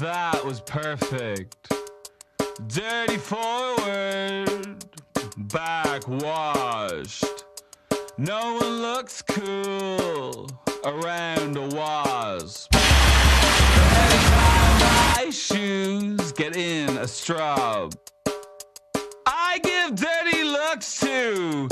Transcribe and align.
That 0.00 0.42
was 0.44 0.60
perfect. 0.62 1.72
Dirty 2.68 3.18
forward, 3.18 4.84
back 5.36 6.08
washed. 6.08 7.44
No 8.16 8.54
one 8.54 8.80
looks 8.80 9.20
cool 9.22 10.48
around 10.84 11.56
a 11.56 11.66
wasp. 11.76 12.72
My 14.74 15.28
shoes 15.30 16.32
get 16.32 16.56
in 16.56 16.96
a 16.96 17.06
straw. 17.06 17.90
I 19.26 19.58
give 19.62 19.94
dirty 19.96 20.44
looks 20.44 20.98
to 21.00 21.68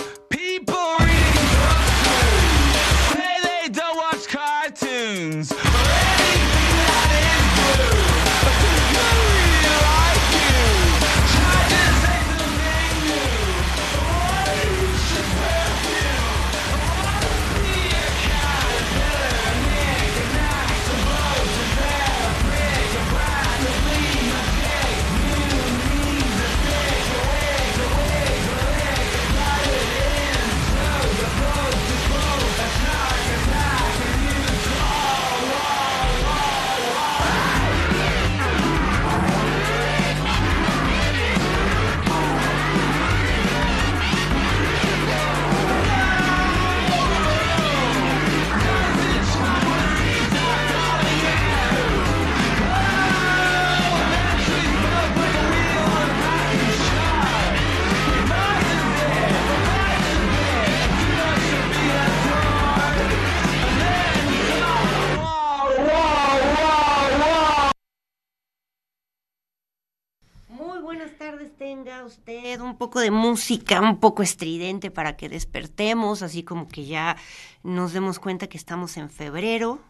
un 72.60 72.76
poco 72.76 73.00
de 73.00 73.10
música, 73.10 73.80
un 73.80 73.98
poco 74.00 74.22
estridente 74.22 74.90
para 74.90 75.16
que 75.16 75.28
despertemos, 75.28 76.22
así 76.22 76.42
como 76.42 76.66
que 76.68 76.86
ya 76.86 77.16
nos 77.62 77.92
demos 77.92 78.18
cuenta 78.18 78.46
que 78.46 78.56
estamos 78.56 78.96
en 78.96 79.10
febrero. 79.10 79.80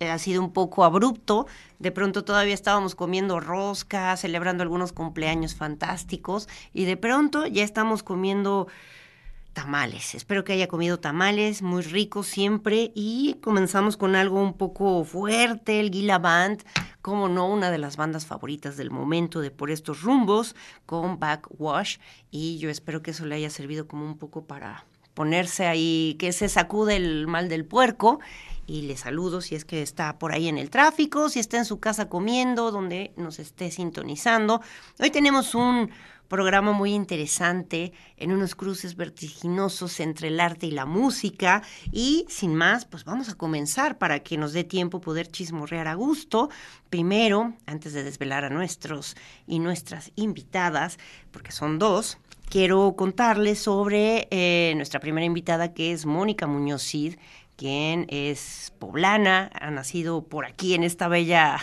Eh, 0.00 0.10
Ha 0.10 0.18
sido 0.18 0.40
un 0.42 0.52
poco 0.52 0.84
abrupto, 0.84 1.46
de 1.80 1.90
pronto 1.90 2.22
todavía 2.24 2.54
estábamos 2.54 2.94
comiendo 2.94 3.40
rosca, 3.40 4.16
celebrando 4.16 4.62
algunos 4.62 4.92
cumpleaños 4.92 5.56
fantásticos 5.56 6.48
y 6.72 6.84
de 6.84 6.96
pronto 6.96 7.46
ya 7.46 7.64
estamos 7.64 8.04
comiendo 8.04 8.68
tamales. 9.58 10.14
Espero 10.14 10.44
que 10.44 10.52
haya 10.52 10.68
comido 10.68 11.00
tamales, 11.00 11.62
muy 11.62 11.82
ricos 11.82 12.28
siempre. 12.28 12.92
Y 12.94 13.38
comenzamos 13.42 13.96
con 13.96 14.14
algo 14.14 14.40
un 14.40 14.52
poco 14.52 15.02
fuerte, 15.02 15.80
el 15.80 15.90
Gila 15.90 16.20
Band, 16.20 16.62
como 17.02 17.28
no, 17.28 17.48
una 17.48 17.72
de 17.72 17.78
las 17.78 17.96
bandas 17.96 18.24
favoritas 18.24 18.76
del 18.76 18.92
momento 18.92 19.40
de 19.40 19.50
Por 19.50 19.72
estos 19.72 20.02
rumbos, 20.02 20.54
con 20.86 21.18
Backwash. 21.18 21.96
Y 22.30 22.58
yo 22.58 22.70
espero 22.70 23.02
que 23.02 23.10
eso 23.10 23.26
le 23.26 23.34
haya 23.34 23.50
servido 23.50 23.88
como 23.88 24.04
un 24.04 24.16
poco 24.16 24.44
para 24.44 24.84
ponerse 25.14 25.66
ahí, 25.66 26.14
que 26.20 26.30
se 26.30 26.48
sacude 26.48 26.94
el 26.94 27.26
mal 27.26 27.48
del 27.48 27.64
puerco. 27.64 28.20
Y 28.68 28.82
le 28.82 28.96
saludo 28.96 29.40
si 29.40 29.56
es 29.56 29.64
que 29.64 29.82
está 29.82 30.20
por 30.20 30.30
ahí 30.30 30.46
en 30.46 30.56
el 30.56 30.70
tráfico, 30.70 31.30
si 31.30 31.40
está 31.40 31.56
en 31.58 31.64
su 31.64 31.80
casa 31.80 32.08
comiendo, 32.08 32.70
donde 32.70 33.12
nos 33.16 33.40
esté 33.40 33.72
sintonizando. 33.72 34.60
Hoy 35.00 35.10
tenemos 35.10 35.56
un 35.56 35.90
programa 36.28 36.72
muy 36.72 36.92
interesante 36.92 37.92
en 38.16 38.32
unos 38.32 38.54
cruces 38.54 38.96
vertiginosos 38.96 39.98
entre 40.00 40.28
el 40.28 40.40
arte 40.40 40.66
y 40.66 40.70
la 40.70 40.84
música. 40.84 41.62
Y 41.90 42.26
sin 42.28 42.54
más, 42.54 42.84
pues 42.84 43.04
vamos 43.04 43.28
a 43.28 43.34
comenzar 43.34 43.98
para 43.98 44.20
que 44.20 44.36
nos 44.36 44.52
dé 44.52 44.64
tiempo 44.64 45.00
poder 45.00 45.28
chismorrear 45.28 45.88
a 45.88 45.94
gusto. 45.94 46.50
Primero, 46.90 47.54
antes 47.66 47.92
de 47.92 48.04
desvelar 48.04 48.44
a 48.44 48.50
nuestros 48.50 49.16
y 49.46 49.58
nuestras 49.58 50.12
invitadas, 50.16 50.98
porque 51.30 51.52
son 51.52 51.78
dos, 51.78 52.18
quiero 52.48 52.94
contarles 52.96 53.58
sobre 53.58 54.28
eh, 54.30 54.74
nuestra 54.76 55.00
primera 55.00 55.26
invitada 55.26 55.72
que 55.72 55.92
es 55.92 56.06
Mónica 56.06 56.46
Muñoz 56.46 56.82
Cid 56.82 57.16
quien 57.58 58.06
es 58.08 58.72
poblana, 58.78 59.50
ha 59.52 59.70
nacido 59.70 60.22
por 60.22 60.46
aquí 60.46 60.74
en 60.74 60.84
esta 60.84 61.08
bella 61.08 61.58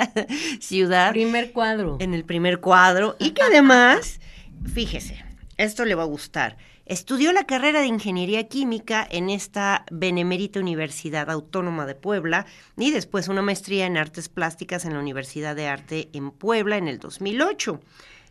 ciudad. 0.60 1.12
Primer 1.12 1.52
cuadro. 1.52 1.98
En 2.00 2.14
el 2.14 2.24
primer 2.24 2.60
cuadro. 2.60 3.14
Y 3.20 3.30
que 3.30 3.42
además 3.42 4.20
fíjese, 4.72 5.22
esto 5.56 5.84
le 5.84 5.94
va 5.94 6.02
a 6.02 6.06
gustar. 6.06 6.56
Estudió 6.86 7.32
la 7.32 7.44
carrera 7.44 7.80
de 7.80 7.86
Ingeniería 7.86 8.48
Química 8.48 9.06
en 9.10 9.30
esta 9.30 9.86
Benemérita 9.90 10.60
Universidad 10.60 11.30
Autónoma 11.30 11.86
de 11.86 11.94
Puebla 11.94 12.46
y 12.76 12.90
después 12.90 13.28
una 13.28 13.40
maestría 13.40 13.86
en 13.86 13.96
Artes 13.96 14.28
Plásticas 14.28 14.84
en 14.84 14.92
la 14.94 14.98
Universidad 14.98 15.56
de 15.56 15.68
Arte 15.68 16.10
en 16.12 16.30
Puebla 16.30 16.76
en 16.76 16.88
el 16.88 16.98
2008. 16.98 17.80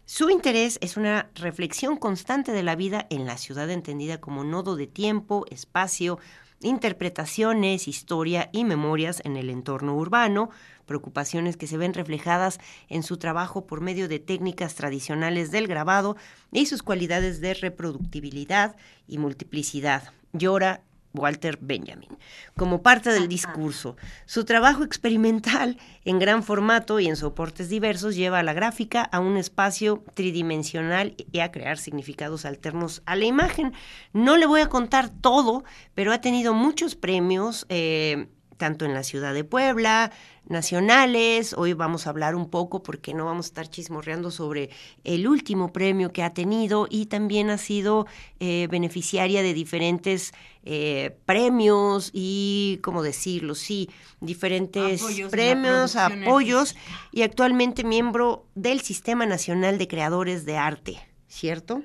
Su 0.06 0.30
interés 0.30 0.78
es 0.82 0.98
una 0.98 1.30
reflexión 1.34 1.96
constante 1.96 2.52
de 2.52 2.62
la 2.62 2.76
vida 2.76 3.08
en 3.10 3.26
la 3.26 3.38
ciudad 3.38 3.70
entendida 3.72 4.20
como 4.20 4.44
nodo 4.44 4.76
de 4.76 4.86
tiempo, 4.86 5.46
espacio, 5.50 6.20
interpretaciones, 6.64 7.88
historia 7.88 8.50
y 8.52 8.64
memorias 8.66 9.22
en 9.26 9.38
el 9.38 9.50
entorno 9.50 9.96
urbano, 9.96 10.50
preocupaciones 10.86 11.58
que 11.58 11.68
se 11.68 11.78
ven 11.78 11.94
reflejadas 11.94 12.60
en 12.90 13.04
su 13.04 13.18
trabajo 13.18 13.66
por 13.66 13.82
medio 13.82 14.08
de 14.08 14.20
técnicas 14.20 14.76
tradicionales 14.76 15.52
del 15.52 15.68
grabado 15.68 16.16
y 16.52 16.66
sus 16.66 16.84
cualidades 16.84 17.42
de 17.42 17.54
reproductibilidad 17.54 18.76
y 19.08 19.18
multiplicidad. 19.18 20.14
Llora 20.34 20.82
Walter 21.14 21.58
Benjamin, 21.62 22.10
como 22.58 22.82
parte 22.82 23.12
del 23.12 23.28
discurso. 23.28 23.96
Su 24.26 24.46
trabajo 24.46 24.84
experimental 24.84 25.78
en 26.06 26.20
gran 26.20 26.44
formato 26.44 27.00
y 27.00 27.08
en 27.08 27.16
soportes 27.16 27.70
diversos 27.70 28.16
lleva 28.16 28.40
a 28.40 28.44
la 28.44 28.54
gráfica 28.54 29.04
a 29.04 29.20
un 29.20 29.38
espacio 29.38 30.04
tridimensional 30.16 31.16
y 31.32 31.40
a 31.40 31.52
crear 31.52 31.78
significados 31.78 32.46
alternos 32.46 33.02
a 33.06 33.16
la 33.16 33.26
imagen. 33.26 33.74
No 34.12 34.38
le 34.38 34.46
voy 34.46 34.62
a 34.62 34.70
contar 34.70 35.10
todo, 35.10 35.64
pero 35.94 36.12
ha 36.12 36.22
tenido 36.22 36.54
muchos 36.54 36.96
premios. 36.96 37.66
Eh, 37.70 38.28
tanto 38.64 38.86
en 38.86 38.94
la 38.94 39.04
ciudad 39.04 39.34
de 39.34 39.44
Puebla, 39.44 40.14
nacionales. 40.48 41.54
Hoy 41.54 41.74
vamos 41.74 42.08
a 42.08 42.12
hablar 42.12 42.34
un 42.34 42.50
poco, 42.50 42.82
porque 42.82 43.14
no 43.14 43.26
vamos 43.26 43.48
a 43.48 43.50
estar 43.50 43.68
chismorreando 43.68 44.32
sobre 44.32 44.70
el 45.04 45.28
último 45.28 45.74
premio 45.74 46.14
que 46.14 46.24
ha 46.24 46.34
tenido 46.34 46.88
y 46.90 47.08
también 47.08 47.50
ha 47.50 47.58
sido 47.58 48.08
eh, 48.40 48.70
beneficiaria 48.72 49.44
de 49.44 49.54
diferentes 49.54 50.34
eh, 50.64 51.14
premios 51.26 52.10
y, 52.14 52.80
¿cómo 52.84 53.04
decirlo? 53.04 53.54
Sí, 53.54 53.90
diferentes 54.22 55.04
premios, 55.30 55.98
apoyos 55.98 56.78
y 57.12 57.24
actualmente 57.24 57.84
miembro 57.84 58.48
del 58.56 58.80
Sistema 58.80 59.26
Nacional 59.26 59.78
de 59.78 59.90
Creadores 59.90 60.46
de 60.46 60.56
Arte, 60.56 61.06
¿cierto? 61.28 61.84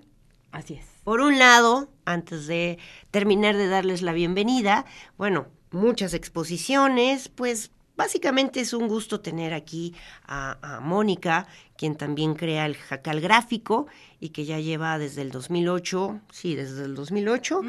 Así 0.52 0.74
es. 0.74 0.86
Por 1.02 1.22
un 1.22 1.40
lado, 1.40 1.88
antes 2.04 2.46
de 2.46 2.78
terminar 3.10 3.56
de 3.56 3.66
darles 3.66 4.00
la 4.02 4.12
bienvenida, 4.12 4.84
bueno, 5.16 5.48
muchas 5.70 6.14
exposiciones, 6.14 7.28
pues 7.28 7.70
básicamente 7.96 8.60
es 8.60 8.72
un 8.72 8.88
gusto 8.88 9.20
tener 9.20 9.52
aquí 9.52 9.94
a, 10.26 10.80
Mónica, 10.82 11.46
quien 11.76 11.96
también 11.96 12.34
crea 12.34 12.64
el 12.66 12.76
jacal 12.76 13.20
gráfico 13.20 13.88
y 14.20 14.30
que 14.30 14.44
ya 14.44 14.60
lleva 14.60 14.98
desde 14.98 15.22
el 15.22 15.30
2008, 15.30 16.20
sí, 16.30 16.54
desde 16.54 16.84
el 16.84 16.94
2008, 16.94 17.60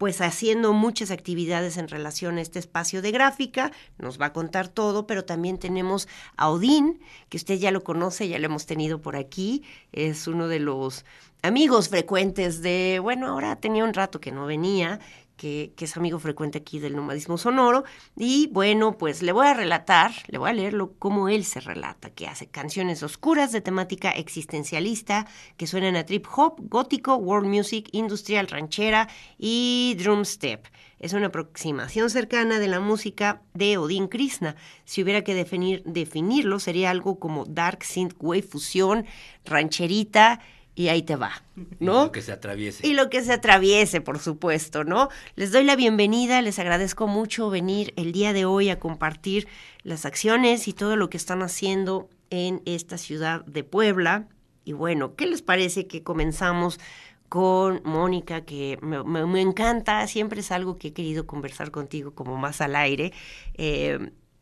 pues 0.00 0.22
haciendo 0.22 0.72
muchas 0.72 1.10
actividades 1.10 1.76
en 1.76 1.86
relación 1.86 2.38
a 2.38 2.40
este 2.40 2.58
espacio 2.58 3.02
de 3.02 3.10
gráfica, 3.10 3.70
nos 3.98 4.18
va 4.18 4.26
a 4.26 4.32
contar 4.32 4.68
todo, 4.68 5.06
pero 5.06 5.26
también 5.26 5.58
tenemos 5.58 6.08
a 6.38 6.48
Odín, 6.48 7.00
que 7.28 7.36
usted 7.36 7.58
ya 7.58 7.70
lo 7.70 7.84
conoce, 7.84 8.26
ya 8.26 8.38
lo 8.38 8.46
hemos 8.46 8.64
tenido 8.64 9.02
por 9.02 9.14
aquí, 9.14 9.62
es 9.92 10.26
uno 10.26 10.48
de 10.48 10.58
los 10.58 11.04
amigos 11.42 11.90
frecuentes 11.90 12.62
de, 12.62 12.98
bueno, 13.02 13.26
ahora 13.26 13.56
tenía 13.56 13.84
un 13.84 13.92
rato 13.92 14.22
que 14.22 14.32
no 14.32 14.46
venía, 14.46 15.00
que, 15.40 15.72
es 15.78 15.96
amigo 15.96 16.18
frecuente 16.18 16.58
aquí 16.58 16.78
del 16.78 16.94
nomadismo 16.94 17.38
sonoro. 17.38 17.84
Y 18.14 18.48
bueno, 18.48 18.98
pues 18.98 19.22
le 19.22 19.32
voy 19.32 19.46
a 19.46 19.54
relatar, 19.54 20.12
le 20.28 20.36
voy 20.36 20.50
a 20.50 20.52
leerlo 20.52 20.92
cómo 20.98 21.30
él 21.30 21.46
se 21.46 21.60
relata, 21.60 22.10
que 22.10 22.26
hace 22.26 22.46
canciones 22.46 23.02
oscuras 23.02 23.50
de 23.50 23.62
temática 23.62 24.10
existencialista 24.10 25.26
que 25.56 25.66
suenan 25.66 25.96
a 25.96 26.04
trip 26.04 26.26
hop, 26.36 26.56
gótico, 26.58 27.16
world 27.16 27.48
music, 27.48 27.88
industrial, 27.92 28.48
ranchera 28.48 29.08
y 29.38 29.96
drum 29.98 30.26
step. 30.26 30.66
Es 30.98 31.14
una 31.14 31.28
aproximación 31.28 32.10
cercana 32.10 32.58
de 32.58 32.68
la 32.68 32.78
música 32.78 33.40
de 33.54 33.78
Odin 33.78 34.08
Krishna. 34.08 34.56
Si 34.84 35.02
hubiera 35.02 35.24
que 35.24 35.34
definir, 35.34 35.82
definirlo, 35.84 36.60
sería 36.60 36.90
algo 36.90 37.18
como 37.18 37.46
dark 37.46 37.82
synthwave 37.82 38.42
fusión, 38.42 39.06
rancherita, 39.46 40.40
y 40.80 40.88
ahí 40.88 41.02
te 41.02 41.14
va, 41.14 41.42
¿no? 41.78 42.00
Y 42.00 42.04
lo 42.06 42.12
que 42.12 42.22
se 42.22 42.32
atraviese. 42.32 42.86
Y 42.86 42.94
lo 42.94 43.10
que 43.10 43.22
se 43.22 43.34
atraviese, 43.34 44.00
por 44.00 44.18
supuesto, 44.18 44.82
¿no? 44.82 45.10
Les 45.36 45.52
doy 45.52 45.62
la 45.62 45.76
bienvenida, 45.76 46.40
les 46.40 46.58
agradezco 46.58 47.06
mucho 47.06 47.50
venir 47.50 47.92
el 47.96 48.12
día 48.12 48.32
de 48.32 48.46
hoy 48.46 48.70
a 48.70 48.78
compartir 48.78 49.46
las 49.82 50.06
acciones 50.06 50.68
y 50.68 50.72
todo 50.72 50.96
lo 50.96 51.10
que 51.10 51.18
están 51.18 51.42
haciendo 51.42 52.08
en 52.30 52.62
esta 52.64 52.96
ciudad 52.96 53.44
de 53.44 53.62
Puebla. 53.62 54.26
Y 54.64 54.72
bueno, 54.72 55.16
¿qué 55.16 55.26
les 55.26 55.42
parece 55.42 55.86
que 55.86 56.02
comenzamos 56.02 56.80
con 57.28 57.82
Mónica, 57.84 58.46
que 58.46 58.78
me, 58.80 59.40
encanta, 59.42 60.06
siempre 60.06 60.40
es 60.40 60.50
algo 60.50 60.78
que 60.78 60.88
he 60.88 60.92
querido 60.94 61.26
conversar 61.26 61.70
contigo 61.70 62.14
como 62.14 62.38
más 62.38 62.62
al 62.62 62.74
aire, 62.74 63.12
eh, 63.52 63.98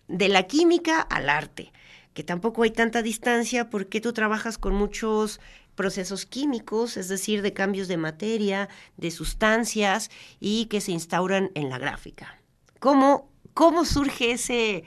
de 0.06 0.29
la 0.29 0.44
química 0.44 1.00
al 1.00 1.31
arte, 1.31 1.73
que 2.14 2.23
tampoco 2.23 2.62
hay 2.62 2.70
tanta 2.70 3.02
distancia 3.02 3.70
porque 3.70 4.00
tú 4.00 4.12
trabajas 4.12 4.56
con 4.56 4.75
muchos 4.75 5.40
procesos 5.78 6.26
químicos, 6.26 6.96
es 6.96 7.06
decir, 7.06 7.40
de 7.40 7.52
cambios 7.52 7.86
de 7.86 7.96
materia, 7.96 8.69
de 8.96 9.12
sustancias 9.12 10.10
y 10.40 10.66
que 10.66 10.80
se 10.80 10.90
instauran 10.90 11.52
en 11.54 11.70
la 11.70 11.78
gráfica. 11.78 12.40
¿Cómo, 12.80 13.30
cómo 13.54 13.84
surge 13.84 14.32
ese, 14.32 14.82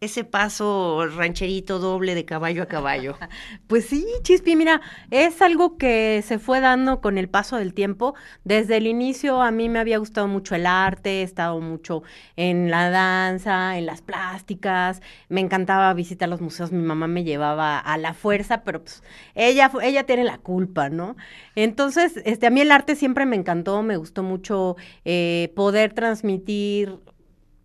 ese 0.00 0.24
paso 0.24 1.06
rancherito 1.14 1.78
doble 1.78 2.14
de 2.14 2.24
caballo 2.24 2.62
a 2.62 2.66
caballo. 2.66 3.16
Pues 3.66 3.86
sí, 3.86 4.04
Chispi, 4.22 4.56
mira, 4.56 4.80
es 5.10 5.40
algo 5.42 5.76
que 5.76 6.24
se 6.26 6.38
fue 6.38 6.60
dando 6.60 7.00
con 7.00 7.18
el 7.18 7.28
paso 7.28 7.56
del 7.56 7.74
tiempo. 7.74 8.14
Desde 8.42 8.78
el 8.78 8.86
inicio 8.86 9.42
a 9.42 9.50
mí 9.50 9.68
me 9.68 9.78
había 9.78 9.98
gustado 9.98 10.26
mucho 10.26 10.54
el 10.54 10.66
arte, 10.66 11.20
he 11.20 11.22
estado 11.22 11.60
mucho 11.60 12.02
en 12.36 12.70
la 12.70 12.90
danza, 12.90 13.78
en 13.78 13.86
las 13.86 14.02
plásticas, 14.02 15.02
me 15.28 15.40
encantaba 15.40 15.92
visitar 15.94 16.28
los 16.28 16.40
museos, 16.40 16.72
mi 16.72 16.82
mamá 16.82 17.06
me 17.06 17.22
llevaba 17.22 17.78
a 17.78 17.96
la 17.98 18.14
fuerza, 18.14 18.64
pero 18.64 18.82
pues 18.82 19.02
ella, 19.34 19.70
ella 19.82 20.04
tiene 20.04 20.24
la 20.24 20.38
culpa, 20.38 20.88
¿no? 20.88 21.16
Entonces, 21.54 22.20
este, 22.24 22.46
a 22.46 22.50
mí 22.50 22.60
el 22.60 22.72
arte 22.72 22.96
siempre 22.96 23.26
me 23.26 23.36
encantó, 23.36 23.82
me 23.82 23.96
gustó 23.96 24.22
mucho 24.22 24.76
eh, 25.04 25.52
poder 25.54 25.92
transmitir 25.92 26.98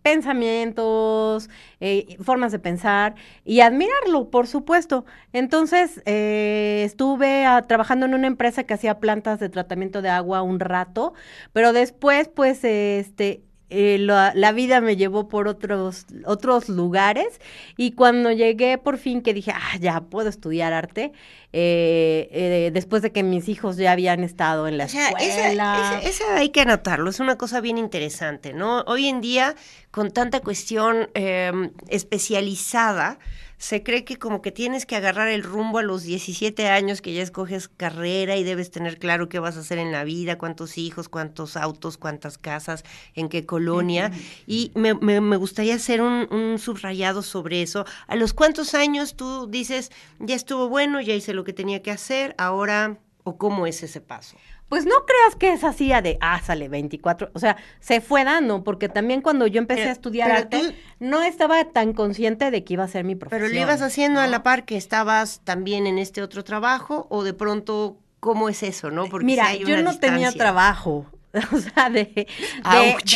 pensamientos, 0.06 1.50
eh, 1.80 2.16
formas 2.22 2.52
de 2.52 2.60
pensar 2.60 3.16
y 3.44 3.58
admirarlo, 3.58 4.30
por 4.30 4.46
supuesto. 4.46 5.04
Entonces, 5.32 6.00
eh, 6.06 6.82
estuve 6.84 7.44
ah, 7.44 7.62
trabajando 7.62 8.06
en 8.06 8.14
una 8.14 8.28
empresa 8.28 8.62
que 8.62 8.74
hacía 8.74 9.00
plantas 9.00 9.40
de 9.40 9.48
tratamiento 9.48 10.02
de 10.02 10.10
agua 10.10 10.42
un 10.42 10.60
rato, 10.60 11.12
pero 11.52 11.72
después, 11.72 12.28
pues, 12.28 12.62
este, 12.62 13.42
eh, 13.68 13.98
la, 13.98 14.52
vida 14.52 14.80
me 14.80 14.94
llevó 14.94 15.26
por 15.26 15.48
otros, 15.48 16.06
otros 16.24 16.68
lugares 16.68 17.40
y 17.76 17.92
cuando 17.92 18.30
llegué 18.30 18.78
por 18.78 18.96
fin 18.96 19.22
que 19.22 19.34
dije, 19.34 19.50
ah, 19.52 19.76
ya 19.80 20.02
puedo 20.02 20.28
estudiar 20.28 20.72
arte, 20.72 21.10
eh, 21.52 22.28
eh, 22.32 22.70
después 22.72 23.02
de 23.02 23.12
que 23.12 23.22
mis 23.22 23.48
hijos 23.48 23.76
ya 23.76 23.92
habían 23.92 24.24
estado 24.24 24.68
en 24.68 24.78
la 24.78 24.84
escuela. 24.84 26.00
Esa, 26.02 26.36
hay 26.36 26.50
que 26.50 26.60
anotarlo, 26.60 27.10
es 27.10 27.20
una 27.20 27.36
cosa 27.36 27.60
bien 27.60 27.78
interesante, 27.78 28.52
¿no? 28.52 28.80
Hoy 28.82 29.06
en 29.06 29.20
día, 29.20 29.54
con 29.90 30.10
tanta 30.10 30.40
cuestión 30.40 31.08
em, 31.14 31.72
especializada, 31.88 33.18
se 33.58 33.82
cree 33.82 34.04
que 34.04 34.18
como 34.18 34.42
que 34.42 34.52
tienes 34.52 34.84
que 34.84 34.96
agarrar 34.96 35.28
el 35.28 35.42
rumbo 35.42 35.78
a 35.78 35.82
los 35.82 36.02
17 36.02 36.68
años, 36.68 37.00
que 37.00 37.14
ya 37.14 37.22
escoges 37.22 37.68
carrera 37.68 38.36
y 38.36 38.44
debes 38.44 38.70
tener 38.70 38.98
claro 38.98 39.28
qué 39.30 39.38
vas 39.38 39.56
a 39.56 39.60
hacer 39.60 39.78
en 39.78 39.92
la 39.92 40.04
vida, 40.04 40.36
cuántos 40.36 40.76
hijos, 40.76 41.08
cuántos 41.08 41.56
autos, 41.56 41.96
cuántas 41.96 42.36
casas, 42.36 42.84
en 43.14 43.30
qué 43.30 43.46
colonia. 43.46 44.10
Y 44.46 44.72
me, 44.74 44.94
me, 44.94 45.36
gustaría 45.36 45.74
hacer 45.74 46.02
un, 46.02 46.28
un, 46.30 46.58
subrayado 46.58 47.22
sobre 47.22 47.62
eso. 47.62 47.86
¿A 48.08 48.16
los 48.16 48.34
cuántos 48.34 48.74
años 48.74 49.16
tú 49.16 49.46
dices, 49.46 49.90
ya 50.18 50.34
estuvo 50.34 50.68
bueno, 50.68 51.00
ya 51.00 51.14
hice 51.14 51.32
lo 51.36 51.44
que 51.44 51.52
tenía 51.52 51.82
que 51.82 51.92
hacer, 51.92 52.34
ahora, 52.38 52.98
o 53.22 53.38
cómo 53.38 53.66
es 53.66 53.82
ese 53.82 54.00
paso? 54.00 54.36
Pues 54.68 54.84
no 54.84 54.94
creas 55.06 55.36
que 55.36 55.52
es 55.52 55.62
así 55.62 55.88
de, 55.88 56.18
ah, 56.20 56.40
sale 56.42 56.68
24, 56.68 57.30
o 57.32 57.38
sea, 57.38 57.56
se 57.78 58.00
fue 58.00 58.24
dando, 58.24 58.64
porque 58.64 58.88
también 58.88 59.22
cuando 59.22 59.46
yo 59.46 59.58
empecé 59.58 59.84
a 59.84 59.92
estudiar 59.92 60.32
arte, 60.32 60.74
no 60.98 61.22
estaba 61.22 61.64
tan 61.66 61.92
consciente 61.92 62.50
de 62.50 62.64
que 62.64 62.74
iba 62.74 62.82
a 62.82 62.88
ser 62.88 63.04
mi 63.04 63.14
profesión. 63.14 63.48
Pero 63.48 63.54
lo 63.54 63.64
ibas 63.64 63.80
haciendo 63.80 64.20
a 64.20 64.26
la 64.26 64.42
par 64.42 64.64
que 64.64 64.76
estabas 64.76 65.40
también 65.44 65.86
en 65.86 65.98
este 65.98 66.20
otro 66.20 66.42
trabajo, 66.42 67.06
o 67.10 67.22
de 67.22 67.32
pronto, 67.32 67.98
¿cómo 68.18 68.48
es 68.48 68.64
eso, 68.64 68.90
no? 68.90 69.06
Porque 69.06 69.24
Mira, 69.24 69.54
yo 69.54 69.80
no 69.82 69.96
tenía 70.00 70.32
trabajo, 70.32 71.06
o 71.52 71.58
sea, 71.58 71.88
de, 71.88 72.26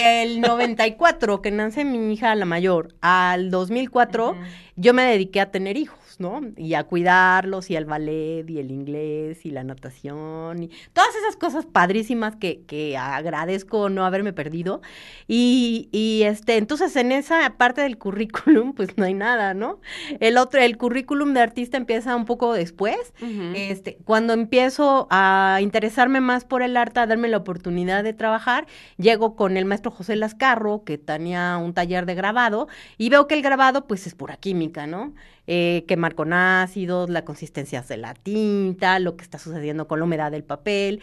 del 0.00 0.41
94, 0.41 1.43
que 1.43 1.50
nace 1.50 1.85
mi 1.85 2.12
hija 2.12 2.33
la 2.37 2.45
mayor, 2.45 2.95
al 3.00 3.50
2004, 3.50 4.37
yo 4.77 4.95
me 4.95 5.03
dediqué 5.03 5.41
a 5.41 5.50
tener 5.50 5.77
hijos. 5.77 5.99
¿No? 6.21 6.41
Y 6.57 6.75
a 6.75 6.85
cuidarlos, 6.85 7.71
y 7.71 7.77
al 7.77 7.87
ballet, 7.87 8.49
y 8.49 8.59
el 8.59 8.71
inglés, 8.71 9.45
y 9.45 9.50
la 9.50 9.65
natación, 9.65 10.62
y 10.62 10.71
todas 10.93 11.15
esas 11.17 11.37
cosas 11.37 11.67
padrísimas 11.67 12.37
que, 12.37 12.62
que 12.67 12.97
agradezco 12.97 13.89
no 13.89 14.05
haberme 14.05 14.33
perdido. 14.33 14.83
Y, 15.27 15.89
y 15.93 16.23
este, 16.25 16.57
entonces 16.57 16.95
en 16.97 17.12
esa 17.12 17.55
parte 17.57 17.81
del 17.81 17.99
currículum, 17.99 18.73
pues 18.75 18.97
no 18.97 19.05
hay 19.05 19.15
nada, 19.15 19.55
¿no? 19.55 19.81
El 20.21 20.37
otro, 20.39 20.61
el 20.61 20.77
currículum 20.77 21.35
de 21.35 21.41
artista 21.41 21.77
empieza 21.77 22.15
un 22.15 22.25
poco 22.25 22.53
después. 22.53 23.12
Este, 23.55 23.99
cuando 24.05 24.33
empiezo 24.33 25.07
a 25.11 25.59
interesarme 25.62 26.21
más 26.21 26.45
por 26.45 26.62
el 26.62 26.77
arte, 26.77 27.00
a 27.00 27.07
darme 27.07 27.29
la 27.29 27.39
oportunidad 27.39 28.05
de 28.05 28.12
trabajar, 28.12 28.67
llego 28.97 29.37
con 29.37 29.57
el 29.57 29.65
maestro 29.65 29.91
José 29.91 30.17
Lascarro, 30.17 30.85
que 30.85 30.99
tenía 30.99 31.57
un 31.57 31.75
taller 31.75 32.07
de 32.07 32.15
grabado, 32.15 32.69
y 32.99 33.09
veo 33.09 33.27
que 33.27 33.35
el 33.35 33.43
grabado, 33.43 33.87
pues, 33.87 34.07
es 34.07 34.15
pura 34.15 34.37
química, 34.37 34.87
¿no? 34.87 35.15
Eh, 35.52 35.85
quemar 35.88 36.14
con 36.14 36.33
ácidos, 36.33 37.11
la 37.11 37.25
consistencia 37.25 37.83
de 37.83 37.97
la 37.97 38.14
tinta, 38.14 39.00
lo 39.00 39.16
que 39.16 39.25
está 39.25 39.37
sucediendo 39.38 39.88
con 39.88 39.99
la 39.99 40.04
humedad 40.04 40.30
del 40.30 40.45
papel, 40.45 41.02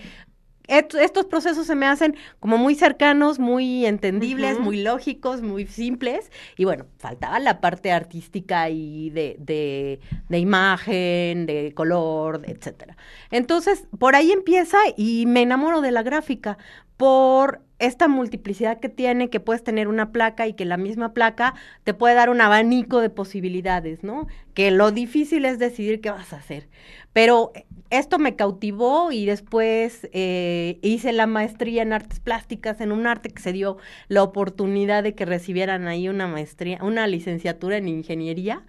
et- 0.68 0.94
estos 0.96 1.26
procesos 1.26 1.66
se 1.68 1.76
me 1.76 1.86
hacen 1.86 2.16
como 2.40 2.58
muy 2.58 2.76
cercanos, 2.76 3.40
muy 3.40 3.86
entendibles, 3.86 4.60
muy 4.60 4.82
lógicos, 4.84 5.42
muy 5.42 5.66
simples. 5.68 6.32
Y 6.58 6.66
bueno, 6.66 6.86
faltaba 6.98 7.40
la 7.40 7.60
parte 7.62 7.92
artística 7.92 8.70
y 8.70 9.10
de, 9.10 9.36
de, 9.40 10.00
de 10.30 10.40
imagen, 10.40 11.46
de 11.46 11.74
color, 11.74 12.42
etcétera. 12.46 12.98
Entonces, 13.32 13.88
por 14.00 14.16
ahí 14.16 14.32
empieza 14.32 14.78
y 14.96 15.26
me 15.26 15.42
enamoro 15.42 15.82
de 15.82 15.92
la 15.92 16.04
gráfica 16.04 16.58
por 16.98 17.62
esta 17.80 18.08
multiplicidad 18.08 18.80
que 18.80 18.90
tiene, 18.90 19.30
que 19.30 19.40
puedes 19.40 19.64
tener 19.64 19.88
una 19.88 20.12
placa 20.12 20.48
y 20.48 20.54
que 20.54 20.66
la 20.66 20.78
misma 20.78 21.14
placa 21.14 21.54
te 21.84 21.94
puede 21.94 22.16
dar 22.16 22.30
un 22.30 22.42
abanico 22.42 23.02
de 23.02 23.10
posibilidades, 23.10 24.04
¿no? 24.04 24.28
Que 24.54 24.72
lo 24.72 24.92
difícil 24.92 25.46
es 25.46 25.60
decidir 25.60 26.02
qué 26.02 26.10
vas 26.10 26.34
a 26.34 26.38
hacer. 26.38 26.68
Pero 27.14 27.52
esto 27.90 28.20
me 28.20 28.36
cautivó 28.36 29.12
y 29.12 29.26
después 29.26 30.08
eh, 30.12 30.80
hice 30.82 31.14
la 31.14 31.28
maestría 31.28 31.84
en 31.84 31.94
artes 31.94 32.20
plásticas, 32.20 32.82
en 32.82 32.92
un 32.92 33.08
arte 33.08 33.30
que 33.30 33.42
se 33.42 33.54
dio 33.54 33.78
la 34.08 34.24
oportunidad 34.24 35.04
de 35.04 35.16
que 35.16 35.26
recibieran 35.26 35.88
ahí 35.88 36.10
una 36.10 36.28
maestría, 36.28 36.80
una 36.82 37.08
licenciatura 37.08 37.78
en 37.78 37.88
ingeniería, 37.88 38.64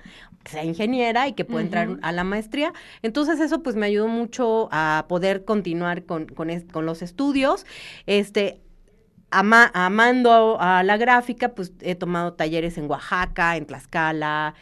que 0.45 0.53
sea 0.53 0.65
ingeniera 0.65 1.29
y 1.29 1.33
que 1.33 1.45
pueda 1.45 1.63
entrar 1.63 1.99
a 2.03 2.13
la 2.13 2.25
maestría. 2.25 2.73
Entonces 3.03 3.41
eso 3.41 3.63
pues 3.63 3.75
me 3.75 3.87
ayudó 3.87 4.09
mucho 4.09 4.69
a 4.71 5.07
poder 5.09 5.45
continuar 5.45 6.05
con, 6.05 6.27
con, 6.27 6.49
con 6.73 6.87
los 6.87 7.03
estudios. 7.03 7.67
Este, 8.07 8.61
ama- 9.31 9.71
amando 9.75 10.59
a, 10.61 10.83
la 10.83 10.97
gráfica, 10.97 11.55
pues 11.55 11.73
he 11.81 11.95
tomado 11.95 12.33
talleres 12.35 12.79
en 12.79 12.91
Oaxaca, 12.91 13.57
en 13.57 13.67
Tlaxcala. 13.67 14.55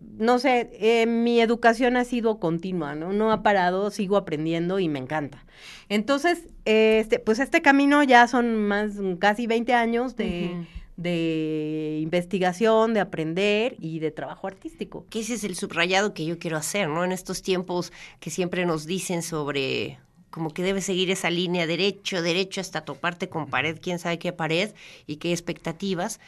No 0.00 0.38
sé, 0.38 0.70
eh, 0.74 1.06
mi 1.06 1.40
educación 1.40 1.96
ha 1.96 2.04
sido 2.04 2.38
continua, 2.38 2.94
¿no? 2.94 3.12
No 3.12 3.32
ha 3.32 3.42
parado, 3.42 3.90
sigo 3.90 4.16
aprendiendo 4.16 4.78
y 4.78 4.88
me 4.88 4.98
encanta. 4.98 5.44
Entonces, 5.88 6.46
eh, 6.66 6.98
este, 7.00 7.18
pues 7.18 7.38
este 7.38 7.62
camino 7.62 8.02
ya 8.02 8.26
son 8.28 8.56
más, 8.56 8.92
casi 9.18 9.46
20 9.46 9.72
años 9.72 10.14
de, 10.16 10.66
de 10.96 11.98
investigación, 12.02 12.92
de 12.92 13.00
aprender 13.00 13.76
y 13.78 13.98
de 13.98 14.10
trabajo 14.10 14.46
artístico. 14.46 15.06
Que 15.08 15.20
ese 15.20 15.34
es 15.34 15.44
el 15.44 15.56
subrayado 15.56 16.12
que 16.12 16.26
yo 16.26 16.38
quiero 16.38 16.58
hacer, 16.58 16.88
¿no? 16.88 17.02
En 17.04 17.12
estos 17.12 17.40
tiempos 17.40 17.90
que 18.20 18.28
siempre 18.30 18.66
nos 18.66 18.84
dicen 18.86 19.22
sobre 19.22 19.98
como 20.34 20.50
que 20.50 20.64
debes 20.64 20.86
seguir 20.86 21.12
esa 21.12 21.30
línea 21.30 21.64
derecho, 21.64 22.20
derecho 22.20 22.60
hasta 22.60 22.84
toparte 22.84 23.28
con 23.28 23.46
pared, 23.46 23.78
quién 23.80 24.00
sabe 24.00 24.18
qué 24.18 24.32
pared 24.32 24.74
y 25.06 25.18
qué 25.18 25.30
expectativas. 25.30 26.18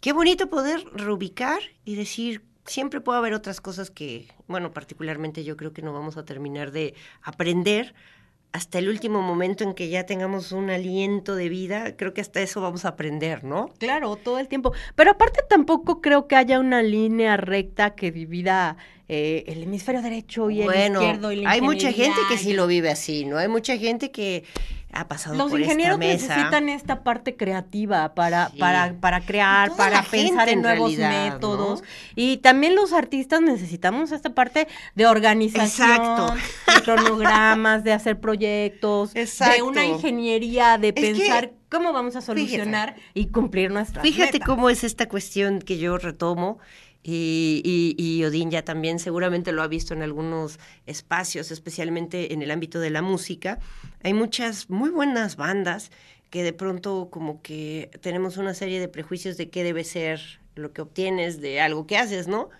Qué 0.00 0.12
bonito 0.12 0.50
poder 0.50 0.84
reubicar 0.92 1.60
y 1.84 1.94
decir, 1.94 2.42
siempre 2.66 3.00
puede 3.00 3.18
haber 3.18 3.34
otras 3.34 3.60
cosas 3.60 3.92
que, 3.92 4.26
bueno, 4.48 4.72
particularmente 4.72 5.44
yo 5.44 5.56
creo 5.56 5.72
que 5.72 5.80
no 5.80 5.92
vamos 5.92 6.16
a 6.16 6.24
terminar 6.24 6.72
de 6.72 6.94
aprender 7.22 7.94
hasta 8.50 8.80
el 8.80 8.88
último 8.88 9.22
momento 9.22 9.62
en 9.62 9.74
que 9.74 9.88
ya 9.88 10.06
tengamos 10.06 10.50
un 10.50 10.68
aliento 10.68 11.36
de 11.36 11.48
vida, 11.48 11.96
creo 11.96 12.12
que 12.12 12.20
hasta 12.20 12.40
eso 12.40 12.60
vamos 12.60 12.84
a 12.84 12.88
aprender, 12.88 13.44
¿no? 13.44 13.68
Claro, 13.78 14.16
todo 14.16 14.40
el 14.40 14.48
tiempo. 14.48 14.72
Pero 14.96 15.12
aparte 15.12 15.40
tampoco 15.48 16.00
creo 16.00 16.26
que 16.26 16.34
haya 16.34 16.58
una 16.58 16.82
línea 16.82 17.36
recta 17.36 17.94
que 17.94 18.10
divida 18.10 18.76
eh, 19.14 19.44
el 19.46 19.62
hemisferio 19.64 20.00
derecho 20.00 20.48
y 20.48 20.62
el 20.62 20.68
izquierdo 20.92 21.32
y 21.32 21.36
la 21.42 21.50
hay 21.50 21.60
mucha 21.60 21.92
gente 21.92 22.18
que 22.30 22.38
sí 22.38 22.54
lo 22.54 22.66
vive 22.66 22.88
así, 22.90 23.26
¿no? 23.26 23.36
Hay 23.36 23.48
mucha 23.48 23.76
gente 23.76 24.10
que 24.10 24.44
ha 24.94 25.06
pasado 25.08 25.36
Los 25.36 25.50
por 25.50 25.60
ingenieros 25.60 25.98
esta 26.00 26.06
mesa. 26.06 26.28
necesitan 26.36 26.68
esta 26.70 27.02
parte 27.02 27.36
creativa 27.36 28.14
para, 28.14 28.48
Sí. 28.50 28.58
para, 28.58 28.94
para 29.00 29.20
crear, 29.20 29.68
Toda 29.70 29.78
para 29.78 30.02
pensar 30.02 30.48
en 30.48 30.62
nuevos 30.62 30.94
realidad, 30.96 31.32
métodos. 31.34 31.80
¿no? 31.82 31.86
Y 32.14 32.38
también 32.38 32.74
los 32.74 32.92
artistas 32.94 33.40
necesitamos 33.42 34.12
esta 34.12 34.30
parte 34.34 34.66
de 34.94 35.06
organización, 35.06 35.90
Exacto. 35.90 36.34
de 36.74 36.82
cronogramas, 36.82 37.84
de 37.84 37.92
hacer 37.92 38.18
proyectos, 38.20 39.14
de 39.14 39.22
Exacto. 39.22 39.64
una 39.66 39.84
ingeniería, 39.84 40.78
de 40.78 40.92
pensar 40.92 41.52
cómo 41.70 41.92
vamos 41.92 42.16
a 42.16 42.20
solucionar 42.20 42.96
y 43.14 43.26
cumplir 43.28 43.70
nuestras 43.70 44.02
Fíjate 44.02 44.32
metas. 44.34 44.46
cómo 44.46 44.68
es 44.70 44.84
esta 44.84 45.08
cuestión 45.08 45.60
que 45.60 45.78
yo 45.78 45.96
retomo. 45.98 46.58
Y, 47.04 47.62
y, 47.64 47.96
y 47.98 48.24
Odín 48.24 48.50
ya 48.50 48.64
también 48.64 48.98
seguramente 49.00 49.50
lo 49.50 49.62
ha 49.62 49.68
visto 49.68 49.92
en 49.92 50.02
algunos 50.02 50.60
espacios, 50.86 51.50
especialmente 51.50 52.32
en 52.32 52.42
el 52.42 52.50
ámbito 52.50 52.78
de 52.78 52.90
la 52.90 53.02
música. 53.02 53.58
Hay 54.02 54.14
muchas 54.14 54.70
muy 54.70 54.90
buenas 54.90 55.36
bandas 55.36 55.90
que 56.30 56.42
de 56.42 56.52
pronto 56.52 57.08
como 57.10 57.42
que 57.42 57.90
tenemos 58.00 58.36
una 58.36 58.54
serie 58.54 58.80
de 58.80 58.88
prejuicios 58.88 59.36
de 59.36 59.50
qué 59.50 59.64
debe 59.64 59.84
ser 59.84 60.40
lo 60.54 60.72
que 60.72 60.82
obtienes 60.82 61.40
de 61.40 61.60
algo 61.60 61.86
que 61.86 61.98
haces, 61.98 62.28
¿no? 62.28 62.50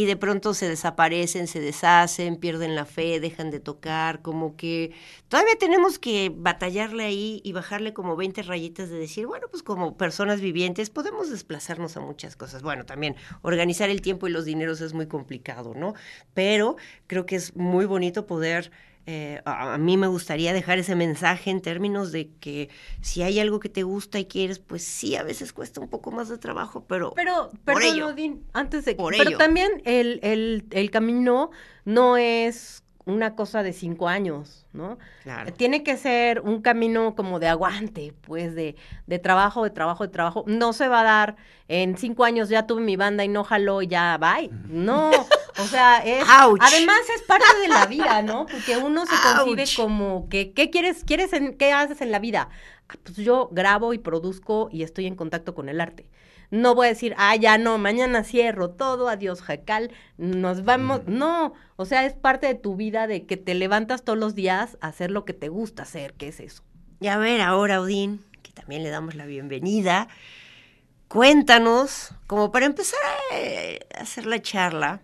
Y 0.00 0.06
de 0.06 0.16
pronto 0.16 0.54
se 0.54 0.66
desaparecen, 0.66 1.46
se 1.46 1.60
deshacen, 1.60 2.36
pierden 2.36 2.74
la 2.74 2.86
fe, 2.86 3.20
dejan 3.20 3.50
de 3.50 3.60
tocar, 3.60 4.22
como 4.22 4.56
que 4.56 4.94
todavía 5.28 5.56
tenemos 5.58 5.98
que 5.98 6.32
batallarle 6.34 7.04
ahí 7.04 7.42
y 7.44 7.52
bajarle 7.52 7.92
como 7.92 8.16
20 8.16 8.42
rayitas 8.44 8.88
de 8.88 8.98
decir, 8.98 9.26
bueno, 9.26 9.48
pues 9.50 9.62
como 9.62 9.98
personas 9.98 10.40
vivientes 10.40 10.88
podemos 10.88 11.28
desplazarnos 11.28 11.98
a 11.98 12.00
muchas 12.00 12.34
cosas. 12.34 12.62
Bueno, 12.62 12.86
también 12.86 13.14
organizar 13.42 13.90
el 13.90 14.00
tiempo 14.00 14.26
y 14.26 14.30
los 14.30 14.46
dineros 14.46 14.80
es 14.80 14.94
muy 14.94 15.06
complicado, 15.06 15.74
¿no? 15.74 15.92
Pero 16.32 16.76
creo 17.06 17.26
que 17.26 17.36
es 17.36 17.54
muy 17.54 17.84
bonito 17.84 18.26
poder... 18.26 18.70
eh, 19.06 19.40
a, 19.44 19.74
a 19.74 19.78
mí 19.78 19.96
me 19.96 20.06
gustaría 20.06 20.52
dejar 20.52 20.78
ese 20.78 20.94
mensaje 20.94 21.50
en 21.50 21.60
términos 21.62 22.12
de 22.12 22.30
que 22.40 22.68
si 23.00 23.22
hay 23.22 23.40
algo 23.40 23.58
que 23.60 23.68
te 23.68 23.82
gusta 23.82 24.18
y 24.18 24.26
quieres, 24.26 24.58
pues 24.58 24.84
sí, 24.84 25.16
a 25.16 25.22
veces 25.22 25.52
cuesta 25.52 25.80
un 25.80 25.88
poco 25.88 26.10
más 26.12 26.28
de 26.28 26.38
trabajo, 26.38 26.84
pero, 26.86 27.12
Pero, 27.14 27.50
por 27.64 27.74
perdón, 27.76 27.82
ello. 27.82 28.06
Odín, 28.08 28.44
antes 28.52 28.84
de 28.84 28.94
Por 28.94 29.16
pero 29.16 29.30
ello. 29.30 29.38
también 29.38 29.82
el, 29.84 30.20
el, 30.22 30.64
el 30.70 30.90
camino 30.90 31.50
no 31.84 32.16
es 32.16 32.79
una 33.06 33.34
cosa 33.34 33.62
de 33.62 33.72
cinco 33.72 34.08
años, 34.08 34.66
¿no? 34.72 34.98
Claro. 35.22 35.52
Tiene 35.52 35.82
que 35.82 35.96
ser 35.96 36.40
un 36.40 36.60
camino 36.62 37.14
como 37.14 37.38
de 37.38 37.48
aguante, 37.48 38.12
pues, 38.22 38.54
de, 38.54 38.76
de 39.06 39.18
trabajo, 39.18 39.64
de 39.64 39.70
trabajo, 39.70 40.04
de 40.04 40.12
trabajo. 40.12 40.44
No 40.46 40.72
se 40.72 40.88
va 40.88 41.00
a 41.00 41.04
dar 41.04 41.36
en 41.68 41.96
cinco 41.96 42.24
años 42.24 42.48
ya 42.48 42.66
tuve 42.66 42.82
mi 42.82 42.96
banda 42.96 43.24
y 43.24 43.28
no 43.28 43.44
jaló 43.44 43.80
y 43.80 43.86
ya, 43.86 44.18
bye. 44.18 44.50
No, 44.68 45.10
o 45.10 45.64
sea, 45.66 45.98
es... 45.98 46.24
Ouch. 46.28 46.60
Además 46.60 46.98
es 47.14 47.22
parte 47.22 47.46
de 47.62 47.68
la 47.68 47.86
vida, 47.86 48.22
¿no? 48.22 48.46
Porque 48.46 48.76
uno 48.76 49.06
se 49.06 49.14
concibe 49.22 49.62
Ouch. 49.62 49.76
como 49.76 50.28
que, 50.28 50.52
¿qué 50.52 50.70
quieres, 50.70 51.04
quieres 51.04 51.32
en, 51.32 51.56
qué 51.56 51.72
haces 51.72 52.00
en 52.00 52.10
la 52.10 52.18
vida? 52.18 52.48
Ah, 52.88 52.94
pues 53.04 53.18
yo 53.18 53.48
grabo 53.52 53.94
y 53.94 53.98
produzco 53.98 54.68
y 54.72 54.82
estoy 54.82 55.06
en 55.06 55.14
contacto 55.14 55.54
con 55.54 55.68
el 55.68 55.80
arte. 55.80 56.09
No 56.50 56.74
voy 56.74 56.86
a 56.86 56.90
decir, 56.90 57.14
ah, 57.16 57.36
ya 57.36 57.58
no, 57.58 57.78
mañana 57.78 58.24
cierro 58.24 58.70
todo, 58.70 59.08
adiós, 59.08 59.40
jacal, 59.40 59.92
nos 60.18 60.64
vamos. 60.64 61.02
No, 61.06 61.52
o 61.76 61.84
sea, 61.84 62.04
es 62.06 62.14
parte 62.14 62.48
de 62.48 62.54
tu 62.54 62.76
vida 62.76 63.06
de 63.06 63.26
que 63.26 63.36
te 63.36 63.54
levantas 63.54 64.02
todos 64.02 64.18
los 64.18 64.34
días 64.34 64.76
a 64.80 64.88
hacer 64.88 65.10
lo 65.10 65.24
que 65.24 65.32
te 65.32 65.48
gusta 65.48 65.84
hacer, 65.84 66.14
¿qué 66.14 66.28
es 66.28 66.40
eso? 66.40 66.62
Y 67.00 67.06
a 67.06 67.18
ver, 67.18 67.40
ahora, 67.40 67.80
Odín, 67.80 68.24
que 68.42 68.52
también 68.52 68.82
le 68.82 68.90
damos 68.90 69.14
la 69.14 69.26
bienvenida, 69.26 70.08
cuéntanos, 71.08 72.14
como 72.26 72.50
para 72.50 72.66
empezar 72.66 73.00
a, 73.32 73.98
a 73.98 74.02
hacer 74.02 74.26
la 74.26 74.42
charla, 74.42 75.00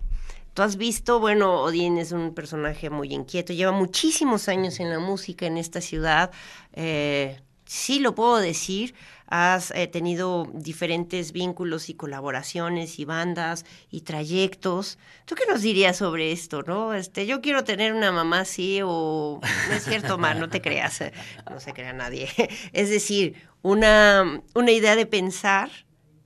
tú 0.57 0.63
has 0.63 0.77
visto, 0.77 1.21
bueno, 1.21 1.63
Odín 1.63 1.99
es 1.99 2.13
un 2.13 2.35
personaje 2.35 2.91
muy 2.91 3.13
inquieto, 3.13 3.53
lleva 3.53 3.73
muchísimos 3.73 4.49
años 4.49 4.81
en 4.81 4.89
la 4.91 4.99
música 4.99 5.47
en 5.47 5.59
esta 5.59 5.81
ciudad, 5.81 6.31
eh, 6.73 7.41
sí 7.67 7.99
lo 7.99 8.15
puedo 8.15 8.37
decir, 8.37 8.95
has 9.27 9.73
eh, 9.73 9.89
tenido 9.89 10.49
diferentes 10.55 11.33
vínculos 11.33 11.89
y 11.89 11.95
colaboraciones 11.95 12.99
y 12.99 13.05
bandas 13.05 13.65
y 13.91 14.03
trayectos. 14.03 14.99
¿Tú 15.25 15.35
qué 15.35 15.45
nos 15.47 15.63
dirías 15.63 15.97
sobre 15.97 16.33
esto, 16.33 16.63
no? 16.63 16.95
Este, 16.95 17.27
yo 17.27 17.41
quiero 17.41 17.65
tener 17.65 17.93
una 17.93 18.13
mamá 18.13 18.41
así 18.41 18.81
o 18.85 19.41
no 19.69 19.75
es 19.75 19.85
cierto, 19.85 20.17
Mar, 20.17 20.37
no 20.37 20.49
te 20.49 20.63
creas, 20.63 21.03
no 21.51 21.61
se 21.61 21.73
crea 21.73 21.93
nadie. 21.93 22.29
Es 22.73 22.89
decir, 22.91 23.35
una, 23.63 24.43
una 24.55 24.71
idea 24.71 24.97
de 24.97 25.07
pensar 25.07 25.71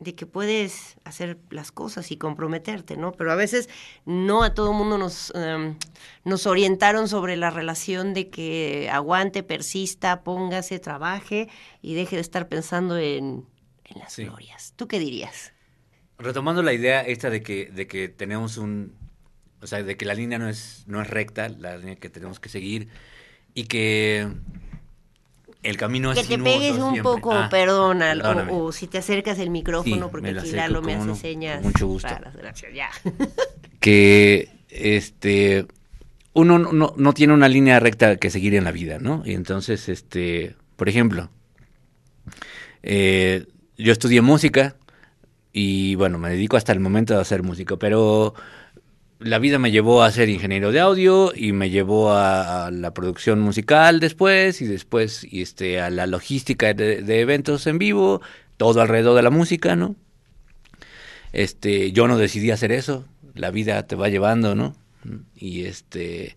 de 0.01 0.15
que 0.15 0.27
puedes 0.27 0.97
hacer 1.05 1.39
las 1.51 1.71
cosas 1.73 2.11
y 2.11 2.17
comprometerte, 2.17 2.97
¿no? 2.97 3.13
Pero 3.13 3.31
a 3.33 3.35
veces 3.37 3.69
no 4.07 4.43
a 4.43 4.55
todo 4.55 4.73
mundo 4.73 4.97
nos, 4.99 5.33
em, 5.35 5.77
nos 6.25 6.47
orientaron 6.47 7.07
sobre 7.07 7.37
la 7.37 7.51
relación 7.51 8.15
de 8.15 8.31
que 8.31 8.89
aguante, 8.91 9.43
persista, 9.43 10.23
póngase, 10.23 10.79
trabaje 10.79 11.49
y 11.83 11.95
deje 11.95 12.17
de 12.17 12.23
estar 12.23 12.49
pensando 12.49 12.97
en, 12.99 13.45
en 13.85 13.99
las 13.99 14.15
Sí. 14.15 14.25
glorias. 14.25 14.73
¿Tú 14.77 14.89
qué 14.89 14.99
dirías? 14.99 15.53
Retomando 16.19 16.63
la 16.63 16.73
idea 16.73 17.03
esta 17.03 17.31
de 17.31 17.43
que, 17.43 17.67
de 17.67 17.87
que 17.87 18.09
tenemos 18.09 18.57
un, 18.57 18.95
O 19.63 19.67
sea, 19.67 19.83
de 19.83 19.97
que 19.99 20.07
la 20.07 20.15
línea 20.15 20.39
no 20.39 20.49
es, 20.49 20.85
no 20.87 21.03
es 21.03 21.09
recta, 21.11 21.51
la 21.51 21.77
línea 21.77 21.97
que 21.97 22.09
tenemos 22.09 22.41
que 22.41 22.49
seguir 22.49 22.89
y 23.53 23.65
que 23.65 24.27
el 25.63 25.77
camino 25.77 26.13
Que 26.15 26.21
es 26.21 26.27
te 26.29 26.35
sinuoso 26.35 26.59
pegues 26.59 26.73
un 26.79 26.93
siempre. 26.93 27.03
poco, 27.03 27.33
Ah, 27.33 27.49
perdona, 27.51 28.15
o, 28.51 28.67
o 28.67 28.73
si 28.73 28.87
te 28.87 28.99
acercas 28.99 29.39
el 29.39 29.51
micrófono, 29.51 30.07
Sí, 30.07 30.11
porque 30.11 30.31
aquí 30.31 30.51
Lalo 30.53 30.81
me 30.83 30.95
hace 30.95 31.07
no, 31.07 31.15
señas. 31.17 31.63
mucho 31.63 31.87
gusto. 31.87 32.09
raras, 32.09 32.35
gracias, 32.37 32.73
ya. 32.75 32.89
que 33.81 34.49
este 34.69 35.67
uno 36.33 36.59
no- 36.59 36.73
no, 36.73 36.95
no 36.97 37.13
tiene 37.13 37.35
una 37.35 37.49
línea 37.49 37.81
recta 37.81 38.17
que 38.17 38.31
seguir 38.31 38.55
en 38.55 38.65
la 38.65 38.73
vida, 38.73 38.99
¿no? 39.01 39.23
Y 39.27 39.35
entonces, 39.35 39.89
este, 39.89 40.55
por 40.77 40.89
ejemplo, 40.89 41.29
eh, 42.83 43.47
yo 43.77 43.93
estudié 43.93 44.21
música 44.23 44.77
y 45.53 45.95
bueno, 45.97 46.19
me 46.19 46.31
dedico 46.31 46.57
hasta 46.57 46.73
el 46.73 46.81
momento 46.81 47.17
a 47.19 47.21
hacer 47.21 47.43
música, 47.43 47.77
pero 47.77 48.35
la 49.21 49.39
vida 49.39 49.59
me 49.59 49.71
llevó 49.71 50.03
a 50.03 50.11
ser 50.11 50.31
ingeniero 50.31 50.73
de 50.73 50.81
audio 50.81 51.33
y 51.35 51.53
me 51.53 51.69
llevó 51.69 52.13
a, 52.13 52.67
a 52.67 52.71
la 52.71 52.95
producción 52.95 53.41
musical 53.41 54.01
después 54.01 54.63
y 54.63 54.67
después 54.67 55.27
y 55.31 55.43
este 55.43 55.81
a 55.81 55.91
la 55.91 56.07
logística 56.07 56.73
de, 56.73 57.03
de 57.03 57.21
eventos 57.21 57.67
en 57.67 57.79
vivo, 57.79 58.23
todo 58.57 58.81
alrededor 58.81 59.15
de 59.17 59.23
la 59.23 59.31
música, 59.31 59.77
¿no? 59.77 59.95
Este, 61.33 61.93
yo 61.93 62.09
no 62.09 62.17
decidí 62.17 62.51
hacer 62.51 62.73
eso, 62.73 63.05
la 63.35 63.51
vida 63.51 63.87
te 63.87 63.95
va 63.95 64.09
llevando, 64.09 64.55
¿no? 64.55 64.75
Y 65.37 65.65
este 65.65 66.37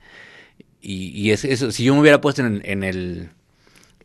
y, 0.81 1.07
y 1.09 1.31
es 1.31 1.45
eso, 1.45 1.71
si 1.71 1.85
yo 1.85 1.93
me 1.95 2.01
hubiera 2.01 2.19
puesto 2.19 2.45
en, 2.45 2.61
en 2.65 2.83
el 2.83 3.29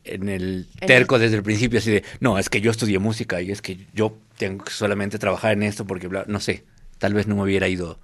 en 0.04 0.28
el 0.28 0.68
terco 0.86 1.18
desde 1.18 1.36
el 1.36 1.42
principio 1.42 1.80
así 1.80 1.90
de, 1.90 2.04
no, 2.20 2.38
es 2.38 2.48
que 2.48 2.60
yo 2.60 2.70
estudié 2.70 3.00
música 3.00 3.42
y 3.42 3.50
es 3.50 3.60
que 3.60 3.86
yo 3.92 4.16
tengo 4.38 4.64
que 4.64 4.70
solamente 4.70 5.18
trabajar 5.18 5.52
en 5.52 5.64
esto 5.64 5.84
porque 5.84 6.06
bla, 6.06 6.24
no 6.28 6.38
sé, 6.38 6.64
tal 6.98 7.12
vez 7.12 7.26
no 7.26 7.34
me 7.34 7.42
hubiera 7.42 7.68
ido 7.68 7.98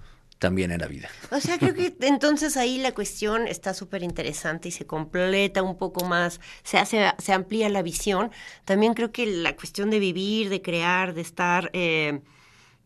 en 0.45 0.79
la 0.79 0.87
vida. 0.87 1.09
O 1.31 1.39
sea, 1.39 1.57
creo 1.57 1.73
que 1.73 1.95
entonces 2.01 2.57
ahí 2.57 2.77
la 2.77 2.93
cuestión 2.93 3.47
está 3.47 3.73
súper 3.73 4.03
interesante 4.03 4.69
y 4.69 4.71
se 4.71 4.85
completa 4.85 5.61
un 5.63 5.77
poco 5.77 6.05
más, 6.05 6.39
se 6.63 6.77
hace, 6.77 7.05
se 7.17 7.33
amplía 7.33 7.67
la 7.69 7.81
visión. 7.81 8.31
También 8.65 8.93
creo 8.93 9.11
que 9.11 9.25
la 9.25 9.55
cuestión 9.55 9.89
de 9.89 9.99
vivir, 9.99 10.49
de 10.49 10.61
crear, 10.61 11.13
de 11.13 11.21
estar, 11.21 11.69
eh, 11.73 12.21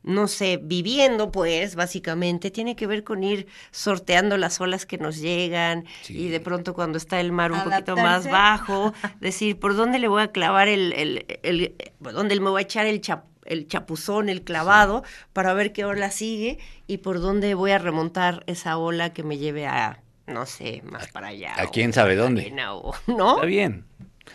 no 0.01 0.29
sé, 0.29 0.57
viviendo, 0.63 1.29
pues, 1.29 1.75
básicamente, 1.75 2.51
tiene 2.51 2.77
que 2.77 2.87
ver 2.87 3.03
con 3.03 3.21
ir 3.21 3.47
sorteando 3.71 4.37
las 4.37 4.61
olas 4.61 4.85
que 4.85 4.97
nos 4.97 5.17
llegan 5.17 5.83
Sí. 6.03 6.17
y 6.17 6.29
de 6.29 6.39
pronto 6.39 6.73
cuando 6.73 6.97
está 6.97 7.19
el 7.19 7.33
mar 7.33 7.51
un 7.51 7.61
poquito 7.65 7.95
más 7.97 8.25
Adaptarse. 8.25 8.29
bajo, 8.31 8.93
decir, 9.19 9.59
¿por 9.59 9.75
dónde 9.75 9.99
le 9.99 10.07
voy 10.07 10.21
a 10.21 10.31
clavar 10.31 10.69
el, 10.69 10.93
el, 10.93 11.25
el- 11.43 11.75
por 12.01 12.13
dónde 12.13 12.39
me 12.39 12.49
voy 12.49 12.59
a 12.61 12.63
echar 12.63 12.85
el 12.85 13.01
chap- 13.01 13.23
el 13.49 13.67
chapuzón, 13.67 14.29
el 14.29 14.43
clavado, 14.43 15.03
para 15.33 15.53
ver 15.53 15.73
qué 15.73 15.83
ola 15.85 16.09
sigue 16.11 16.57
y 16.87 16.97
por 16.99 17.19
dónde 17.19 17.53
voy 17.55 17.71
a 17.71 17.77
remontar 17.79 18.43
esa 18.47 18.77
ola 18.77 19.11
que 19.13 19.23
me 19.23 19.37
lleve 19.37 19.67
a, 19.67 20.01
no 20.27 20.45
sé, 20.45 20.81
más 20.85 21.07
para 21.09 21.27
allá. 21.27 21.53
a 21.61 21.67
quién 21.67 21.91
sabe 21.91 22.15
dónde. 22.15 22.41
arena 22.43 22.73
o- 22.75 22.93
¿No? 23.07 23.35
Está 23.35 23.45
bien. 23.45 23.85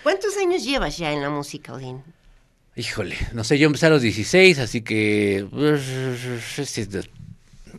¿Cuántos 0.02 0.37
años 0.37 0.62
llevas 0.64 0.99
ya 0.99 1.12
en 1.12 1.23
la 1.23 1.30
música, 1.30 1.73
Odín? 1.73 2.02
Híjole, 2.76 3.16
no 3.33 3.44
sé, 3.44 3.56
yo 3.59 3.66
empecé 3.66 3.87
a 3.87 3.90
los 3.90 4.02
16, 4.02 4.59
así 4.59 4.83
que 4.83 5.47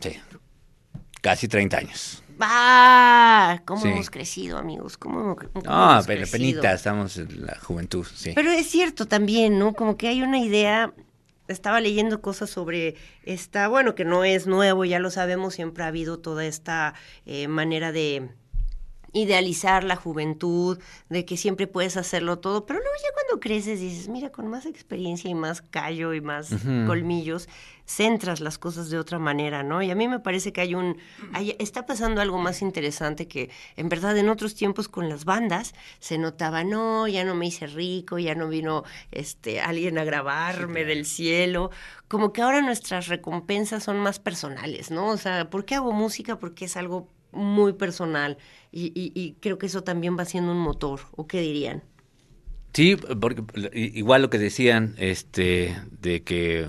sí, 0.00 0.16
casi 1.20 1.48
30 1.48 1.76
años. 1.78 2.22
¡Ah! 2.40 3.60
¿Cómo 3.64 3.80
Sí. 3.82 3.88
hemos 3.88 4.10
crecido, 4.10 4.58
amigos? 4.58 4.96
¿Cómo, 4.98 5.20
hemos- 5.20 5.36
cómo 5.52 5.62
Ah, 5.66 5.92
hemos 5.94 6.06
pero 6.06 6.20
crecido? 6.20 6.32
penita, 6.38 6.72
estamos 6.72 7.16
en 7.16 7.46
la 7.46 7.58
juventud, 7.60 8.06
sí. 8.14 8.32
Pero 8.34 8.50
es 8.50 8.66
cierto 8.70 9.06
también, 9.06 9.58
¿no? 9.58 9.72
Como 9.72 9.96
que 9.96 10.08
hay 10.08 10.22
una 10.22 10.38
idea, 10.38 10.92
estaba 11.48 11.80
leyendo 11.80 12.20
cosas 12.20 12.50
sobre 12.50 12.96
esta, 13.22 13.68
bueno, 13.68 13.94
que 13.94 14.04
no 14.04 14.24
es 14.24 14.46
nuevo, 14.46 14.84
ya 14.84 14.98
lo 14.98 15.10
sabemos, 15.10 15.54
siempre 15.54 15.84
ha 15.84 15.88
habido 15.88 16.18
toda 16.18 16.44
esta 16.44 16.94
eh, 17.24 17.48
manera 17.48 17.92
de 17.92 18.30
idealizar 19.16 19.82
la 19.84 19.96
juventud, 19.96 20.78
de 21.08 21.24
que 21.24 21.36
siempre 21.36 21.66
puedes 21.66 21.96
hacerlo 21.96 22.38
todo, 22.38 22.66
pero 22.66 22.78
luego 22.80 22.94
ya 23.02 23.08
cuando 23.14 23.40
creces 23.40 23.80
dices, 23.80 24.08
mira, 24.08 24.30
con 24.30 24.46
más 24.48 24.66
experiencia 24.66 25.30
y 25.30 25.34
más 25.34 25.62
callo 25.62 26.12
y 26.14 26.20
más 26.20 26.50
colmillos, 26.86 27.48
centras 27.84 28.40
las 28.40 28.58
cosas 28.58 28.90
de 28.90 28.98
otra 28.98 29.18
manera, 29.18 29.62
¿no? 29.62 29.80
Y 29.80 29.90
a 29.90 29.94
mí 29.94 30.08
me 30.08 30.18
parece 30.18 30.52
que 30.52 30.60
hay 30.60 30.74
un, 30.74 30.96
hay- 31.32 31.54
está 31.60 31.86
pasando 31.86 32.20
algo 32.20 32.36
más 32.38 32.60
interesante 32.60 33.28
que 33.28 33.48
en 33.76 33.88
verdad 33.88 34.16
en 34.18 34.28
otros 34.28 34.54
tiempos 34.56 34.88
con 34.88 35.08
las 35.08 35.24
bandas 35.24 35.72
se 36.00 36.18
notaba, 36.18 36.64
no, 36.64 37.06
ya 37.06 37.24
no 37.24 37.34
me 37.36 37.46
hice 37.46 37.66
rico, 37.68 38.18
ya 38.18 38.34
no 38.34 38.48
vino 38.48 38.82
este 39.12 39.60
alguien 39.60 39.98
a 39.98 40.04
grabarme 40.04 40.84
del 40.84 41.06
cielo, 41.06 41.70
como 42.08 42.32
que 42.32 42.42
ahora 42.42 42.60
nuestras 42.60 43.06
recompensas 43.06 43.84
son 43.84 43.98
más 43.98 44.18
personales, 44.18 44.90
¿no? 44.90 45.08
O 45.08 45.16
sea, 45.16 45.48
¿por 45.48 45.64
qué 45.64 45.76
hago 45.76 45.92
música? 45.92 46.38
Porque 46.40 46.64
es 46.64 46.76
algo 46.76 47.08
muy 47.36 47.74
personal 47.74 48.38
y, 48.72 48.86
y- 48.94 49.12
y 49.14 49.36
creo 49.40 49.58
que 49.58 49.66
eso 49.66 49.82
también 49.84 50.18
va 50.18 50.24
siendo 50.24 50.52
un 50.52 50.58
motor, 50.58 51.00
¿o 51.12 51.26
qué 51.26 51.40
dirían? 51.40 51.82
Sí, 52.72 52.96
porque 53.20 53.42
igual 53.72 54.20
lo 54.22 54.28
que 54.30 54.38
decían, 54.38 54.94
este, 54.98 55.74
de 56.02 56.22
que 56.22 56.68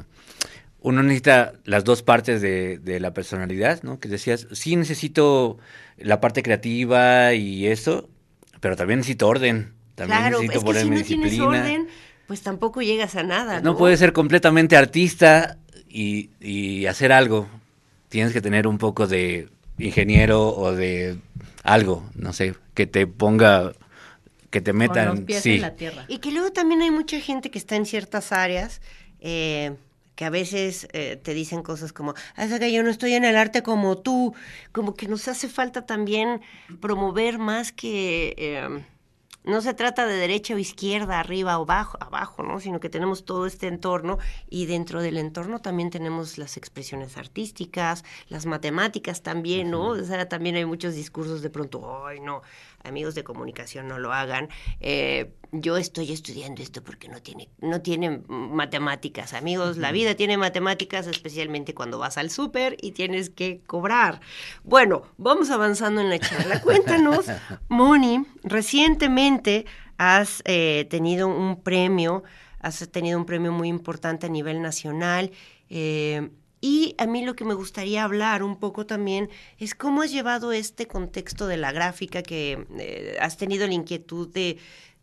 uno 0.80 1.04
necesita 1.04 1.54
las 1.66 1.84
dos 1.84 2.02
partes 2.02 2.42
de, 2.42 2.78
de 2.80 3.00
la 3.02 3.14
personalidad, 3.14 3.84
¿no? 3.84 4.00
Que 4.00 4.08
decías, 4.08 4.48
sí 4.54 4.78
necesito 4.78 5.58
la 5.98 6.22
parte 6.22 6.44
creativa 6.44 7.34
y 7.34 7.68
eso, 7.68 8.10
pero 8.62 8.78
también 8.78 9.00
necesito 9.00 9.28
orden. 9.28 9.74
También 9.96 10.20
claro, 10.20 10.40
necesito 10.42 10.60
es 10.60 10.76
que 10.76 10.82
si 10.82 10.90
no 10.90 11.04
tienes 11.04 11.40
orden, 11.40 11.88
pues 12.28 12.42
tampoco 12.42 12.82
llegas 12.82 13.16
a 13.16 13.24
nada, 13.24 13.60
¿no? 13.62 13.72
No 13.72 13.78
puedes 13.78 14.00
ser 14.00 14.14
completamente 14.14 14.78
artista 14.78 15.58
y, 15.90 16.30
y 16.40 16.86
hacer 16.86 17.12
algo. 17.12 17.50
Tienes 18.08 18.32
que 18.32 18.42
tener 18.42 18.66
un 18.68 18.78
poco 18.78 19.08
de 19.08 19.50
ingeniero 19.78 20.50
o 20.56 20.74
de 20.74 21.18
algo, 21.64 22.04
no 22.16 22.34
sé, 22.34 22.56
que 22.74 22.88
te 22.88 23.08
ponga, 23.08 23.74
que 24.50 24.62
te 24.62 24.74
metan. 24.74 25.08
Con 25.08 25.16
los 25.18 25.26
pies 25.26 25.44
sí. 25.44 25.56
en 25.56 25.62
la 25.62 25.76
tierra. 25.76 26.06
Y 26.08 26.20
que 26.20 26.32
luego 26.32 26.52
también 26.52 26.82
hay 26.82 26.92
mucha 26.92 27.20
gente 27.20 27.52
que 27.52 27.58
está 27.58 27.76
en 27.76 27.86
ciertas 27.86 28.32
áreas 28.32 28.82
eh, 29.20 29.76
que 30.16 30.26
a 30.26 30.30
veces 30.30 30.88
eh, 30.94 31.20
te 31.22 31.34
dicen 31.34 31.62
cosas 31.62 31.94
como, 31.94 32.16
"Ah, 32.36 32.46
es 32.46 32.60
que 32.60 32.72
yo 32.72 32.82
no 32.82 32.90
estoy 32.90 33.14
en 33.14 33.24
el 33.24 33.38
arte 33.38 33.62
como 33.62 33.98
tú, 34.00 34.34
como 34.72 34.96
que 34.96 35.08
nos 35.08 35.28
hace 35.28 35.48
falta 35.48 35.86
también 35.86 36.42
promover 36.80 37.38
más 37.38 37.72
que... 37.72 38.34
eh, 38.38 38.84
no 39.48 39.62
se 39.62 39.74
trata 39.74 40.06
de 40.06 40.16
derecha 40.16 40.54
o 40.54 40.58
izquierda, 40.58 41.20
arriba 41.20 41.58
o 41.58 41.64
abajo, 41.64 41.98
abajo, 42.02 42.44
¿no? 42.44 42.60
Sino 42.60 42.80
que 42.80 42.90
tenemos 42.90 43.26
todo 43.26 43.48
este 43.48 43.68
entorno 43.68 44.18
y 44.50 44.66
dentro 44.66 45.02
del 45.02 45.18
entorno 45.18 45.60
también 45.60 45.90
tenemos 45.90 46.38
las 46.38 46.58
expresiones 46.58 47.18
artísticas, 47.18 48.04
las 48.28 48.46
matemáticas 48.46 49.24
también, 49.24 49.72
¿no? 49.72 49.90
O 49.90 50.04
sea, 50.04 50.28
también 50.28 50.56
hay 50.58 50.66
muchos 50.66 50.96
discursos 50.96 51.42
de 51.42 51.50
pronto, 51.50 52.06
ay, 52.06 52.20
no, 52.20 52.42
amigos 52.88 53.16
de 53.16 53.24
comunicación 53.24 53.88
no 53.88 54.00
lo 54.00 54.14
hagan. 54.14 54.50
Eh, 54.80 55.34
yo 55.52 55.78
estoy 55.78 56.12
estudiando 56.12 56.62
esto 56.62 56.84
porque 56.84 57.08
no 57.08 57.22
tiene, 57.22 57.50
no 57.60 57.82
tiene 57.82 58.22
matemáticas, 58.28 59.34
amigos. 59.34 59.78
La 59.78 59.92
vida 59.92 60.16
tiene 60.16 60.38
matemáticas, 60.38 61.08
especialmente 61.08 61.74
cuando 61.74 62.00
vas 62.00 62.18
al 62.18 62.30
súper 62.30 62.78
y 62.82 62.92
tienes 62.92 63.30
que 63.30 63.62
cobrar. 63.66 64.20
Bueno, 64.64 65.04
vamos 65.18 65.50
avanzando 65.50 66.02
en 66.02 66.10
la 66.10 66.20
charla. 66.20 66.62
Cuéntanos, 66.64 67.28
Moni, 67.70 68.26
recientemente 68.44 69.66
has 69.98 70.42
eh, 70.46 70.88
tenido 70.90 71.28
un 71.28 71.62
premio, 71.62 72.24
has 72.60 72.88
tenido 72.90 73.18
un 73.18 73.26
premio 73.26 73.52
muy 73.52 73.70
importante 73.70 74.28
a 74.28 74.30
nivel 74.30 74.62
nacional. 74.62 75.32
eh, 75.70 76.30
y 76.60 76.96
a 76.98 77.06
mí 77.06 77.24
lo 77.24 77.36
que 77.36 77.46
me 77.46 77.54
gustaría 77.54 78.04
hablar 78.04 78.42
un 78.44 78.58
poco 78.58 78.86
también 78.86 79.30
es 79.60 79.76
cómo 79.76 80.02
has 80.02 80.12
llevado 80.12 80.52
este 80.52 80.88
contexto 80.88 81.48
de 81.48 81.58
la 81.58 81.72
gráfica, 81.72 82.24
que 82.24 82.66
eh, 82.80 83.18
has 83.20 83.38
tenido 83.38 83.68
la 83.68 83.74
inquietud 83.74 84.28
de, 84.30 84.58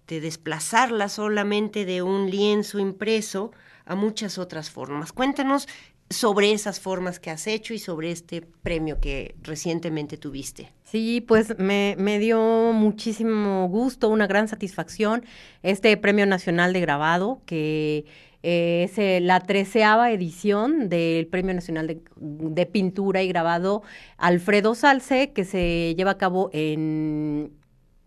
de 0.08 0.20
desplazarla 0.20 1.08
solamente 1.08 1.84
de 1.84 2.02
un 2.02 2.30
lienzo 2.30 2.78
impreso 2.78 3.52
a 3.84 3.94
muchas 3.94 4.38
otras 4.38 4.70
formas. 4.70 5.12
Cuéntanos 5.12 5.68
sobre 6.10 6.52
esas 6.52 6.80
formas 6.80 7.18
que 7.18 7.30
has 7.30 7.46
hecho 7.46 7.72
y 7.72 7.78
sobre 7.78 8.10
este 8.10 8.42
premio 8.42 9.00
que 9.00 9.34
recientemente 9.42 10.16
tuviste. 10.16 10.72
Sí, 10.84 11.24
pues 11.26 11.58
me 11.58 12.18
dio 12.18 12.72
muchísimo 12.72 13.68
gusto, 13.68 14.08
una 14.08 14.26
gran 14.26 14.46
satisfacción 14.48 15.24
este 15.62 15.96
Premio 15.96 16.26
Nacional 16.26 16.72
de 16.72 16.80
Grabado, 16.80 17.40
que 17.46 18.04
eh, 18.46 18.85
es 18.85 18.98
eh, 18.98 19.20
la 19.22 19.40
treceava 19.40 20.12
edición 20.12 20.90
del 20.90 21.26
Premio 21.26 21.54
Nacional 21.54 21.87
de, 21.87 22.02
de 22.16 22.66
Pintura 22.66 23.22
y 23.22 23.28
Grabado 23.28 23.83
Alfredo 24.18 24.74
Salce, 24.74 25.33
que 25.33 25.44
se 25.44 25.94
lleva 25.96 26.11
a 26.11 26.18
cabo 26.18 26.50
en, 26.52 27.52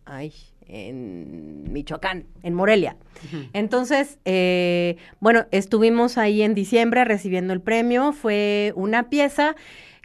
ay, 0.05 0.31
en 0.67 1.71
Michoacán, 1.73 2.27
en 2.43 2.53
Morelia. 2.53 2.97
Entonces, 3.53 4.19
eh, 4.25 4.97
bueno, 5.19 5.47
estuvimos 5.49 6.19
ahí 6.19 6.43
en 6.43 6.53
diciembre 6.53 7.03
recibiendo 7.03 7.51
el 7.53 7.61
premio. 7.61 8.13
Fue 8.13 8.73
una 8.75 9.09
pieza 9.09 9.55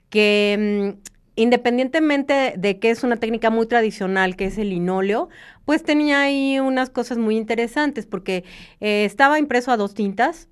que, 0.09 0.95
mm, 0.97 1.12
independientemente 1.37 2.55
de 2.57 2.79
que 2.79 2.91
es 2.91 3.05
una 3.05 3.17
técnica 3.17 3.51
muy 3.51 3.67
tradicional, 3.67 4.37
que 4.37 4.47
es 4.47 4.59
el 4.59 4.71
linóleo, 4.71 5.29
pues 5.65 5.83
tenía 5.83 6.21
ahí 6.23 6.59
unas 6.61 6.91
cosas 6.91 7.19
muy 7.19 7.37
interesantes, 7.37 8.07
porque 8.07 8.45
eh, 8.81 9.05
estaba 9.05 9.39
impreso 9.39 9.71
a 9.71 9.77
dos 9.77 9.95
tintas, 9.95 10.49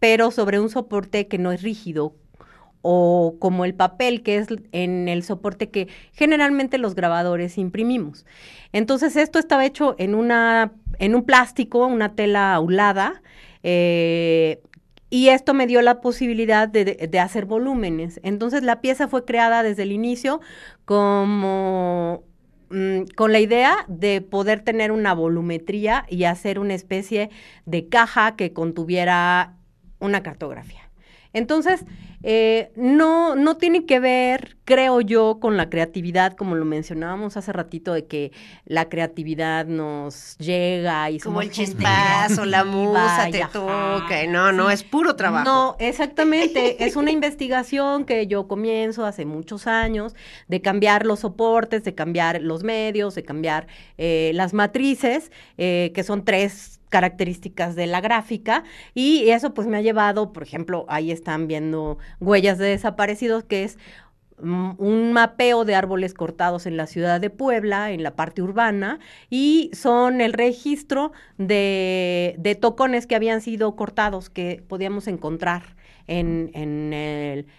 pero 0.00 0.30
sobre 0.30 0.60
un 0.60 0.70
soporte 0.70 1.28
que 1.28 1.38
no 1.38 1.52
es 1.52 1.62
rígido, 1.62 2.14
o 2.86 3.36
como 3.38 3.64
el 3.64 3.74
papel, 3.74 4.22
que 4.22 4.36
es 4.36 4.48
en 4.72 5.08
el 5.08 5.22
soporte 5.22 5.70
que 5.70 5.88
generalmente 6.12 6.76
los 6.76 6.94
grabadores 6.94 7.56
imprimimos. 7.56 8.26
Entonces 8.72 9.16
esto 9.16 9.38
estaba 9.38 9.64
hecho 9.64 9.94
en, 9.98 10.14
una, 10.14 10.72
en 10.98 11.14
un 11.14 11.24
plástico, 11.24 11.86
una 11.86 12.14
tela 12.14 12.52
aulada, 12.52 13.22
eh, 13.62 14.60
y 15.10 15.28
esto 15.28 15.54
me 15.54 15.66
dio 15.66 15.82
la 15.82 16.00
posibilidad 16.00 16.68
de, 16.68 16.84
de, 16.84 17.20
hacer 17.20 17.46
volúmenes. 17.46 18.20
Entonces 18.22 18.62
la 18.62 18.80
pieza 18.80 19.08
fue 19.08 19.24
creada 19.24 19.62
desde 19.62 19.84
el 19.84 19.92
inicio 19.92 20.40
como 20.84 22.24
mm, 22.70 23.02
con 23.16 23.32
la 23.32 23.40
idea 23.40 23.84
de 23.88 24.20
poder 24.20 24.62
tener 24.62 24.92
una 24.92 25.14
volumetría 25.14 26.06
y 26.08 26.24
hacer 26.24 26.58
una 26.58 26.74
especie 26.74 27.30
de 27.66 27.88
caja 27.88 28.36
que 28.36 28.52
contuviera 28.52 29.56
una 30.00 30.22
cartografía. 30.22 30.83
Entonces, 31.34 31.84
eh, 32.26 32.72
no, 32.74 33.34
no 33.34 33.58
tiene 33.58 33.84
que 33.84 34.00
ver, 34.00 34.56
creo 34.64 35.02
yo, 35.02 35.40
con 35.40 35.58
la 35.58 35.68
creatividad, 35.68 36.34
como 36.34 36.54
lo 36.54 36.64
mencionábamos 36.64 37.36
hace 37.36 37.52
ratito, 37.52 37.92
de 37.92 38.06
que 38.06 38.32
la 38.64 38.88
creatividad 38.88 39.66
nos 39.66 40.38
llega 40.38 41.10
y 41.10 41.20
Como 41.20 41.42
el 41.42 41.50
chispazo, 41.50 42.46
la 42.46 42.64
musa 42.64 43.28
te 43.30 43.44
toca. 43.52 44.26
No, 44.26 44.52
no, 44.52 44.70
es 44.70 44.84
puro 44.84 45.16
trabajo. 45.16 45.44
No, 45.44 45.76
exactamente. 45.78 46.82
es 46.82 46.96
una 46.96 47.10
investigación 47.10 48.06
que 48.06 48.26
yo 48.26 48.48
comienzo 48.48 49.04
hace 49.04 49.26
muchos 49.26 49.66
años 49.66 50.14
de 50.48 50.62
cambiar 50.62 51.04
los 51.04 51.20
soportes, 51.20 51.84
de 51.84 51.94
cambiar 51.94 52.40
los 52.40 52.64
medios, 52.64 53.14
de 53.14 53.22
cambiar 53.22 53.66
eh, 53.98 54.30
las 54.32 54.54
matrices, 54.54 55.30
eh, 55.58 55.92
que 55.94 56.02
son 56.02 56.24
tres 56.24 56.80
características 56.94 57.74
de 57.74 57.88
la 57.88 58.00
gráfica 58.00 58.62
y 58.94 59.30
eso 59.30 59.52
pues 59.52 59.66
me 59.66 59.76
ha 59.76 59.80
llevado, 59.80 60.32
por 60.32 60.44
ejemplo, 60.44 60.86
ahí 60.86 61.10
están 61.10 61.48
viendo 61.48 61.98
huellas 62.20 62.56
de 62.56 62.66
desaparecidos, 62.66 63.42
que 63.42 63.64
es 63.64 63.78
mm, 64.38 64.74
un 64.78 65.12
mapeo 65.12 65.64
de 65.64 65.74
árboles 65.74 66.14
cortados 66.14 66.66
en 66.66 66.76
la 66.76 66.86
ciudad 66.86 67.20
de 67.20 67.30
Puebla, 67.30 67.90
en 67.90 68.04
la 68.04 68.14
parte 68.14 68.42
urbana, 68.42 69.00
y 69.28 69.72
son 69.72 70.20
el 70.20 70.34
registro 70.34 71.10
de, 71.36 72.36
de 72.38 72.54
tocones 72.54 73.08
que 73.08 73.16
habían 73.16 73.40
sido 73.40 73.74
cortados, 73.74 74.30
que 74.30 74.62
podíamos 74.68 75.08
encontrar 75.08 75.74
en, 76.06 76.52
en, 76.54 76.92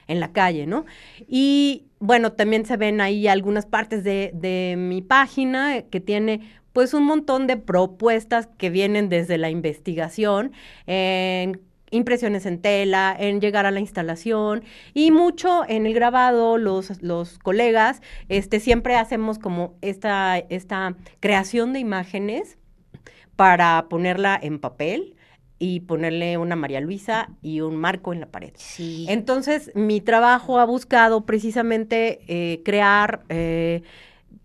en 0.07 0.19
la 0.21 0.31
calle, 0.31 0.65
¿no? 0.65 0.85
Y 1.27 1.87
bueno, 1.99 2.31
también 2.31 2.65
se 2.65 2.77
ven 2.77 3.01
ahí 3.01 3.27
algunas 3.27 3.65
partes 3.65 4.05
de, 4.05 4.31
de 4.33 4.75
mi 4.77 5.01
página 5.01 5.81
que 5.81 5.99
tiene 5.99 6.39
pues 6.75 6.93
un 6.93 7.05
montón 7.05 7.47
de 7.47 7.55
propuestas 7.55 8.49
que 8.57 8.69
vienen 8.69 9.07
desde 9.07 9.37
la 9.37 9.49
investigación, 9.49 10.51
en 10.87 11.61
impresiones 11.89 12.45
en 12.45 12.61
tela, 12.61 13.15
en 13.17 13.39
llegar 13.39 13.65
a 13.65 13.71
la 13.71 13.79
instalación 13.79 14.65
y 14.93 15.11
mucho 15.11 15.63
en 15.69 15.85
el 15.85 15.93
grabado, 15.93 16.57
los, 16.57 17.01
los 17.01 17.39
colegas, 17.39 18.01
este, 18.27 18.59
siempre 18.59 18.97
hacemos 18.97 19.39
como 19.39 19.77
esta, 19.79 20.37
esta 20.37 20.97
creación 21.21 21.71
de 21.71 21.79
imágenes 21.79 22.57
para 23.37 23.87
ponerla 23.87 24.37
en 24.43 24.59
papel 24.59 25.15
y 25.57 25.79
ponerle 25.79 26.37
una 26.37 26.57
María 26.57 26.81
Luisa 26.81 27.29
y 27.41 27.61
un 27.61 27.77
marco 27.77 28.11
en 28.11 28.19
la 28.19 28.25
pared. 28.25 28.51
Sí. 28.57 29.05
Entonces, 29.07 29.71
mi 29.75 30.01
trabajo 30.01 30.59
ha 30.59 30.65
buscado 30.65 31.25
precisamente 31.25 32.19
eh, 32.27 32.61
crear, 32.65 33.23
eh, 33.29 33.81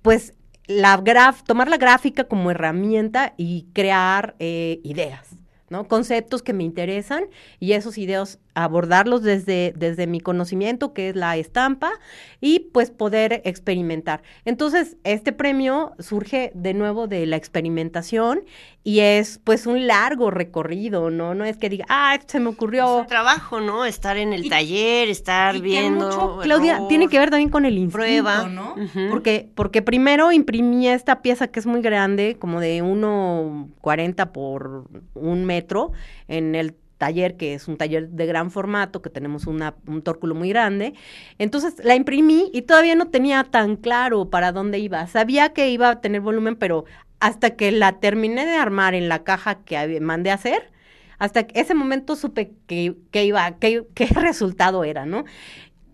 pues, 0.03 0.35
la 0.70 0.96
graf 0.98 1.42
tomar 1.42 1.68
la 1.68 1.78
gráfica 1.78 2.24
como 2.24 2.52
herramienta 2.52 3.35
y 3.37 3.66
crear 3.72 4.37
eh, 4.38 4.80
ideas, 4.85 5.30
¿no? 5.68 5.88
Conceptos 5.88 6.42
que 6.42 6.52
me 6.52 6.62
interesan 6.62 7.24
y 7.59 7.72
esos 7.72 7.98
ideas 7.98 8.38
abordarlos 8.64 9.23
desde, 9.23 9.73
desde 9.77 10.07
mi 10.07 10.20
conocimiento, 10.20 10.92
que 10.92 11.11
es 11.11 11.16
la 11.16 11.37
estampa, 11.37 11.92
y 12.40 12.61
pues 12.73 12.90
poder 12.90 13.42
experimentar. 13.44 14.23
Entonces, 14.44 14.96
este 15.05 15.33
premio 15.33 15.92
surge 15.99 16.53
de 16.55 16.75
nuevo 16.75 17.07
de 17.07 17.27
la 17.27 17.37
experimentación 17.37 18.42
y 18.83 19.01
es 19.01 19.38
pues 19.44 19.66
un 19.66 19.87
largo 19.87 20.31
recorrido, 20.31 21.11
¿no? 21.11 21.35
No 21.35 21.44
es 21.44 21.59
que 21.59 21.68
diga, 21.68 21.85
ah, 21.88 22.18
se 22.27 22.40
me 22.40 22.49
ocurrió. 22.49 22.96
Es 22.96 23.01
un 23.03 23.07
trabajo, 23.07 23.61
¿no? 23.61 23.85
Estar 23.85 24.16
en 24.16 24.33
el 24.33 24.49
taller, 24.49 25.09
estar 25.09 25.59
viendo. 25.61 26.07
Mucho, 26.07 26.38
Claudia, 26.42 26.81
tiene 26.88 27.09
que 27.09 27.18
ver 27.18 27.31
también 27.31 27.51
con 27.51 27.66
el 27.66 27.75
instinto, 27.75 27.99
Prueba. 27.99 28.49
¿no? 28.49 28.75
porque, 29.11 29.51
porque 29.55 29.83
primero 29.83 30.33
imprimí 30.33 30.88
esta 30.88 31.20
pieza 31.20 31.49
que 31.49 31.61
es 31.61 31.66
muy 31.66 31.83
grande, 31.83 32.37
como 32.38 32.61
de 32.61 32.83
1,40 32.83 34.33
por 34.33 34.85
un 35.14 35.44
metro, 35.44 35.92
en 36.29 36.55
el 36.55 36.75
taller, 37.01 37.37
que 37.37 37.55
es 37.55 37.67
un 37.67 37.79
taller 37.79 38.11
de 38.11 38.27
gran 38.27 38.51
formato, 38.53 39.03
que 39.03 39.11
tenemos 39.11 39.47
un 39.47 40.03
tórculo 40.03 40.35
muy 40.37 40.51
grande. 40.51 40.95
Entonces 41.39 41.75
la 41.83 41.97
imprimí 41.97 42.51
y 42.53 42.63
todavía 42.63 42.95
no 42.95 43.09
tenía 43.09 43.43
tan 43.43 43.77
claro 43.77 44.31
para 44.31 44.53
dónde 44.53 44.79
iba. 44.79 45.07
Sabía 45.09 45.53
que 45.55 45.71
iba 45.71 45.89
a 45.89 46.01
tener 46.01 46.21
volumen, 46.21 46.57
pero 46.57 46.85
hasta 47.19 47.57
que 47.57 47.73
la 47.73 48.01
terminé 48.01 48.47
de 48.47 48.57
armar 48.57 48.95
en 48.95 49.09
la 49.09 49.25
caja 49.25 49.65
que 49.65 50.01
mandé 50.01 50.31
a 50.31 50.35
hacer, 50.35 50.71
hasta 51.19 51.41
ese 51.55 51.75
momento 51.75 52.17
supe 52.17 52.53
que, 52.67 52.95
que 53.11 53.25
iba, 53.25 53.51
qué 53.59 53.87
resultado 54.15 54.85
era, 54.85 55.07
¿no? 55.07 55.25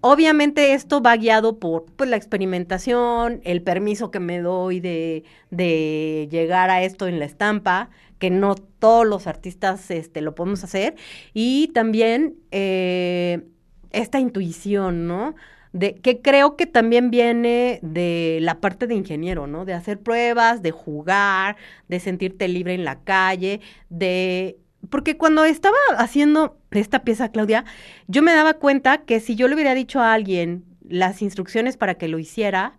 Obviamente 0.09 0.73
esto 0.75 1.01
va 1.03 1.17
guiado 1.17 1.59
por 1.59 1.87
pues, 1.97 2.09
la 2.11 2.17
experimentación, 2.17 3.41
el 3.45 3.63
permiso 3.63 4.11
que 4.11 4.21
me 4.21 4.41
doy 4.41 4.79
de, 4.79 5.25
de 5.51 6.29
llegar 6.31 6.71
a 6.71 6.83
esto 6.83 7.09
en 7.09 7.19
la 7.19 7.25
estampa, 7.25 7.91
que 8.19 8.31
no 8.31 8.55
todos 8.55 9.07
los 9.07 9.27
artistas 9.27 9.91
este, 9.91 10.21
lo 10.21 10.35
podemos 10.35 10.65
hacer, 10.65 10.97
y 11.35 11.69
también 11.69 12.37
eh, 12.51 13.47
esta 13.91 14.21
intuición, 14.21 15.07
¿no? 15.07 15.35
De, 15.73 15.97
que 15.97 16.23
creo 16.23 16.57
que 16.57 16.67
también 16.67 17.11
viene 17.11 17.81
de 17.83 18.39
la 18.41 18.61
parte 18.61 18.87
de 18.87 18.95
ingeniero, 18.95 19.47
¿no? 19.47 19.65
De 19.65 19.75
hacer 19.75 20.01
pruebas, 20.01 20.63
de 20.63 20.71
jugar, 20.71 21.57
de 21.89 22.01
sentirte 22.01 22.49
libre 22.49 22.75
en 22.75 22.85
la 22.85 23.01
calle, 23.01 23.61
de... 23.91 24.59
Porque 24.89 25.17
cuando 25.17 25.45
estaba 25.45 25.77
haciendo 25.99 26.59
esta 26.71 27.03
pieza, 27.03 27.31
Claudia, 27.31 27.65
yo 28.07 28.23
me 28.23 28.33
daba 28.33 28.55
cuenta 28.55 28.99
que 28.99 29.21
si 29.21 29.35
yo 29.35 29.49
le 29.49 29.55
hubiera 29.55 29.75
dicho 29.75 30.01
a 30.01 30.15
alguien 30.15 30.65
las 30.89 31.23
instrucciones 31.23 31.77
para 31.77 31.95
que 31.95 32.09
lo 32.09 32.19
hiciera, 32.19 32.79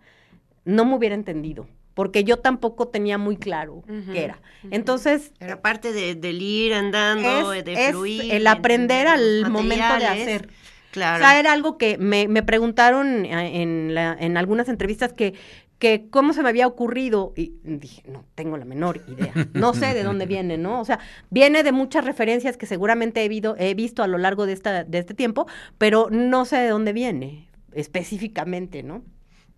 no 0.64 0.84
me 0.84 0.94
hubiera 0.94 1.14
entendido 1.14 1.68
porque 1.98 2.22
yo 2.22 2.36
tampoco 2.36 2.86
tenía 2.86 3.18
muy 3.18 3.36
claro 3.36 3.82
qué 4.12 4.22
era. 4.22 4.40
Entonces... 4.70 5.32
Era 5.40 5.60
parte 5.60 5.92
de, 5.92 6.14
del 6.14 6.40
ir 6.40 6.72
andando, 6.72 7.52
es, 7.52 7.64
de 7.64 7.88
fluir. 7.90 8.32
el 8.34 8.46
aprender 8.46 9.08
al 9.08 9.50
momento 9.50 9.98
de 9.98 10.06
hacer. 10.06 10.48
Claro. 10.92 11.16
O 11.16 11.26
sea, 11.26 11.40
era 11.40 11.52
algo 11.52 11.76
que 11.76 11.98
me, 11.98 12.28
me 12.28 12.44
preguntaron 12.44 13.24
en, 13.24 13.96
la, 13.96 14.16
en 14.16 14.36
algunas 14.36 14.68
entrevistas 14.68 15.12
que, 15.12 15.34
que 15.80 16.06
cómo 16.08 16.34
se 16.34 16.44
me 16.44 16.50
había 16.50 16.68
ocurrido 16.68 17.32
y 17.34 17.54
dije, 17.64 18.04
no 18.08 18.24
tengo 18.36 18.56
la 18.58 18.64
menor 18.64 19.00
idea, 19.08 19.32
no 19.54 19.74
sé 19.74 19.92
de 19.92 20.04
dónde 20.04 20.26
viene, 20.26 20.56
¿no? 20.56 20.80
O 20.80 20.84
sea, 20.84 21.00
viene 21.30 21.64
de 21.64 21.72
muchas 21.72 22.04
referencias 22.04 22.56
que 22.56 22.66
seguramente 22.66 23.24
he, 23.24 23.28
visto, 23.28 23.56
he 23.58 23.74
visto 23.74 24.04
a 24.04 24.06
lo 24.06 24.18
largo 24.18 24.46
de, 24.46 24.52
esta, 24.52 24.84
de 24.84 24.98
este 24.98 25.14
tiempo, 25.14 25.48
pero 25.78 26.10
no 26.12 26.44
sé 26.44 26.58
de 26.58 26.68
dónde 26.68 26.92
viene 26.92 27.48
específicamente, 27.72 28.84
¿no? 28.84 29.02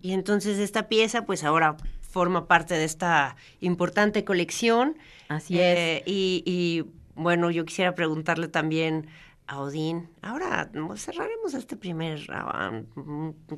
Y 0.00 0.12
entonces 0.12 0.59
esta 0.59 0.88
pieza, 0.88 1.26
pues 1.26 1.44
ahora 1.44 1.76
forma 2.11 2.46
parte 2.46 2.75
de 2.75 2.85
esta 2.85 3.37
importante 3.61 4.25
colección. 4.25 4.96
Así 5.29 5.59
eh, 5.59 5.99
es. 5.99 6.03
Y, 6.07 6.42
y, 6.44 6.85
bueno, 7.14 7.51
yo 7.51 7.64
quisiera 7.64 7.94
preguntarle 7.94 8.49
también 8.49 9.09
a 9.51 9.59
Odín, 9.59 10.09
ahora 10.23 10.70
cerraremos 10.94 11.55
este 11.55 11.77
primer 11.77 12.25
round, 12.29 12.87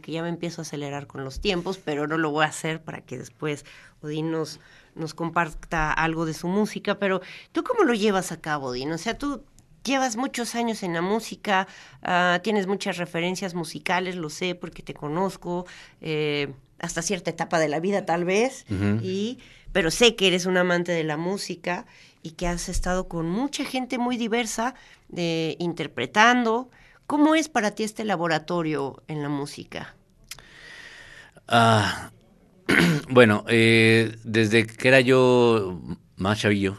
que 0.01 0.13
ya 0.13 0.23
me 0.23 0.31
empiezo 0.31 0.63
a 0.63 0.65
acelerar 0.65 1.07
con 1.07 1.23
los 1.23 1.43
tiempos, 1.43 1.77
pero 1.77 2.07
no 2.07 2.17
lo 2.17 2.31
voy 2.31 2.47
a 2.47 2.49
hacer 2.49 2.83
para 2.83 3.03
que 3.03 3.19
después 3.19 3.67
Odín 4.01 4.31
nos, 4.31 4.59
nos 4.95 5.13
comparta 5.13 5.93
algo 5.93 6.25
de 6.25 6.33
su 6.33 6.49
música, 6.49 6.99
pero 6.99 7.21
¿tú 7.53 7.63
cómo 7.63 7.85
lo 7.85 7.93
llevas 7.93 8.33
a 8.33 8.41
cabo, 8.41 8.69
Odín? 8.69 8.91
O 8.91 8.97
sea, 8.97 9.19
tú 9.19 9.45
llevas 9.85 10.17
muchos 10.17 10.55
años 10.55 10.83
en 10.83 10.95
la 10.95 11.03
música, 11.03 11.67
uh, 12.03 12.41
tienes 12.43 12.67
muchas 12.67 12.97
referencias 12.97 13.55
musicales, 13.55 14.17
lo 14.17 14.31
sé 14.31 14.55
porque 14.55 14.83
te 14.83 14.95
conozco, 14.95 15.67
eh, 16.01 16.55
hasta 16.83 17.01
cierta 17.01 17.31
etapa 17.31 17.59
de 17.59 17.69
la 17.69 17.81
vida 17.81 18.05
tal 18.05 18.25
vez, 18.25 18.67
uh 18.69 18.75
-huh. 18.75 19.01
y, 19.03 19.39
pero 19.73 19.91
sé 19.91 20.15
que 20.17 20.27
eres 20.27 20.45
un 20.45 20.59
amante 20.59 20.93
de 20.93 21.05
la 21.05 21.17
música 21.17 21.87
y 22.23 22.33
que 22.33 22.47
has 22.47 22.69
estado 22.69 23.09
con 23.09 23.31
mucha 23.31 23.65
gente 23.65 23.99
muy 23.99 24.17
diversa 24.17 24.75
eh, 25.17 25.57
interpretando. 25.59 26.71
¿Cómo 27.07 27.35
es 27.35 27.49
para 27.49 27.71
ti 27.73 27.85
este 27.85 28.05
laboratorio 28.05 29.03
en 29.09 29.23
la 29.23 29.29
música? 29.29 29.95
Uh, 31.49 32.11
bueno, 33.09 33.45
eh, 33.49 34.17
desde 34.25 34.67
que 34.67 34.89
era 34.89 35.01
yo 35.01 35.81
más 36.17 36.41
chavillo, 36.41 36.79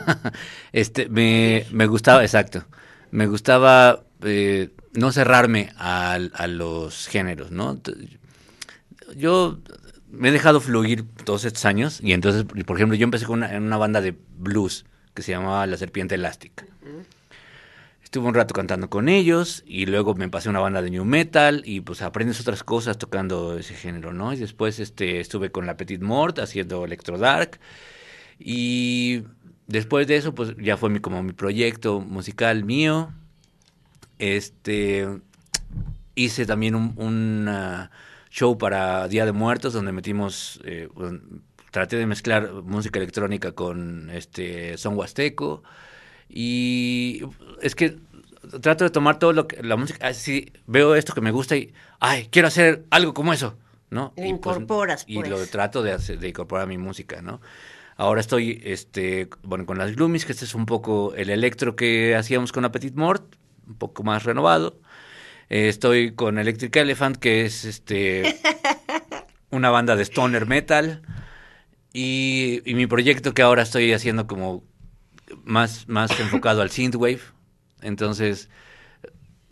este, 0.72 1.08
me, 1.08 1.66
me, 1.70 1.86
gustaba, 1.86 2.22
exacto, 2.22 2.64
me 3.10 3.26
gustaba 3.26 4.04
eh, 4.22 4.70
no 4.92 5.12
cerrarme 5.12 5.72
a, 5.76 6.14
a, 6.14 6.46
los 6.46 7.06
géneros, 7.06 7.50
¿no? 7.50 7.80
Yo 9.16 9.58
me 10.10 10.28
he 10.28 10.32
dejado 10.32 10.60
fluir 10.60 11.04
todos 11.24 11.44
estos 11.44 11.64
años 11.64 12.00
y 12.02 12.12
entonces, 12.12 12.44
por 12.44 12.76
ejemplo, 12.76 12.96
yo 12.96 13.04
empecé 13.04 13.26
con 13.26 13.38
una, 13.38 13.54
en 13.54 13.62
una 13.62 13.76
banda 13.76 14.00
de 14.00 14.16
blues 14.36 14.84
que 15.14 15.22
se 15.22 15.32
llamaba 15.32 15.66
La 15.66 15.76
Serpiente 15.76 16.14
Elástica. 16.14 16.66
Estuve 18.02 18.26
un 18.26 18.34
rato 18.34 18.54
cantando 18.54 18.90
con 18.90 19.08
ellos 19.08 19.62
y 19.66 19.86
luego 19.86 20.14
me 20.14 20.28
pasé 20.28 20.48
a 20.48 20.50
una 20.50 20.58
banda 20.58 20.82
de 20.82 20.90
new 20.90 21.04
metal 21.04 21.62
y 21.64 21.80
pues 21.80 22.02
aprendes 22.02 22.40
otras 22.40 22.64
cosas 22.64 22.98
tocando 22.98 23.56
ese 23.56 23.74
género, 23.74 24.12
¿no? 24.12 24.32
Y 24.32 24.36
después 24.36 24.80
este, 24.80 25.20
estuve 25.20 25.52
con 25.52 25.64
la 25.64 25.76
Petit 25.76 26.00
Mort 26.00 26.40
haciendo 26.40 26.84
Electro 26.84 27.18
Dark 27.18 27.60
y 28.40 29.22
después 29.68 30.08
de 30.08 30.16
eso 30.16 30.34
pues 30.34 30.56
ya 30.58 30.76
fue 30.76 30.90
mi, 30.90 30.98
como 30.98 31.22
mi 31.22 31.32
proyecto 31.32 32.00
musical 32.00 32.64
mío. 32.64 33.12
Este 34.18 35.06
hice 36.16 36.46
también 36.46 36.74
un, 36.74 36.94
un, 36.96 37.48
uh, 37.48 37.88
show 38.30 38.56
para 38.58 39.08
Día 39.08 39.26
de 39.26 39.32
Muertos 39.32 39.72
donde 39.72 39.92
metimos 39.92 40.60
eh, 40.64 40.88
traté 41.70 41.96
de 41.96 42.06
mezclar 42.06 42.52
música 42.64 42.98
electrónica 42.98 43.52
con 43.52 44.10
este 44.10 44.76
son 44.78 44.96
huasteco. 44.96 45.62
Y 46.28 47.22
es 47.60 47.74
que 47.74 47.98
trato 48.62 48.84
de 48.84 48.90
tomar 48.90 49.18
todo 49.18 49.32
lo 49.32 49.46
que 49.48 49.62
la 49.62 49.76
música 49.76 50.06
así 50.08 50.52
veo 50.66 50.94
esto 50.94 51.12
que 51.14 51.20
me 51.20 51.30
gusta 51.30 51.56
y 51.56 51.72
ay 51.98 52.28
quiero 52.30 52.48
hacer 52.48 52.84
algo 52.90 53.12
como 53.14 53.32
eso 53.32 53.56
no 53.90 54.12
Lo 54.16 54.24
Y, 54.24 54.34
pues, 54.34 54.56
incorporas, 54.56 55.04
y 55.06 55.16
pues. 55.16 55.28
lo 55.28 55.46
trato 55.46 55.82
de, 55.82 55.92
hacer- 55.92 56.18
de 56.20 56.28
incorporar 56.28 56.64
a 56.64 56.66
mi 56.68 56.78
música 56.78 57.20
no 57.22 57.40
ahora 57.96 58.20
estoy 58.20 58.60
este 58.64 59.28
bueno 59.42 59.66
con 59.66 59.76
las 59.78 59.94
Gloomies 59.94 60.24
que 60.24 60.32
este 60.32 60.44
es 60.46 60.54
un 60.54 60.66
poco 60.66 61.14
el 61.14 61.30
electro 61.30 61.76
que 61.76 62.16
hacíamos 62.16 62.52
con 62.52 62.64
Appetit 62.64 62.94
Mort 62.94 63.36
un 63.68 63.74
poco 63.76 64.02
más 64.04 64.24
renovado 64.24 64.78
Eh, 65.50 65.68
estoy 65.68 66.12
con 66.14 66.38
Electric 66.38 66.74
Elephant 66.76 67.16
que 67.16 67.44
es 67.44 67.64
este 67.64 68.36
una 69.50 69.70
banda 69.70 69.96
de 69.96 70.02
stoner 70.04 70.46
metal 70.46 71.02
y, 71.92 72.62
y 72.64 72.74
mi 72.74 72.86
proyecto 72.86 73.34
que 73.34 73.42
ahora 73.42 73.62
estoy 73.62 73.92
haciendo 73.92 74.26
como 74.28 74.62
más, 75.44 75.88
más 75.88 76.18
enfocado 76.20 76.62
al 76.62 76.70
synthwave. 76.70 77.20
Entonces, 77.82 78.48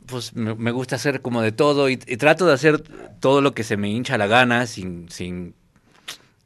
pues 0.07 0.35
me, 0.35 0.55
me 0.55 0.71
gusta 0.71 0.97
hacer 0.97 1.21
como 1.21 1.43
de 1.43 1.51
todo 1.53 1.89
y, 1.91 1.95
y 2.07 2.17
trato 2.17 2.47
de 2.47 2.53
hacer 2.53 2.83
todo 3.21 3.41
lo 3.41 3.53
que 3.55 3.65
se 3.65 3.77
me 3.77 3.89
hincha 3.91 4.17
la 4.19 4.29
gana 4.29 4.67
sin, 4.67 5.09
sin, 5.11 5.55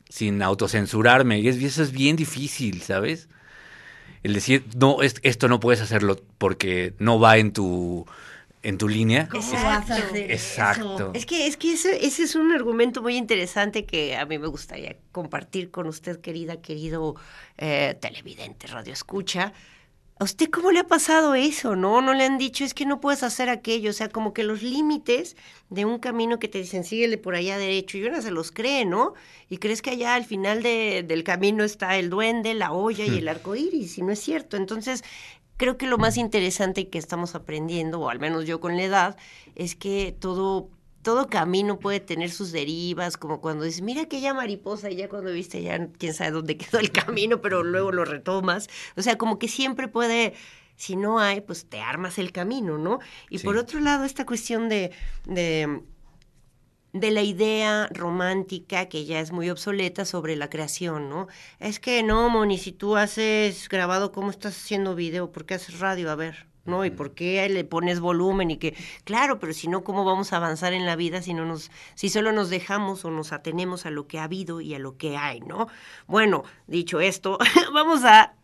sin 0.08 0.42
autocensurarme. 0.42 1.40
Y, 1.40 1.48
es- 1.48 1.60
y 1.60 1.66
eso 1.66 1.82
es 1.82 1.92
bien 1.92 2.16
difícil, 2.16 2.80
¿sabes? 2.80 3.28
El 4.22 4.32
decir, 4.34 4.64
no, 4.76 5.02
es- 5.02 5.16
esto 5.22 5.48
no 5.48 5.60
puedes 5.60 5.82
hacerlo 5.82 6.18
porque 6.38 6.94
no 6.98 7.20
va 7.20 7.36
en 7.36 7.52
tu, 7.52 8.06
en 8.62 8.78
tu 8.78 8.88
línea. 8.88 9.28
Exacto. 9.56 9.94
Exacto. 10.32 11.10
Es 11.14 11.26
que, 11.26 11.46
es 11.46 11.56
que 11.56 11.72
ese, 11.72 12.06
ese 12.06 12.22
es 12.24 12.34
un 12.36 12.52
argumento 12.52 13.02
muy 13.02 13.16
interesante 13.16 13.84
que 13.84 14.16
a 14.16 14.24
mí 14.26 14.38
me 14.38 14.46
gustaría 14.46 14.96
compartir 15.10 15.70
con 15.70 15.86
usted, 15.86 16.20
querida, 16.20 16.60
querido 16.60 17.16
eh, 17.58 17.96
televidente, 18.00 18.66
radio 18.68 18.92
escucha. 18.92 19.52
¿A 20.20 20.24
usted 20.24 20.50
cómo 20.50 20.70
le 20.70 20.78
ha 20.78 20.86
pasado 20.86 21.34
eso, 21.34 21.74
no? 21.74 22.00
No 22.00 22.14
le 22.14 22.24
han 22.24 22.38
dicho, 22.38 22.64
es 22.64 22.74
que 22.74 22.86
no 22.86 23.00
puedes 23.00 23.24
hacer 23.24 23.48
aquello. 23.48 23.90
O 23.90 23.92
sea, 23.92 24.08
como 24.08 24.32
que 24.32 24.44
los 24.44 24.62
límites 24.62 25.36
de 25.68 25.84
un 25.84 25.98
camino 25.98 26.38
que 26.38 26.46
te 26.46 26.58
dicen, 26.58 26.84
síguele 26.84 27.18
por 27.18 27.34
allá 27.34 27.58
derecho, 27.58 27.98
y 27.98 28.04
uno 28.04 28.22
se 28.22 28.30
los 28.30 28.52
cree, 28.52 28.84
¿no? 28.84 29.14
Y 29.48 29.56
crees 29.56 29.82
que 29.82 29.90
allá 29.90 30.14
al 30.14 30.24
final 30.24 30.62
de- 30.62 31.02
del 31.04 31.24
camino 31.24 31.64
está 31.64 31.96
el 31.98 32.08
duende, 32.08 32.54
la 32.54 32.70
olla 32.70 33.04
y 33.04 33.18
el 33.18 33.26
arco 33.26 33.56
iris, 33.56 33.98
y 33.98 34.02
no 34.02 34.12
es 34.12 34.20
cierto. 34.20 34.56
Entonces, 34.56 35.02
creo 35.62 35.78
que 35.78 35.86
lo 35.86 35.96
más 35.96 36.16
interesante 36.16 36.88
que 36.88 36.98
estamos 36.98 37.36
aprendiendo, 37.36 38.00
o 38.00 38.08
al 38.10 38.18
menos 38.18 38.46
yo 38.46 38.58
con 38.58 38.76
la 38.76 38.82
edad, 38.82 39.16
es 39.54 39.76
que 39.76 40.12
todo, 40.18 40.68
todo 41.02 41.28
camino 41.28 41.78
puede 41.78 42.00
tener 42.00 42.32
sus 42.32 42.50
derivas, 42.50 43.16
como 43.16 43.40
cuando 43.40 43.62
dices, 43.62 43.80
mira 43.80 44.02
aquella 44.02 44.34
mariposa, 44.34 44.90
y 44.90 44.96
ya 44.96 45.08
cuando 45.08 45.30
viste 45.30 45.62
ya 45.62 45.86
quién 45.98 46.14
sabe 46.14 46.32
dónde 46.32 46.56
quedó 46.58 46.80
el 46.80 46.90
camino, 46.90 47.40
pero 47.40 47.62
luego 47.62 47.92
lo 47.92 48.04
retomas. 48.04 48.68
O 48.96 49.02
sea, 49.02 49.16
como 49.16 49.38
que 49.38 49.46
siempre 49.46 49.86
puede, 49.86 50.34
si 50.74 50.96
no 50.96 51.20
hay, 51.20 51.42
pues 51.42 51.64
te 51.66 51.78
armas 51.78 52.18
el 52.18 52.32
camino, 52.32 52.76
¿no? 52.76 52.98
Y 53.30 53.38
Sí. 53.38 53.44
por 53.44 53.56
otro 53.56 53.78
lado, 53.78 54.02
esta 54.04 54.26
cuestión 54.26 54.68
de, 54.68 54.90
de 55.26 55.80
de 56.92 57.10
la 57.10 57.22
idea 57.22 57.88
romántica 57.92 58.86
que 58.88 59.04
ya 59.04 59.20
es 59.20 59.32
muy 59.32 59.48
obsoleta 59.50 60.04
sobre 60.04 60.36
la 60.36 60.50
creación, 60.50 61.08
¿no? 61.08 61.26
Es 61.58 61.80
que 61.80 62.02
no, 62.02 62.28
Moni, 62.28 62.58
si 62.58 62.72
tú 62.72 62.96
haces 62.96 63.68
grabado, 63.68 64.12
¿cómo 64.12 64.30
estás 64.30 64.56
haciendo 64.56 64.94
video? 64.94 65.32
¿Por 65.32 65.46
qué 65.46 65.54
haces 65.54 65.80
radio? 65.80 66.10
A 66.10 66.16
ver, 66.16 66.46
¿no? 66.66 66.84
¿Y 66.84 66.90
por 66.90 67.14
qué 67.14 67.48
le 67.48 67.64
pones 67.64 68.00
volumen? 68.00 68.50
Y 68.50 68.58
que, 68.58 68.76
claro, 69.04 69.38
pero 69.38 69.54
si 69.54 69.68
no, 69.68 69.84
¿cómo 69.84 70.04
vamos 70.04 70.32
a 70.32 70.36
avanzar 70.36 70.74
en 70.74 70.84
la 70.84 70.96
vida 70.96 71.22
si 71.22 71.32
no 71.32 71.46
nos, 71.46 71.70
si 71.94 72.10
solo 72.10 72.30
nos 72.32 72.50
dejamos 72.50 73.04
o 73.06 73.10
nos 73.10 73.32
atenemos 73.32 73.86
a 73.86 73.90
lo 73.90 74.06
que 74.06 74.18
ha 74.18 74.24
habido 74.24 74.60
y 74.60 74.74
a 74.74 74.78
lo 74.78 74.98
que 74.98 75.16
hay, 75.16 75.40
¿no? 75.40 75.68
Bueno, 76.06 76.44
dicho 76.66 77.00
esto, 77.00 77.38
vamos 77.72 78.04
a 78.04 78.34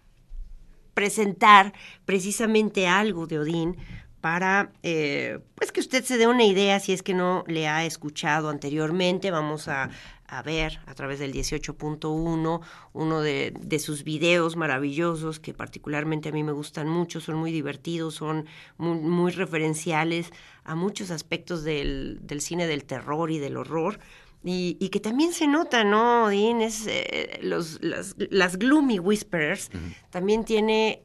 presentar 0.95 1.75
precisamente 2.07 2.89
algo 2.89 3.27
de 3.27 3.39
Odín 3.39 3.77
para 4.21 4.73
eh, 4.83 5.39
pues 5.55 5.73
que 5.73 5.81
usted 5.81 6.05
se 6.05 6.19
dé 6.19 6.27
una 6.27 6.45
idea 6.45 6.81
si 6.81 6.93
es 6.93 7.03
que 7.03 7.15
no 7.15 7.45
le 7.47 7.69
ha 7.69 7.85
escuchado 7.85 8.49
anteriormente. 8.49 9.31
Vamos 9.31 9.69
a, 9.69 9.91
a 10.29 10.43
ver 10.43 10.81
a 10.87 10.95
través 10.95 11.19
del 11.19 11.33
18.1 11.33 12.61
uno 12.93 13.21
de, 13.21 13.55
de 13.59 13.79
sus 13.79 14.05
videos 14.05 14.57
maravillosos 14.57 15.41
que 15.41 15.55
particularmente 15.55 16.29
a 16.29 16.33
mí 16.33 16.43
me 16.43 16.53
gustan 16.53 16.89
mucho, 16.89 17.21
son 17.21 17.37
muy 17.37 17.51
divertidos, 17.51 18.17
son 18.17 18.47
muy, 18.77 18.99
muy 18.99 19.33
referenciales 19.33 20.31
a 20.65 20.75
muchos 20.75 21.11
aspectos 21.11 21.65
del, 21.65 22.19
del 22.23 22.41
cine 22.41 22.67
del 22.67 22.85
terror 22.85 23.31
y 23.31 23.39
del 23.39 23.57
horror. 23.57 23.99
Y, 24.45 24.77
y, 24.79 24.91
que 24.91 25.01
también 25.01 25.33
se 25.33 25.49
nota, 25.49 25.83
¿no, 25.83 26.27
Odín? 26.27 26.61
Es, 26.61 26.87
eh, 26.87 27.41
los, 27.43 27.83
las, 27.83 28.15
las 28.31 28.57
Gloomy 28.57 29.01
Whisperers 29.01 29.69
uh 29.75 29.79
-huh. 29.79 29.95
también 30.11 30.45
tiene 30.45 31.03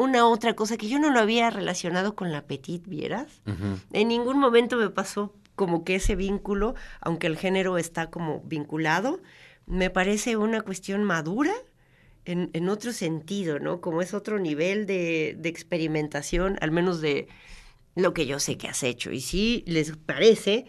una 0.00 0.26
otra 0.26 0.54
cosa 0.54 0.76
que 0.76 0.88
yo 0.88 0.98
no 0.98 1.10
lo 1.10 1.20
había 1.20 1.50
relacionado 1.50 2.14
con 2.14 2.32
la 2.32 2.46
Petit, 2.46 2.86
¿vieras? 2.86 3.42
Uh 3.46 3.50
-huh. 3.50 3.78
En 3.92 4.08
ningún 4.08 4.38
momento 4.38 4.76
me 4.76 4.90
pasó 4.90 5.34
como 5.54 5.84
que 5.84 5.96
ese 5.96 6.16
vínculo, 6.16 6.74
aunque 7.00 7.26
el 7.26 7.36
género 7.36 7.76
está 7.78 8.10
como 8.10 8.40
vinculado, 8.40 9.20
me 9.66 9.90
parece 9.90 10.36
una 10.36 10.62
cuestión 10.62 11.04
madura 11.04 11.52
en, 12.24 12.50
en 12.52 12.68
otro 12.68 12.92
sentido, 12.92 13.58
¿no? 13.58 13.80
Como 13.80 14.02
es 14.02 14.14
otro 14.14 14.38
nivel 14.38 14.86
de, 14.86 15.36
de 15.38 15.48
experimentación, 15.48 16.56
al 16.60 16.70
menos 16.70 17.00
de 17.00 17.28
lo 17.94 18.14
que 18.14 18.26
yo 18.26 18.38
sé 18.38 18.56
que 18.56 18.68
has 18.68 18.82
hecho. 18.82 19.12
Y 19.12 19.20
si 19.20 19.64
les 19.66 19.96
parece, 19.96 20.66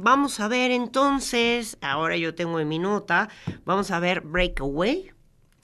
Vamos 0.00 0.38
a 0.38 0.46
ver 0.46 0.70
entonces, 0.70 1.76
ahora 1.80 2.16
yo 2.16 2.32
tengo 2.32 2.60
en 2.60 2.68
mi 2.68 2.78
nota, 2.78 3.28
vamos 3.64 3.90
a 3.90 3.98
ver 3.98 4.20
Breakaway. 4.20 5.10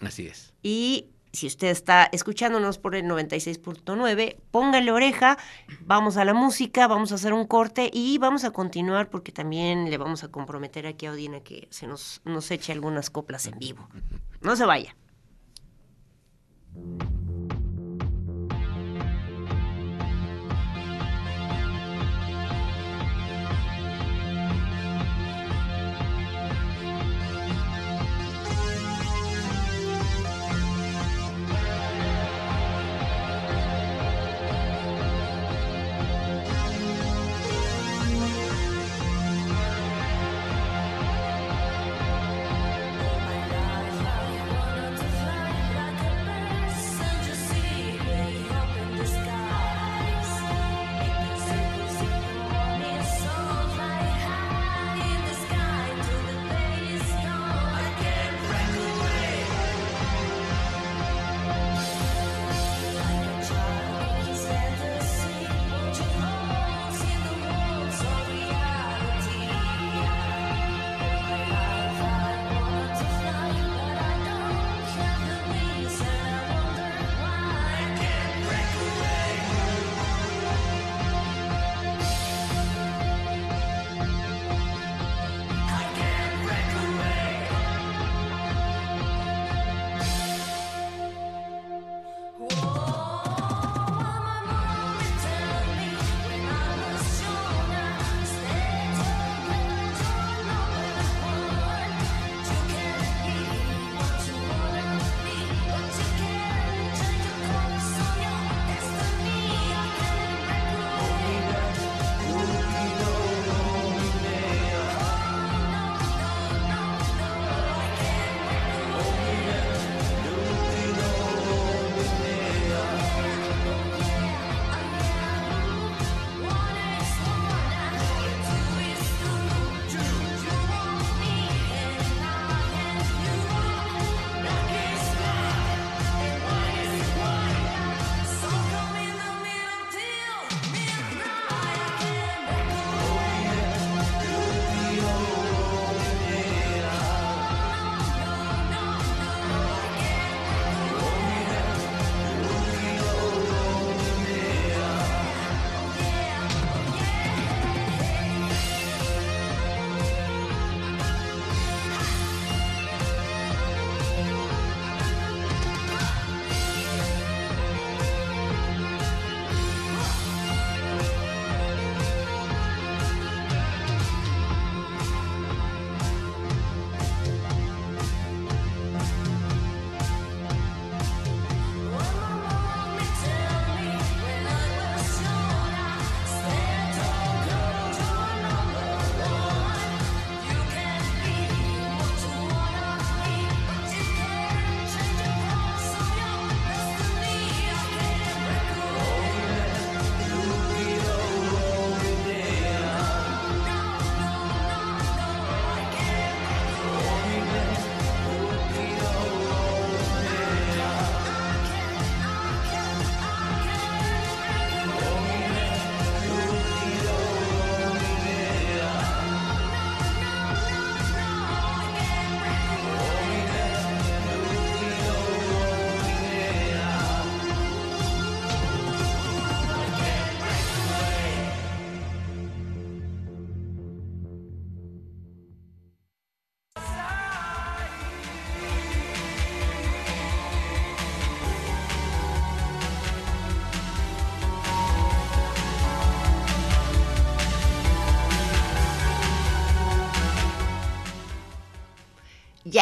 Así 0.00 0.26
es. 0.26 0.52
Y 0.60 1.13
si 1.34 1.46
usted 1.46 1.68
está 1.68 2.08
escuchándonos 2.12 2.78
por 2.78 2.94
el 2.94 3.04
96.9, 3.06 4.36
póngale 4.50 4.92
oreja, 4.92 5.38
vamos 5.80 6.16
a 6.16 6.24
la 6.24 6.34
música, 6.34 6.86
vamos 6.86 7.12
a 7.12 7.16
hacer 7.16 7.32
un 7.32 7.46
corte 7.46 7.90
y 7.92 8.18
vamos 8.18 8.44
a 8.44 8.50
continuar 8.50 9.10
porque 9.10 9.32
también 9.32 9.90
le 9.90 9.98
vamos 9.98 10.24
a 10.24 10.28
comprometer 10.28 10.86
aquí 10.86 11.06
a 11.06 11.12
Odina 11.12 11.40
que 11.40 11.68
se 11.70 11.86
nos, 11.86 12.20
nos 12.24 12.50
eche 12.50 12.72
algunas 12.72 13.10
coplas 13.10 13.46
en 13.46 13.58
vivo. 13.58 13.88
No 14.40 14.56
se 14.56 14.64
vaya. 14.64 14.96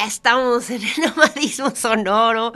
Estamos 0.07 0.71
en 0.71 0.83
el 0.83 0.93
nomadismo 1.07 1.71
sonoro, 1.75 2.53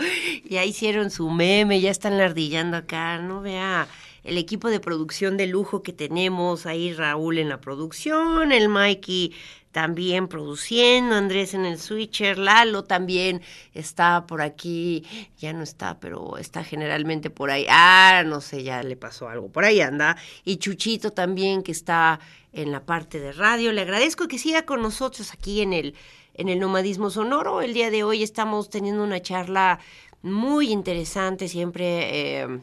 ya 0.48 0.64
hicieron 0.64 1.10
su 1.10 1.30
meme, 1.30 1.80
ya 1.80 1.90
están 1.90 2.18
lardillando 2.18 2.76
acá, 2.76 3.18
no 3.18 3.40
vea 3.40 3.88
el 4.24 4.38
equipo 4.38 4.68
de 4.70 4.80
producción 4.80 5.36
de 5.36 5.46
lujo 5.46 5.82
que 5.82 5.92
tenemos, 5.92 6.66
ahí 6.66 6.92
Raúl 6.92 7.38
en 7.38 7.48
la 7.48 7.60
producción, 7.60 8.50
el 8.50 8.68
Mikey 8.68 9.32
también 9.70 10.26
produciendo, 10.26 11.14
Andrés 11.14 11.52
en 11.52 11.66
el 11.66 11.78
switcher, 11.78 12.38
Lalo 12.38 12.84
también 12.84 13.42
está 13.74 14.26
por 14.26 14.40
aquí, 14.40 15.04
ya 15.38 15.52
no 15.52 15.62
está, 15.62 16.00
pero 16.00 16.38
está 16.38 16.64
generalmente 16.64 17.28
por 17.28 17.50
ahí. 17.50 17.66
Ah, 17.68 18.22
no 18.24 18.40
sé, 18.40 18.62
ya 18.62 18.82
le 18.82 18.96
pasó 18.96 19.28
algo, 19.28 19.52
por 19.52 19.66
ahí 19.66 19.82
anda. 19.82 20.16
Y 20.46 20.56
Chuchito 20.56 21.10
también 21.10 21.62
que 21.62 21.72
está 21.72 22.20
en 22.54 22.72
la 22.72 22.86
parte 22.86 23.20
de 23.20 23.32
radio. 23.32 23.70
Le 23.70 23.82
agradezco 23.82 24.28
que 24.28 24.38
siga 24.38 24.64
con 24.64 24.80
nosotros 24.80 25.34
aquí 25.34 25.60
en 25.60 25.74
el 25.74 25.94
en 26.36 26.48
el 26.48 26.60
nomadismo 26.60 27.10
sonoro. 27.10 27.60
El 27.60 27.74
día 27.74 27.90
de 27.90 28.04
hoy 28.04 28.22
estamos 28.22 28.70
teniendo 28.70 29.02
una 29.02 29.20
charla 29.20 29.80
muy 30.22 30.70
interesante, 30.70 31.48
siempre 31.48 32.42
eh, 32.42 32.60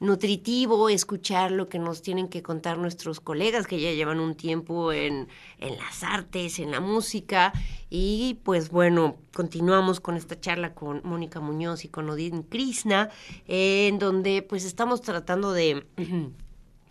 nutritivo 0.00 0.88
escuchar 0.88 1.50
lo 1.50 1.68
que 1.68 1.78
nos 1.78 2.02
tienen 2.02 2.28
que 2.28 2.42
contar 2.42 2.78
nuestros 2.78 3.20
colegas 3.20 3.66
que 3.66 3.80
ya 3.80 3.92
llevan 3.92 4.18
un 4.18 4.34
tiempo 4.34 4.92
en, 4.92 5.28
en 5.58 5.76
las 5.76 6.02
artes, 6.02 6.58
en 6.58 6.70
la 6.70 6.80
música. 6.80 7.52
Y 7.90 8.38
pues 8.42 8.70
bueno, 8.70 9.16
continuamos 9.34 10.00
con 10.00 10.16
esta 10.16 10.40
charla 10.40 10.74
con 10.74 11.00
Mónica 11.04 11.40
Muñoz 11.40 11.84
y 11.84 11.88
con 11.88 12.08
Odín 12.10 12.42
Krishna, 12.42 13.10
en 13.46 13.98
donde 13.98 14.42
pues 14.42 14.64
estamos 14.64 15.00
tratando 15.00 15.52
de... 15.52 15.86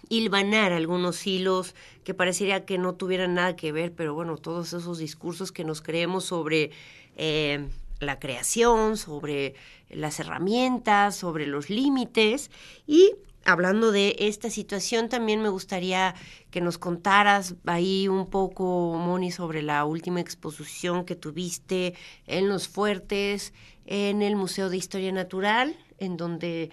hilvanar 0.10 0.74
algunos 0.74 1.26
hilos 1.26 1.76
que 2.04 2.14
parecería 2.14 2.66
que 2.66 2.78
no 2.78 2.96
tuvieran 2.96 3.36
nada 3.36 3.56
que 3.56 3.72
ver, 3.72 3.94
pero 3.94 4.14
bueno, 4.14 4.38
todos 4.38 4.74
esos 4.74 4.98
discursos 4.98 5.52
que 5.52 5.64
nos 5.64 5.82
creemos 5.82 6.26
sobre 6.26 6.72
eh, 7.16 7.68
la 8.00 8.20
creación, 8.20 8.98
sobre 8.98 9.56
las 9.90 10.20
herramientas, 10.20 11.16
sobre 11.16 11.46
los 11.48 11.70
límites. 11.70 12.50
Y 12.88 13.14
hablando 13.46 13.92
de 13.92 14.16
esta 14.20 14.50
situación, 14.50 15.10
también 15.10 15.42
me 15.42 15.50
gustaría 15.50 16.16
que 16.52 16.62
nos 16.62 16.78
contaras 16.78 17.56
ahí 17.66 18.08
un 18.08 18.28
poco, 18.28 18.98
Moni, 18.98 19.32
sobre 19.32 19.62
la 19.62 19.86
última 19.86 20.22
exposición 20.22 21.06
que 21.06 21.16
tuviste 21.16 21.94
en 22.26 22.50
Los 22.50 22.68
Fuertes, 22.68 23.54
en 23.86 24.22
el 24.22 24.36
Museo 24.36 24.70
de 24.70 24.78
Historia 24.78 25.12
Natural, 25.12 25.76
en 25.98 26.18
donde 26.18 26.72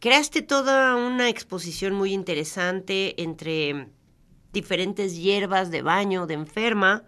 creaste 0.00 0.40
toda 0.40 0.96
una 0.96 1.28
exposición 1.28 1.94
muy 1.94 2.12
interesante 2.12 3.22
entre 3.22 3.88
diferentes 4.52 5.16
hierbas 5.16 5.70
de 5.70 5.82
baño, 5.82 6.26
de 6.26 6.34
enferma, 6.34 7.04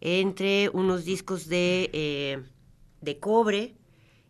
entre 0.00 0.68
unos 0.70 1.04
discos 1.04 1.48
de, 1.48 1.88
eh, 1.92 2.42
de 3.00 3.18
cobre 3.20 3.76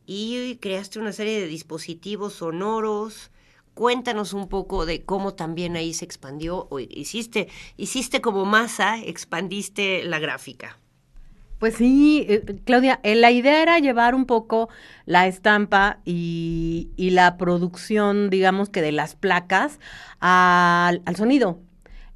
y 0.07 0.57
creaste 0.57 0.98
una 0.98 1.12
serie 1.12 1.40
de 1.40 1.46
dispositivos 1.46 2.35
sonoros. 2.35 3.31
Cuéntanos 3.72 4.35
un 4.35 4.48
poco 4.48 4.85
de 4.85 5.03
cómo 5.03 5.33
también 5.33 5.77
ahí 5.77 5.94
se 5.94 6.05
expandió, 6.05 6.68
o 6.70 6.79
hiciste, 6.79 7.48
hiciste 7.79 8.20
como 8.20 8.44
masa, 8.44 8.98
expandiste 9.03 10.05
la 10.05 10.18
gráfica. 10.18 10.82
Pues 11.62 11.77
sí, 11.77 12.27
eh, 12.29 12.57
Claudia, 12.64 12.98
eh, 13.05 13.14
la 13.14 13.31
idea 13.31 13.62
era 13.62 13.79
llevar 13.79 14.16
un 14.16 14.27
poco 14.27 14.68
la 15.07 15.29
estampa 15.29 16.01
y, 16.05 16.90
y 16.96 17.11
la 17.11 17.37
producción, 17.37 18.31
digamos 18.31 18.68
que 18.68 18.83
de 18.83 18.90
las 18.90 19.14
placas 19.14 19.79
al, 20.18 21.03
al 21.05 21.14
sonido. 21.14 21.61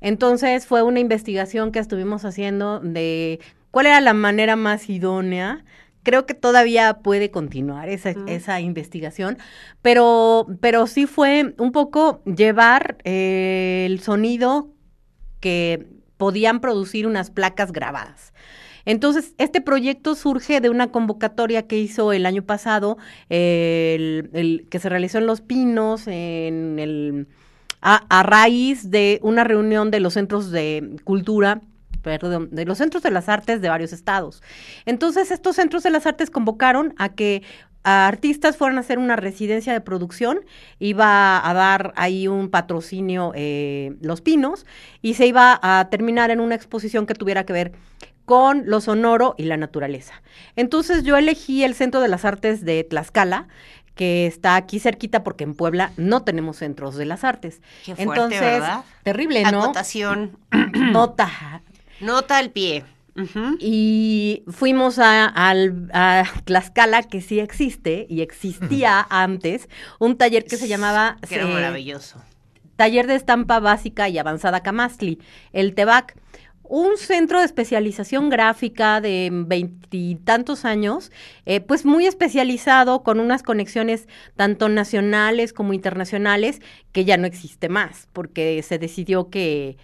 Entonces 0.00 0.66
fue 0.66 0.82
una 0.82 0.98
investigación 0.98 1.70
que 1.70 1.78
estuvimos 1.78 2.24
haciendo 2.24 2.80
de 2.80 3.38
cuál 3.70 3.86
era 3.86 4.00
la 4.00 4.14
manera 4.14 4.56
más 4.56 4.90
idónea 4.90 5.64
creo 6.02 6.26
que 6.26 6.34
todavía 6.34 6.94
puede 7.04 7.30
continuar 7.30 7.88
esa, 7.88 8.14
esa 8.26 8.60
investigación, 8.60 9.38
pero, 9.80 10.48
pero 10.60 10.88
sí 10.88 11.06
fue 11.06 11.54
un 11.58 11.70
poco 11.70 12.20
llevar 12.24 12.98
eh, 13.04 13.84
el 13.86 14.00
sonido 14.00 14.70
que 15.38 15.86
podían 16.16 16.58
producir 16.58 17.06
unas 17.06 17.30
placas 17.30 17.70
grabadas. 17.70 18.32
Entonces, 18.86 19.34
este 19.36 19.60
proyecto 19.60 20.14
surge 20.14 20.60
de 20.60 20.70
una 20.70 20.90
convocatoria 20.90 21.66
que 21.66 21.78
hizo 21.78 22.12
el 22.12 22.24
año 22.24 22.42
pasado, 22.42 22.96
que 23.28 24.78
se 24.80 24.88
realizó 24.88 25.18
en 25.18 25.26
Los 25.26 25.42
Pinos, 25.42 26.06
en 26.06 26.78
el, 26.78 27.26
a 27.82 28.22
raíz 28.22 28.90
de 28.90 29.20
una 29.22 29.44
reunión 29.44 29.90
de 29.90 30.00
los 30.00 30.14
centros 30.14 30.50
de 30.50 30.96
cultura 31.04 31.60
perdón, 32.02 32.50
de 32.52 32.64
los 32.64 32.78
centros 32.78 33.02
de 33.02 33.10
las 33.10 33.28
artes 33.28 33.60
de 33.60 33.68
varios 33.68 33.92
estados. 33.92 34.40
Entonces, 34.84 35.32
estos 35.32 35.56
centros 35.56 35.82
de 35.82 35.90
las 35.90 36.06
artes 36.06 36.30
convocaron 36.30 36.94
a 36.98 37.08
que 37.10 37.42
artistas 37.82 38.56
fueran 38.56 38.78
a 38.78 38.80
hacer 38.80 38.98
una 38.98 39.16
residencia 39.16 39.72
de 39.72 39.80
producción, 39.80 40.40
iba 40.78 41.48
a 41.48 41.54
dar 41.54 41.92
ahí 41.96 42.26
un 42.26 42.48
patrocinio 42.48 43.32
eh, 43.34 43.96
Los 44.00 44.20
Pinos 44.20 44.66
y 45.02 45.14
se 45.14 45.26
iba 45.26 45.58
a 45.62 45.88
terminar 45.90 46.30
en 46.30 46.40
una 46.40 46.54
exposición 46.54 47.06
que 47.06 47.14
tuviera 47.14 47.44
que 47.44 47.52
ver 47.52 47.72
con 48.26 48.64
lo 48.66 48.82
sonoro 48.82 49.34
y 49.38 49.44
la 49.44 49.56
naturaleza. 49.56 50.20
Entonces 50.56 51.02
yo 51.04 51.16
elegí 51.16 51.64
el 51.64 51.74
Centro 51.74 52.00
de 52.00 52.08
las 52.08 52.26
Artes 52.26 52.64
de 52.64 52.84
Tlaxcala, 52.84 53.48
que 53.94 54.26
está 54.26 54.56
aquí 54.56 54.78
cerquita 54.78 55.24
porque 55.24 55.44
en 55.44 55.54
Puebla 55.54 55.92
no 55.96 56.22
tenemos 56.22 56.58
centros 56.58 56.96
de 56.96 57.06
las 57.06 57.24
artes. 57.24 57.62
Qué 57.84 57.94
fuerte, 57.96 58.02
Entonces, 58.02 58.40
¿verdad? 58.40 58.84
terrible, 59.02 59.42
¿no? 59.50 59.62
Acotación. 59.62 60.38
Nota. 60.92 61.62
Nota 62.00 62.36
al 62.36 62.50
pie. 62.50 62.84
Y 63.58 64.44
fuimos 64.48 64.98
a 65.00 65.32
Tlaxcala, 66.44 67.02
que 67.04 67.22
sí 67.22 67.40
existe 67.40 68.06
y 68.10 68.20
existía 68.20 69.06
antes, 69.08 69.70
un 69.98 70.18
taller 70.18 70.44
que 70.44 70.58
se 70.58 70.68
llamaba 70.68 71.16
Que 71.26 71.36
era 71.36 71.48
eh, 71.48 71.54
maravilloso. 71.54 72.22
Taller 72.76 73.06
de 73.06 73.14
Estampa 73.14 73.58
Básica 73.58 74.10
y 74.10 74.18
Avanzada 74.18 74.62
Camastli, 74.62 75.18
el 75.54 75.74
TEBAC. 75.74 76.14
Un 76.68 76.96
centro 76.96 77.38
de 77.38 77.44
especialización 77.44 78.28
gráfica 78.28 79.00
de 79.00 79.30
veintitantos 79.32 80.64
años, 80.64 81.12
eh, 81.44 81.60
pues 81.60 81.84
muy 81.84 82.06
especializado 82.06 83.02
con 83.02 83.20
unas 83.20 83.42
conexiones 83.42 84.08
tanto 84.34 84.68
nacionales 84.68 85.52
como 85.52 85.74
internacionales, 85.74 86.60
que 86.92 87.04
ya 87.04 87.16
no 87.16 87.26
existe 87.26 87.68
más, 87.68 88.08
porque 88.12 88.62
se 88.62 88.78
decidió 88.78 89.30
que, 89.30 89.76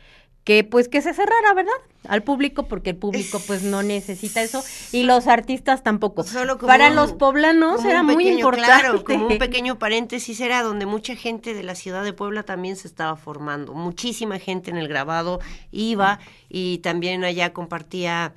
que 0.45 0.65
pues 0.65 0.89
que 0.89 1.01
se 1.03 1.15
cerrara, 1.15 1.55
¿verdad? 1.55 1.71
Al 2.09 2.25
público, 2.25 2.65
porque 2.67 2.91
el 2.91 2.97
público 2.97 3.41
pues 3.47 3.63
no 3.63 3.83
necesita 3.85 4.43
eso, 4.43 4.65
y 4.91 5.05
los 5.05 5.29
artistas 5.29 5.85
tampoco. 5.85 6.25
Solo 6.25 6.59
como 6.59 6.67
Para 6.67 6.89
un- 6.89 6.97
los 6.97 7.13
poblanos 7.13 7.77
como 7.77 7.89
era 7.91 8.01
un 8.01 8.07
muy 8.07 8.27
importante. 8.29 8.67
Claro, 8.83 9.05
como 9.05 9.29
un 9.29 9.39
pequeño 9.39 9.79
paréntesis 9.79 10.41
era 10.41 10.63
donde 10.63 10.85
mucha 10.85 11.15
gente 11.15 11.55
de 11.55 11.63
la 11.63 11.77
ciudad 11.77 12.03
de 12.03 12.13
Puebla 12.13 12.43
también 12.43 12.75
se 12.75 12.89
estaba 12.89 13.15
formando. 13.17 13.73
Muchísima 13.75 14.41
gente 14.41 14.71
en 14.73 14.79
el 14.79 14.89
grabado 14.89 15.39
iba 15.71 16.19
y 16.49 16.79
también 16.79 17.23
allá 17.23 17.53
compartía 17.53 18.35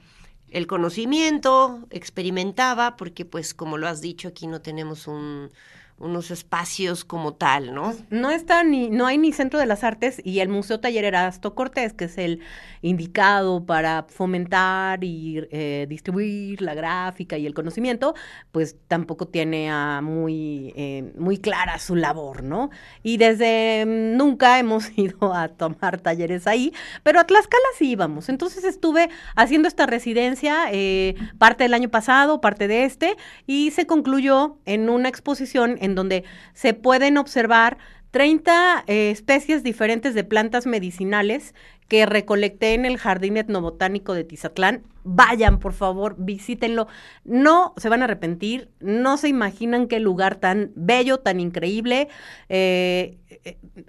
el 0.51 0.67
conocimiento, 0.67 1.79
experimentaba, 1.89 2.95
porque 2.97 3.25
pues 3.25 3.53
como 3.53 3.77
lo 3.77 3.87
has 3.87 3.99
dicho, 3.99 4.27
aquí 4.27 4.45
no 4.47 4.61
tenemos 4.61 5.07
un, 5.07 5.49
unos 5.97 6.29
espacios 6.29 7.05
como 7.05 7.35
tal, 7.35 7.73
¿no? 7.73 7.93
No 8.09 8.29
está 8.29 8.63
ni, 8.65 8.89
no 8.89 9.05
hay 9.05 9.17
ni 9.17 9.31
Centro 9.31 9.59
de 9.59 9.65
las 9.65 9.83
Artes 9.85 10.21
y 10.25 10.39
el 10.39 10.49
Museo 10.49 10.81
Taller 10.81 11.05
Erasto 11.05 11.55
Cortés, 11.55 11.93
que 11.93 12.05
es 12.05 12.17
el 12.17 12.41
indicado 12.81 13.65
para 13.65 14.05
fomentar 14.09 15.03
y 15.03 15.47
eh, 15.51 15.85
distribuir 15.87 16.61
la 16.61 16.73
gráfica 16.73 17.37
y 17.37 17.45
el 17.45 17.53
conocimiento, 17.53 18.13
pues 18.51 18.75
tampoco 18.87 19.27
tiene 19.27 19.71
a 19.71 20.01
muy, 20.01 20.73
eh, 20.75 21.13
muy 21.17 21.37
clara 21.37 21.79
su 21.79 21.95
labor, 21.95 22.43
¿no? 22.43 22.69
Y 23.01 23.15
desde 23.17 23.85
mm, 23.85 24.17
nunca 24.17 24.59
hemos 24.59 24.89
ido 24.97 25.33
a 25.33 25.47
tomar 25.47 26.01
talleres 26.01 26.45
ahí, 26.45 26.73
pero 27.03 27.21
a 27.21 27.23
Tlaxcala 27.23 27.63
sí 27.77 27.91
íbamos. 27.91 28.27
Entonces 28.27 28.65
estuve 28.65 29.09
haciendo 29.35 29.69
esta 29.69 29.85
residencia 29.85 30.65
eh, 30.71 31.15
parte 31.37 31.63
del 31.63 31.73
año 31.73 31.89
pasado, 31.89 32.41
parte 32.41 32.67
de 32.67 32.83
este, 32.83 33.15
y 33.47 33.71
se 33.71 33.87
concluyó 33.87 34.57
en 34.65 34.89
una 34.89 35.07
exposición 35.07 35.77
en 35.85 35.95
donde 35.95 36.23
se 36.53 36.73
pueden 36.73 37.17
observar 37.17 37.77
30 38.11 38.85
eh, 38.87 39.11
especies 39.11 39.61
diferentes 39.63 40.13
de 40.13 40.23
plantas 40.23 40.65
medicinales 40.65 41.53
que 41.89 42.05
recolecté 42.05 42.73
en 42.73 42.85
el 42.85 42.97
Jardín 42.97 43.37
Etnobotánico 43.37 44.13
de 44.13 44.23
Tizatlán. 44.23 44.83
Vayan, 45.03 45.59
por 45.59 45.73
favor, 45.73 46.15
visítenlo. 46.17 46.87
No 47.25 47.73
se 47.77 47.89
van 47.89 48.01
a 48.01 48.05
arrepentir, 48.05 48.69
no 48.79 49.17
se 49.17 49.27
imaginan 49.27 49.87
qué 49.87 49.99
lugar 49.99 50.37
tan 50.37 50.71
bello, 50.75 51.19
tan 51.19 51.39
increíble. 51.39 52.07
eh, 52.49 53.17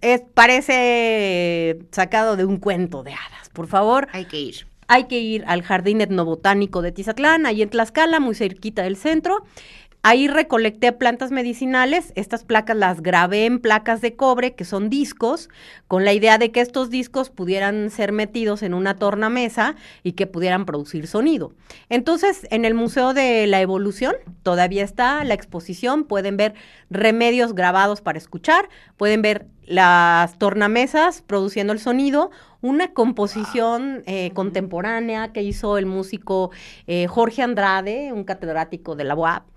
es, 0.03 0.23
parece 0.35 1.79
sacado 1.93 2.37
de 2.37 2.45
un 2.45 2.59
cuento 2.59 3.03
de 3.03 3.13
hadas. 3.13 3.49
Por 3.53 3.67
favor, 3.67 4.09
Hay 4.13 4.27
que 4.27 4.41
ir. 4.41 4.67
hay 4.89 5.05
que 5.05 5.21
ir 5.21 5.45
al 5.47 5.63
Jardín 5.63 6.01
Etnobotánico 6.01 6.83
de 6.83 6.93
Tizatlán, 6.93 7.47
ahí 7.47 7.63
en 7.63 7.71
Tlaxcala, 7.71 8.21
muy 8.21 8.35
cerquita 8.35 8.83
del 8.83 8.97
centro. 8.97 9.45
Ahí 10.09 10.29
recolecté 10.29 10.93
plantas 10.93 11.33
medicinales, 11.33 12.13
estas 12.15 12.45
placas 12.45 12.77
las 12.77 13.03
grabé 13.03 13.45
en 13.45 13.59
placas 13.59 14.01
de 14.01 14.15
cobre, 14.15 14.55
que 14.55 14.65
son 14.65 14.89
discos, 14.89 15.49
con 15.89 16.05
la 16.05 16.13
idea 16.13 16.39
de 16.39 16.53
que 16.53 16.61
estos 16.61 16.91
discos 16.91 17.29
pudieran 17.29 17.91
ser 17.91 18.13
metidos 18.13 18.63
en 18.63 18.73
una 18.73 18.99
tornamesa 18.99 19.75
y 20.05 20.13
que 20.13 20.29
pudieran 20.29 20.65
producir 20.65 21.09
sonido. 21.09 21.55
Entonces, 21.89 22.47
en 22.53 22.65
el 22.65 22.75
Museo 22.75 23.15
de 23.15 23.49
la 23.49 23.61
Evolución 23.61 24.15
todavía 24.45 24.85
está 24.85 25.25
la 25.25 25.35
exposición, 25.35 26.05
pueden 26.05 26.37
ver 26.37 26.55
remedios 26.89 27.53
grabados 27.53 28.01
para 28.01 28.17
escuchar, 28.17 28.69
pueden 28.97 29.23
ver 29.23 29.49
las 29.65 30.39
tornamesas 30.39 31.21
produciendo 31.23 31.73
el 31.73 31.81
sonido, 31.81 32.31
una 32.61 32.93
composición 32.93 34.05
eh, 34.07 34.31
contemporánea 34.35 35.33
que 35.33 35.43
hizo 35.43 35.79
el 35.79 35.87
músico 35.87 36.53
eh, 36.87 37.09
Jorge 37.09 37.43
Andrade, 37.43 38.13
un 38.13 38.23
catedrático 38.23 38.95
de 38.95 39.03
la 39.03 39.17
UAP, 39.17 39.56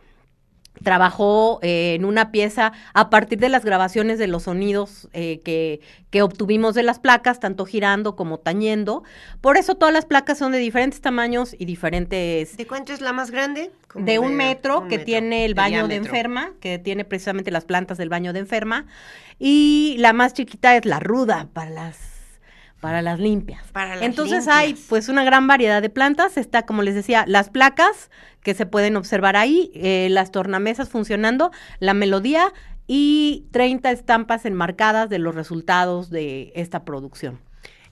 trabajó 0.84 1.60
eh, 1.62 1.96
en 1.96 2.06
una 2.06 2.32
pieza 2.32 2.72
a 2.94 3.10
partir 3.10 3.40
de 3.40 3.50
las 3.50 3.66
grabaciones 3.66 4.20
de 4.20 4.28
los 4.28 4.44
sonidos 4.44 5.10
eh, 5.14 5.42
que, 5.44 5.82
que, 6.10 6.22
obtuvimos 6.22 6.76
de 6.76 6.84
las 6.84 7.00
placas, 7.00 7.40
tanto 7.40 7.66
girando 7.66 8.16
como 8.16 8.40
tañendo. 8.40 9.04
Por 9.42 9.58
eso 9.58 9.76
todas 9.76 9.94
las 9.94 10.06
placas 10.06 10.38
son 10.38 10.52
de 10.52 10.60
diferentes 10.60 11.02
tamaños 11.02 11.56
y 11.58 11.66
diferentes... 11.66 12.56
¿De 12.58 12.68
cuánto 12.68 12.94
es 12.94 13.02
la 13.02 13.14
más 13.14 13.32
grande? 13.32 13.72
Como 13.88 14.06
de 14.06 14.20
un 14.20 14.36
metro, 14.36 14.82
un 14.82 14.88
que 14.88 14.98
metro 14.98 15.06
tiene 15.06 15.46
el 15.46 15.54
baño 15.54 15.88
de, 15.88 15.96
de 16.00 16.06
enferma, 16.06 16.52
que 16.62 16.80
tiene 16.80 17.06
precisamente 17.06 17.52
las 17.52 17.66
plantas 17.66 17.98
del 17.98 18.10
baño 18.10 18.34
de 18.34 18.40
enferma. 18.40 18.86
Y 19.38 19.96
la 20.00 20.14
más 20.14 20.34
chiquita 20.34 20.76
es 20.76 20.86
la 20.86 21.00
ruda 21.00 21.48
para 21.54 21.72
las 21.72 22.19
para 22.80 23.02
las 23.02 23.20
limpias. 23.20 23.64
Para 23.72 23.96
las 23.96 24.04
Entonces 24.04 24.46
limpias. 24.46 24.56
hay 24.56 24.74
pues 24.88 25.10
una 25.10 25.24
gran 25.24 25.48
variedad 25.48 25.82
de 25.82 25.90
plantas. 25.90 26.38
Está, 26.38 26.66
como 26.66 26.82
les 26.82 26.96
decía, 26.96 27.26
las 27.28 27.50
placas 27.50 28.10
que 28.42 28.54
se 28.54 28.66
pueden 28.66 28.96
observar 28.96 29.36
ahí, 29.36 29.72
eh, 29.76 30.08
las 30.10 30.32
tornamesas 30.32 30.90
funcionando, 30.90 31.52
la 31.80 31.94
melodía 31.94 32.54
y 32.88 33.48
30 33.52 33.92
estampas 33.92 34.46
enmarcadas 34.46 35.10
de 35.10 35.20
los 35.20 35.36
resultados 35.36 36.10
de 36.10 36.52
esta 36.56 36.86
producción. 36.86 37.40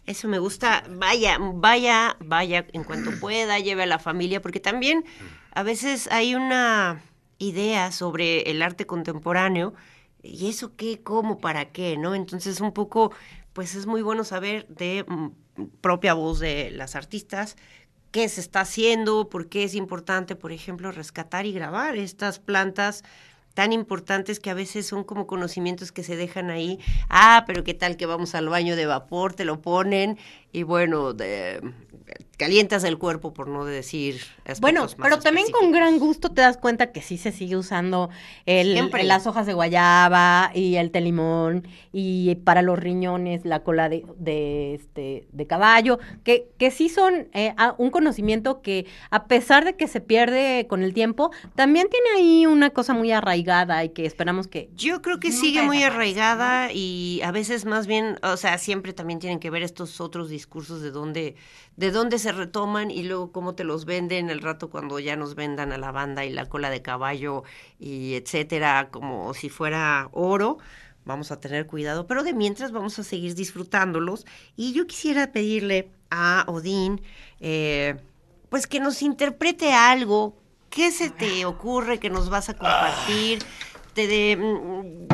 Eso 0.05 0.29
me 0.29 0.39
gusta. 0.39 0.83
Vaya, 0.89 1.37
vaya, 1.39 2.15
vaya 2.19 2.65
en 2.71 2.83
cuanto 2.83 3.11
pueda, 3.19 3.59
lleve 3.59 3.83
a 3.83 3.87
la 3.87 3.99
familia, 3.99 4.41
porque 4.41 4.59
también 4.59 5.03
a 5.53 5.63
veces 5.63 6.07
hay 6.11 6.33
una 6.33 7.01
idea 7.39 7.91
sobre 7.91 8.49
el 8.49 8.61
arte 8.61 8.87
contemporáneo 8.87 9.73
y 10.23 10.49
eso 10.49 10.75
qué, 10.75 11.01
cómo, 11.03 11.39
para 11.39 11.65
qué, 11.71 11.97
¿no? 11.97 12.15
Entonces 12.15 12.61
un 12.61 12.73
poco 12.73 13.11
pues 13.57 13.73
es 13.73 13.87
muy 13.87 14.03
bueno 14.03 14.23
saber 14.23 14.67
de 14.67 15.03
mm, 15.07 15.63
propia 15.81 16.13
voz 16.13 16.39
de 16.39 16.69
las 16.69 16.95
artistas 16.95 17.55
qué 18.11 18.29
se 18.29 18.39
está 18.39 18.59
haciendo, 18.59 19.29
por 19.29 19.49
qué 19.49 19.63
es 19.63 19.73
importante, 19.73 20.35
por 20.35 20.51
ejemplo, 20.51 20.91
rescatar 20.91 21.47
y 21.47 21.53
grabar 21.53 21.97
estas 21.97 22.37
plantas 22.37 23.03
tan 23.55 23.73
importantes 23.73 24.39
que 24.39 24.51
a 24.51 24.53
veces 24.53 24.85
son 24.85 25.03
como 25.03 25.25
conocimientos 25.25 25.91
que 25.91 26.03
se 26.03 26.15
dejan 26.15 26.51
ahí. 26.51 26.77
Ah, 27.09 27.45
pero 27.47 27.63
qué 27.63 27.73
tal 27.73 27.97
que 27.97 28.05
vamos 28.05 28.35
al 28.35 28.47
baño 28.47 28.75
de 28.75 28.85
vapor, 28.85 29.33
te 29.33 29.43
lo 29.43 29.59
ponen 29.59 30.19
y 30.51 30.61
bueno, 30.61 31.13
de, 31.13 31.59
calientas 32.37 32.83
el 32.83 32.97
cuerpo 32.99 33.33
por 33.33 33.47
no 33.47 33.65
decir 33.65 34.21
bueno 34.61 34.87
pero 35.01 35.19
también 35.19 35.47
con 35.51 35.71
gran 35.71 35.97
gusto 35.97 36.29
te 36.29 36.41
das 36.41 36.57
cuenta 36.57 36.91
que 36.91 37.01
sí 37.01 37.17
se 37.17 37.31
sigue 37.31 37.57
usando 37.57 38.09
el, 38.45 38.77
el, 38.77 39.07
las 39.07 39.25
hojas 39.25 39.47
de 39.47 39.53
guayaba 39.53 40.51
y 40.53 40.75
el 40.75 40.91
té 40.91 41.01
limón 41.01 41.67
y 41.91 42.35
para 42.35 42.61
los 42.61 42.77
riñones 42.77 43.43
la 43.43 43.63
cola 43.63 43.89
de, 43.89 44.05
de 44.17 44.75
este 44.75 45.27
de 45.31 45.47
caballo 45.47 45.97
que, 46.23 46.47
que 46.59 46.69
sí 46.69 46.89
son 46.89 47.27
eh, 47.33 47.55
un 47.77 47.89
conocimiento 47.89 48.61
que 48.61 48.85
a 49.09 49.25
pesar 49.25 49.65
de 49.65 49.75
que 49.75 49.87
se 49.87 49.99
pierde 49.99 50.67
con 50.69 50.83
el 50.83 50.93
tiempo 50.93 51.31
también 51.55 51.87
tiene 51.89 52.07
ahí 52.17 52.45
una 52.45 52.69
cosa 52.69 52.93
muy 52.93 53.11
arraigada 53.11 53.83
y 53.83 53.89
que 53.89 54.05
esperamos 54.05 54.47
que 54.47 54.69
yo 54.75 55.01
creo 55.01 55.19
que 55.19 55.31
sigue 55.31 55.63
muy 55.63 55.81
arraigada 55.81 56.71
y 56.71 57.19
a 57.23 57.31
veces 57.31 57.65
más 57.65 57.87
bien 57.87 58.19
o 58.21 58.37
sea 58.37 58.59
siempre 58.59 58.93
también 58.93 59.17
tienen 59.19 59.39
que 59.39 59.49
ver 59.49 59.63
estos 59.63 59.99
otros 60.01 60.29
discursos 60.29 60.81
de 60.81 60.91
dónde 60.91 61.35
de 61.77 61.91
dónde 61.91 62.19
se 62.19 62.26
retoman 62.31 62.91
y 62.91 63.03
luego 63.03 63.31
cómo 63.31 63.55
te 63.55 63.63
los 63.63 63.85
venden 63.85 64.29
el 64.29 64.41
rato 64.41 64.69
cuando 64.69 64.99
ya 64.99 65.15
nos 65.15 65.35
vendan 65.35 65.71
a 65.71 65.77
la 65.77 65.91
banda 65.91 66.25
y 66.25 66.29
la 66.29 66.47
cola 66.47 66.69
de 66.69 66.81
caballo 66.81 67.43
y 67.79 68.15
etcétera, 68.15 68.89
como 68.91 69.33
si 69.33 69.49
fuera 69.49 70.09
oro. 70.11 70.57
Vamos 71.05 71.31
a 71.31 71.39
tener 71.39 71.67
cuidado, 71.67 72.05
pero 72.05 72.23
de 72.23 72.33
mientras 72.33 72.71
vamos 72.71 72.99
a 72.99 73.03
seguir 73.03 73.33
disfrutándolos. 73.33 74.25
Y 74.57 74.73
yo 74.73 74.87
quisiera 74.87 75.31
pedirle 75.31 75.89
a 76.09 76.43
Odín, 76.47 77.01
eh, 77.39 77.95
pues 78.49 78.67
que 78.67 78.79
nos 78.79 79.01
interprete 79.01 79.73
algo. 79.73 80.35
¿Qué 80.69 80.91
se 80.91 81.09
te 81.09 81.45
ocurre 81.45 81.99
que 81.99 82.09
nos 82.09 82.29
vas 82.29 82.49
a 82.49 82.53
compartir? 82.55 83.39
Te 83.93 84.07
de, 84.07 85.07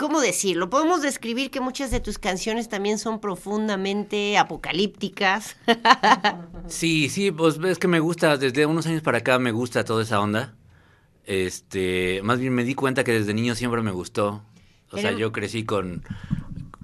¿cómo 0.00 0.22
decirlo? 0.22 0.70
Podemos 0.70 1.02
describir 1.02 1.50
que 1.50 1.60
muchas 1.60 1.90
de 1.90 2.00
tus 2.00 2.18
canciones 2.18 2.70
también 2.70 2.98
son 2.98 3.20
profundamente 3.20 4.38
apocalípticas. 4.38 5.58
sí, 6.68 7.10
sí, 7.10 7.30
pues 7.30 7.58
es 7.62 7.78
que 7.78 7.86
me 7.86 8.00
gusta, 8.00 8.38
desde 8.38 8.64
unos 8.64 8.86
años 8.86 9.02
para 9.02 9.18
acá 9.18 9.38
me 9.38 9.52
gusta 9.52 9.84
toda 9.84 10.02
esa 10.02 10.18
onda. 10.18 10.54
Este, 11.26 12.22
más 12.22 12.40
bien 12.40 12.54
me 12.54 12.64
di 12.64 12.74
cuenta 12.74 13.04
que 13.04 13.12
desde 13.12 13.34
niño 13.34 13.54
siempre 13.54 13.82
me 13.82 13.90
gustó. 13.90 14.42
O 14.88 14.92
Pero... 14.92 15.02
sea, 15.02 15.12
yo 15.12 15.32
crecí 15.32 15.64
con, 15.64 16.02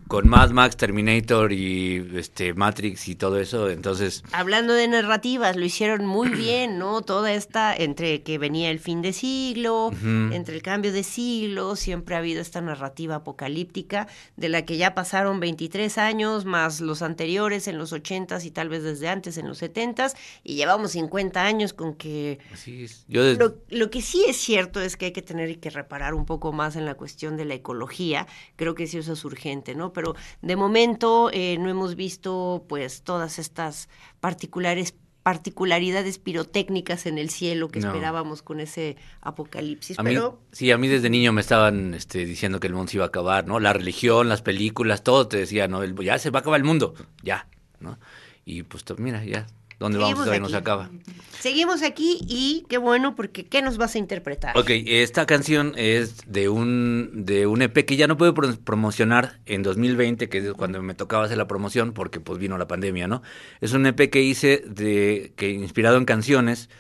con 0.08 0.28
Mad 0.28 0.50
Max, 0.50 0.76
Terminator 0.76 1.52
y 1.52 2.12
este 2.14 2.54
Matrix 2.54 3.08
y 3.08 3.16
todo 3.16 3.40
eso, 3.40 3.68
entonces... 3.70 4.22
Hablando 4.32 4.72
de 4.72 4.86
narrativas, 4.86 5.56
lo 5.56 5.64
hicieron 5.64 6.06
muy 6.06 6.28
bien, 6.30 6.78
¿no? 6.78 7.02
Toda 7.02 7.32
esta, 7.32 7.74
entre 7.74 8.22
que 8.22 8.38
venía 8.38 8.70
el 8.70 8.78
fin 8.78 9.02
de 9.02 9.12
siglo, 9.12 9.88
uh 9.88 9.90
-huh. 9.92 10.34
entre 10.34 10.54
el 10.54 10.62
cambio 10.62 10.92
de 10.92 11.02
siglo, 11.02 11.74
siempre 11.76 12.14
ha 12.14 12.18
habido 12.18 12.40
esta 12.40 12.60
narrativa 12.60 13.16
apocalíptica 13.16 14.06
de 14.36 14.48
la 14.48 14.64
que 14.64 14.76
ya 14.76 14.94
pasaron 14.94 15.40
23 15.40 15.98
años, 15.98 16.44
más 16.44 16.80
los 16.80 17.02
anteriores 17.02 17.66
en 17.66 17.78
los 17.78 17.92
80s 17.92 18.44
y 18.44 18.50
tal 18.50 18.68
vez 18.68 18.82
desde 18.84 19.08
antes 19.08 19.38
en 19.38 19.48
los 19.48 19.60
70s, 19.60 20.14
y 20.44 20.54
llevamos 20.54 20.92
50 20.92 21.42
años 21.42 21.72
con 21.72 21.94
que... 21.94 22.38
Así 22.52 22.84
es. 22.84 23.04
Yo 23.08 23.24
des... 23.24 23.38
lo, 23.38 23.56
lo 23.70 23.90
que 23.90 24.02
sí 24.02 24.24
es 24.28 24.36
cierto 24.36 24.80
es 24.80 24.96
que 24.96 25.06
hay 25.06 25.12
que 25.12 25.22
tener 25.22 25.50
y 25.50 25.56
que 25.56 25.70
reparar 25.70 26.14
un 26.14 26.26
poco 26.26 26.52
más 26.52 26.76
en 26.76 26.84
la 26.84 26.94
cuestión 26.94 27.36
de 27.36 27.44
la 27.44 27.54
ecología, 27.54 28.26
creo 28.54 28.74
que 28.74 28.86
sí 28.86 28.98
eso 28.98 29.12
es 29.12 29.24
urgente, 29.24 29.74
¿no? 29.74 29.92
Pero 29.96 30.14
de 30.42 30.56
momento 30.56 31.30
eh, 31.32 31.56
no 31.58 31.70
hemos 31.70 31.96
visto 31.96 32.66
pues 32.68 33.02
todas 33.02 33.38
estas 33.38 33.88
particulares 34.20 34.94
particularidades 35.22 36.18
pirotécnicas 36.18 37.06
en 37.06 37.16
el 37.18 37.30
cielo 37.30 37.68
que 37.68 37.80
no. 37.80 37.88
esperábamos 37.88 38.42
con 38.42 38.60
ese 38.60 38.96
apocalipsis. 39.22 39.98
A 39.98 40.04
pero... 40.04 40.32
mí, 40.32 40.48
sí, 40.52 40.70
a 40.70 40.78
mí 40.78 40.86
desde 40.86 41.10
niño 41.10 41.32
me 41.32 41.40
estaban 41.40 41.94
este, 41.94 42.24
diciendo 42.24 42.60
que 42.60 42.68
el 42.68 42.74
mundo 42.74 42.90
se 42.92 42.98
iba 42.98 43.06
a 43.06 43.08
acabar, 43.08 43.44
¿no? 43.44 43.58
La 43.58 43.72
religión, 43.72 44.28
las 44.28 44.42
películas, 44.42 45.02
todo 45.02 45.26
te 45.26 45.38
decía, 45.38 45.66
¿no? 45.66 45.82
El, 45.82 45.96
ya 45.96 46.18
se 46.20 46.30
va 46.30 46.38
a 46.38 46.42
acabar 46.42 46.60
el 46.60 46.64
mundo, 46.64 46.94
ya, 47.24 47.48
¿no? 47.80 47.98
Y 48.44 48.62
pues 48.62 48.84
mira, 48.98 49.24
ya 49.24 49.48
¿Dónde 49.78 49.98
vamos? 49.98 50.14
Todavía 50.14 50.40
no 50.40 50.48
se 50.48 50.56
acaba. 50.56 50.90
Seguimos 51.38 51.82
aquí 51.82 52.18
y 52.26 52.64
qué 52.68 52.78
bueno, 52.78 53.14
porque 53.14 53.44
¿qué 53.44 53.60
nos 53.60 53.76
vas 53.76 53.94
a 53.94 53.98
interpretar? 53.98 54.56
Ok, 54.56 54.70
esta 54.70 55.26
canción 55.26 55.74
es 55.76 56.22
de 56.26 56.48
un, 56.48 57.10
de 57.12 57.46
un 57.46 57.60
EP 57.62 57.84
que 57.84 57.96
ya 57.96 58.06
no 58.06 58.16
puedo 58.16 58.34
promocionar 58.34 59.38
en 59.44 59.62
2020, 59.62 60.28
que 60.28 60.38
es 60.38 60.52
cuando 60.54 60.82
me 60.82 60.94
tocaba 60.94 61.26
hacer 61.26 61.36
la 61.36 61.46
promoción, 61.46 61.92
porque 61.92 62.20
pues 62.20 62.38
vino 62.38 62.56
la 62.56 62.66
pandemia, 62.66 63.06
¿no? 63.06 63.22
Es 63.60 63.74
un 63.74 63.86
EP 63.86 64.10
que 64.10 64.22
hice 64.22 64.64
de, 64.66 65.34
que 65.36 65.50
inspirado 65.50 65.98
en 65.98 66.06
canciones 66.06 66.70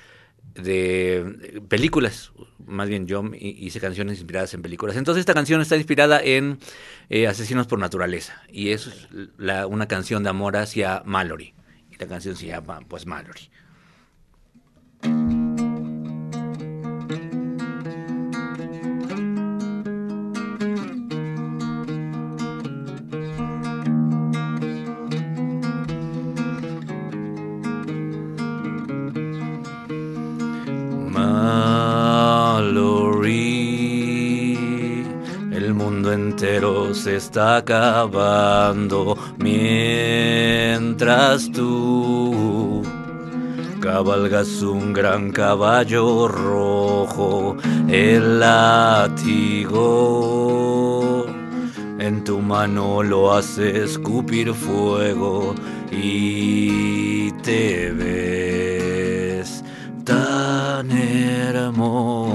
de 0.54 1.60
películas, 1.68 2.32
más 2.66 2.88
bien 2.88 3.06
yo 3.06 3.22
hice 3.38 3.78
canciones 3.78 4.18
inspiradas 4.18 4.54
en 4.54 4.62
películas. 4.62 4.96
Entonces 4.96 5.20
esta 5.20 5.34
canción 5.34 5.60
está 5.60 5.76
inspirada 5.76 6.20
en 6.20 6.58
eh, 7.10 7.26
Asesinos 7.26 7.66
por 7.66 7.78
Naturaleza 7.78 8.42
y 8.50 8.70
es 8.70 9.08
la, 9.36 9.66
una 9.66 9.86
canción 9.86 10.22
de 10.22 10.30
amor 10.30 10.56
hacia 10.56 11.02
Mallory. 11.04 11.55
La 11.98 12.06
canción 12.06 12.36
se 12.36 12.46
llama 12.46 12.80
pues 12.88 13.06
Mallory. 13.06 13.50
Se 36.92 37.16
está 37.16 37.58
acabando 37.58 39.15
mientras 39.38 40.96
tú 41.52 42.82
cabalgas 43.80 44.62
un 44.62 44.92
gran 44.92 45.30
caballo 45.30 46.26
rojo, 46.28 47.56
el 47.88 48.40
látigo. 48.40 49.86
En 51.98 52.24
tu 52.24 52.40
mano 52.40 53.02
lo 53.02 53.32
hace 53.32 53.84
escupir 53.84 54.52
fuego 54.54 55.54
y 55.90 57.30
te 57.42 57.90
ves 57.92 59.62
tan 60.04 60.90
hermosa. 60.90 62.26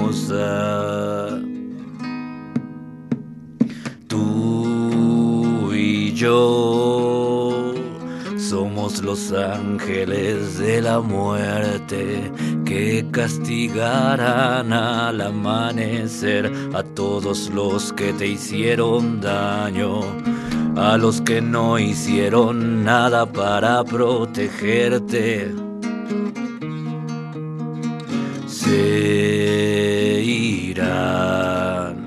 Yo 6.22 7.74
somos 8.38 9.02
los 9.02 9.32
ángeles 9.32 10.60
de 10.60 10.80
la 10.80 11.00
muerte 11.00 12.32
que 12.64 13.08
castigarán 13.10 14.72
al 14.72 15.20
amanecer 15.20 16.52
a 16.76 16.84
todos 16.84 17.50
los 17.50 17.92
que 17.94 18.14
te 18.14 18.28
hicieron 18.28 19.20
daño, 19.20 20.02
a 20.76 20.96
los 20.98 21.22
que 21.22 21.42
no 21.42 21.80
hicieron 21.80 22.84
nada 22.84 23.26
para 23.26 23.84
protegerte. 23.84 25.52
Se 28.46 30.22
irán 30.24 32.06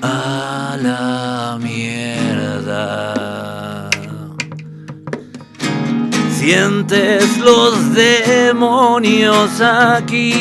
a 0.00 0.78
la 0.80 1.58
mierda. 1.60 3.21
Sientes 6.42 7.38
los 7.38 7.94
demonios 7.94 9.60
aquí. 9.60 10.32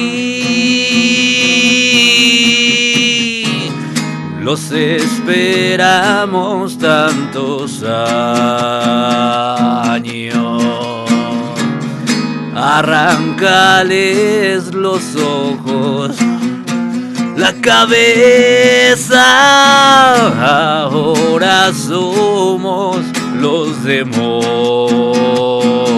Los 4.41 4.71
esperamos 4.71 6.79
tantos 6.79 7.83
años. 7.83 8.23
Arráncales 12.55 14.73
los 14.73 15.03
ojos, 15.15 16.15
la 17.37 17.53
cabeza. 17.61 19.21
Ahora 20.81 21.71
somos 21.71 22.97
los 23.39 23.83
demonios. 23.83 25.90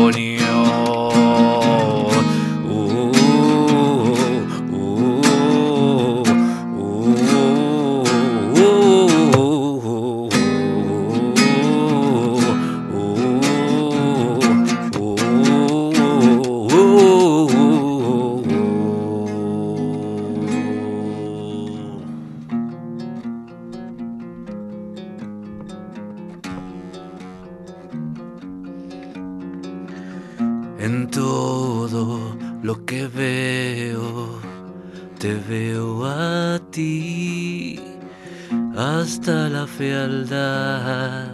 Fealdad. 39.77 41.31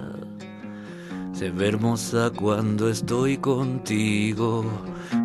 Se 1.33 1.51
ve 1.51 1.69
hermosa 1.69 2.31
cuando 2.35 2.89
estoy 2.89 3.37
contigo. 3.37 4.65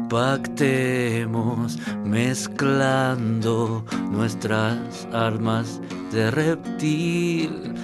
Pactemos 0.09 1.79
mezclando 2.05 3.85
nuestras 4.11 5.09
armas 5.12 5.81
de 6.12 6.31
reptil 6.31 7.75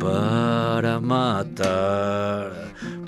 para 0.00 0.98
matar 1.00 2.52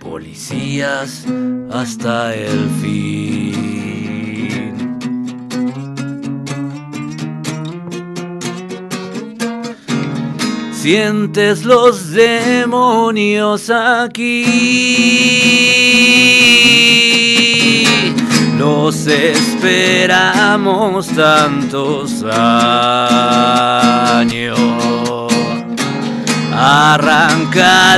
policías 0.01 1.27
hasta 1.73 2.35
el 2.35 2.69
fin. 2.81 3.90
Sientes 10.81 11.65
los 11.65 12.11
demonios 12.13 13.69
aquí. 13.69 14.47
Los 18.57 19.07
esperamos 19.07 20.29
tantos 21.09 22.25
años. 22.33 22.89
Arrancales 26.55 27.91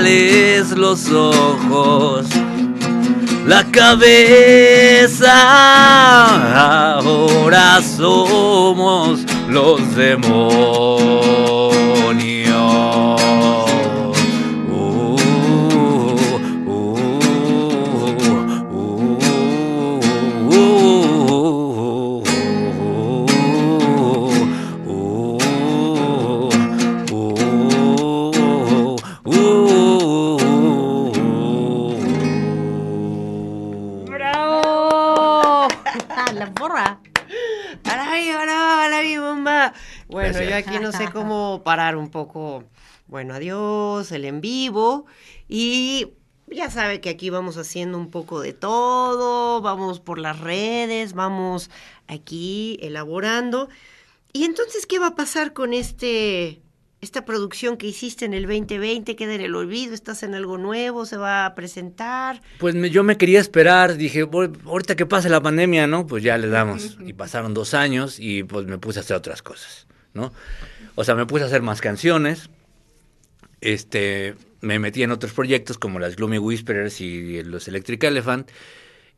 los 0.72 1.08
ojos, 1.12 2.26
la 3.46 3.62
cabeza. 3.70 5.30
Ahora 6.98 7.80
somos 7.80 9.20
los 9.52 9.94
demonios. 9.94 10.52
Aquí 40.66 40.78
no 40.80 40.92
sé 40.92 41.08
cómo 41.12 41.62
parar 41.64 41.96
un 41.96 42.10
poco. 42.10 42.64
Bueno, 43.06 43.34
adiós, 43.34 44.10
el 44.12 44.24
en 44.24 44.40
vivo. 44.40 45.06
Y 45.48 46.08
ya 46.48 46.70
sabe 46.70 47.00
que 47.00 47.10
aquí 47.10 47.30
vamos 47.30 47.56
haciendo 47.56 47.98
un 47.98 48.10
poco 48.10 48.40
de 48.40 48.52
todo. 48.52 49.60
Vamos 49.60 50.00
por 50.00 50.18
las 50.18 50.40
redes, 50.40 51.12
vamos 51.12 51.70
aquí 52.08 52.78
elaborando. 52.80 53.68
Y 54.32 54.44
entonces, 54.44 54.86
¿qué 54.86 54.98
va 54.98 55.08
a 55.08 55.14
pasar 55.14 55.52
con 55.52 55.74
este 55.74 56.60
esta 57.02 57.24
producción 57.24 57.76
que 57.78 57.88
hiciste 57.88 58.24
en 58.24 58.32
el 58.32 58.44
2020? 58.46 59.16
¿Queda 59.16 59.34
en 59.34 59.40
el 59.40 59.56
olvido? 59.56 59.92
¿Estás 59.92 60.22
en 60.22 60.36
algo 60.36 60.56
nuevo? 60.56 61.04
¿Se 61.04 61.16
va 61.16 61.46
a 61.46 61.54
presentar? 61.56 62.40
Pues 62.60 62.76
me- 62.76 62.90
yo 62.90 63.02
me 63.02 63.16
quería 63.16 63.40
esperar, 63.40 63.96
dije, 63.96 64.22
"Bueno, 64.22 64.56
ahorita 64.66 64.94
que 64.94 65.04
pase 65.04 65.28
la 65.28 65.40
pandemia, 65.40 65.88
¿no? 65.88 66.06
Pues 66.06 66.22
ya 66.22 66.38
le 66.38 66.46
damos. 66.48 66.96
Y 67.04 67.12
pasaron 67.14 67.54
dos 67.54 67.74
años 67.74 68.20
y 68.20 68.44
pues 68.44 68.66
me 68.66 68.78
puse 68.78 69.00
a 69.00 69.02
hacer 69.02 69.16
otras 69.16 69.42
cosas, 69.42 69.88
¿no? 70.14 70.32
O 70.94 71.04
sea, 71.04 71.14
me 71.14 71.26
puse 71.26 71.44
a 71.44 71.46
hacer 71.46 71.62
más 71.62 71.80
canciones, 71.80 72.50
este, 73.60 74.34
me 74.60 74.78
metí 74.78 75.02
en 75.02 75.10
otros 75.12 75.32
proyectos 75.32 75.78
como 75.78 75.98
las 75.98 76.16
Gloomy 76.16 76.38
Whisperers 76.38 77.00
y 77.00 77.42
los 77.42 77.68
Electric 77.68 78.02
Elephant, 78.04 78.50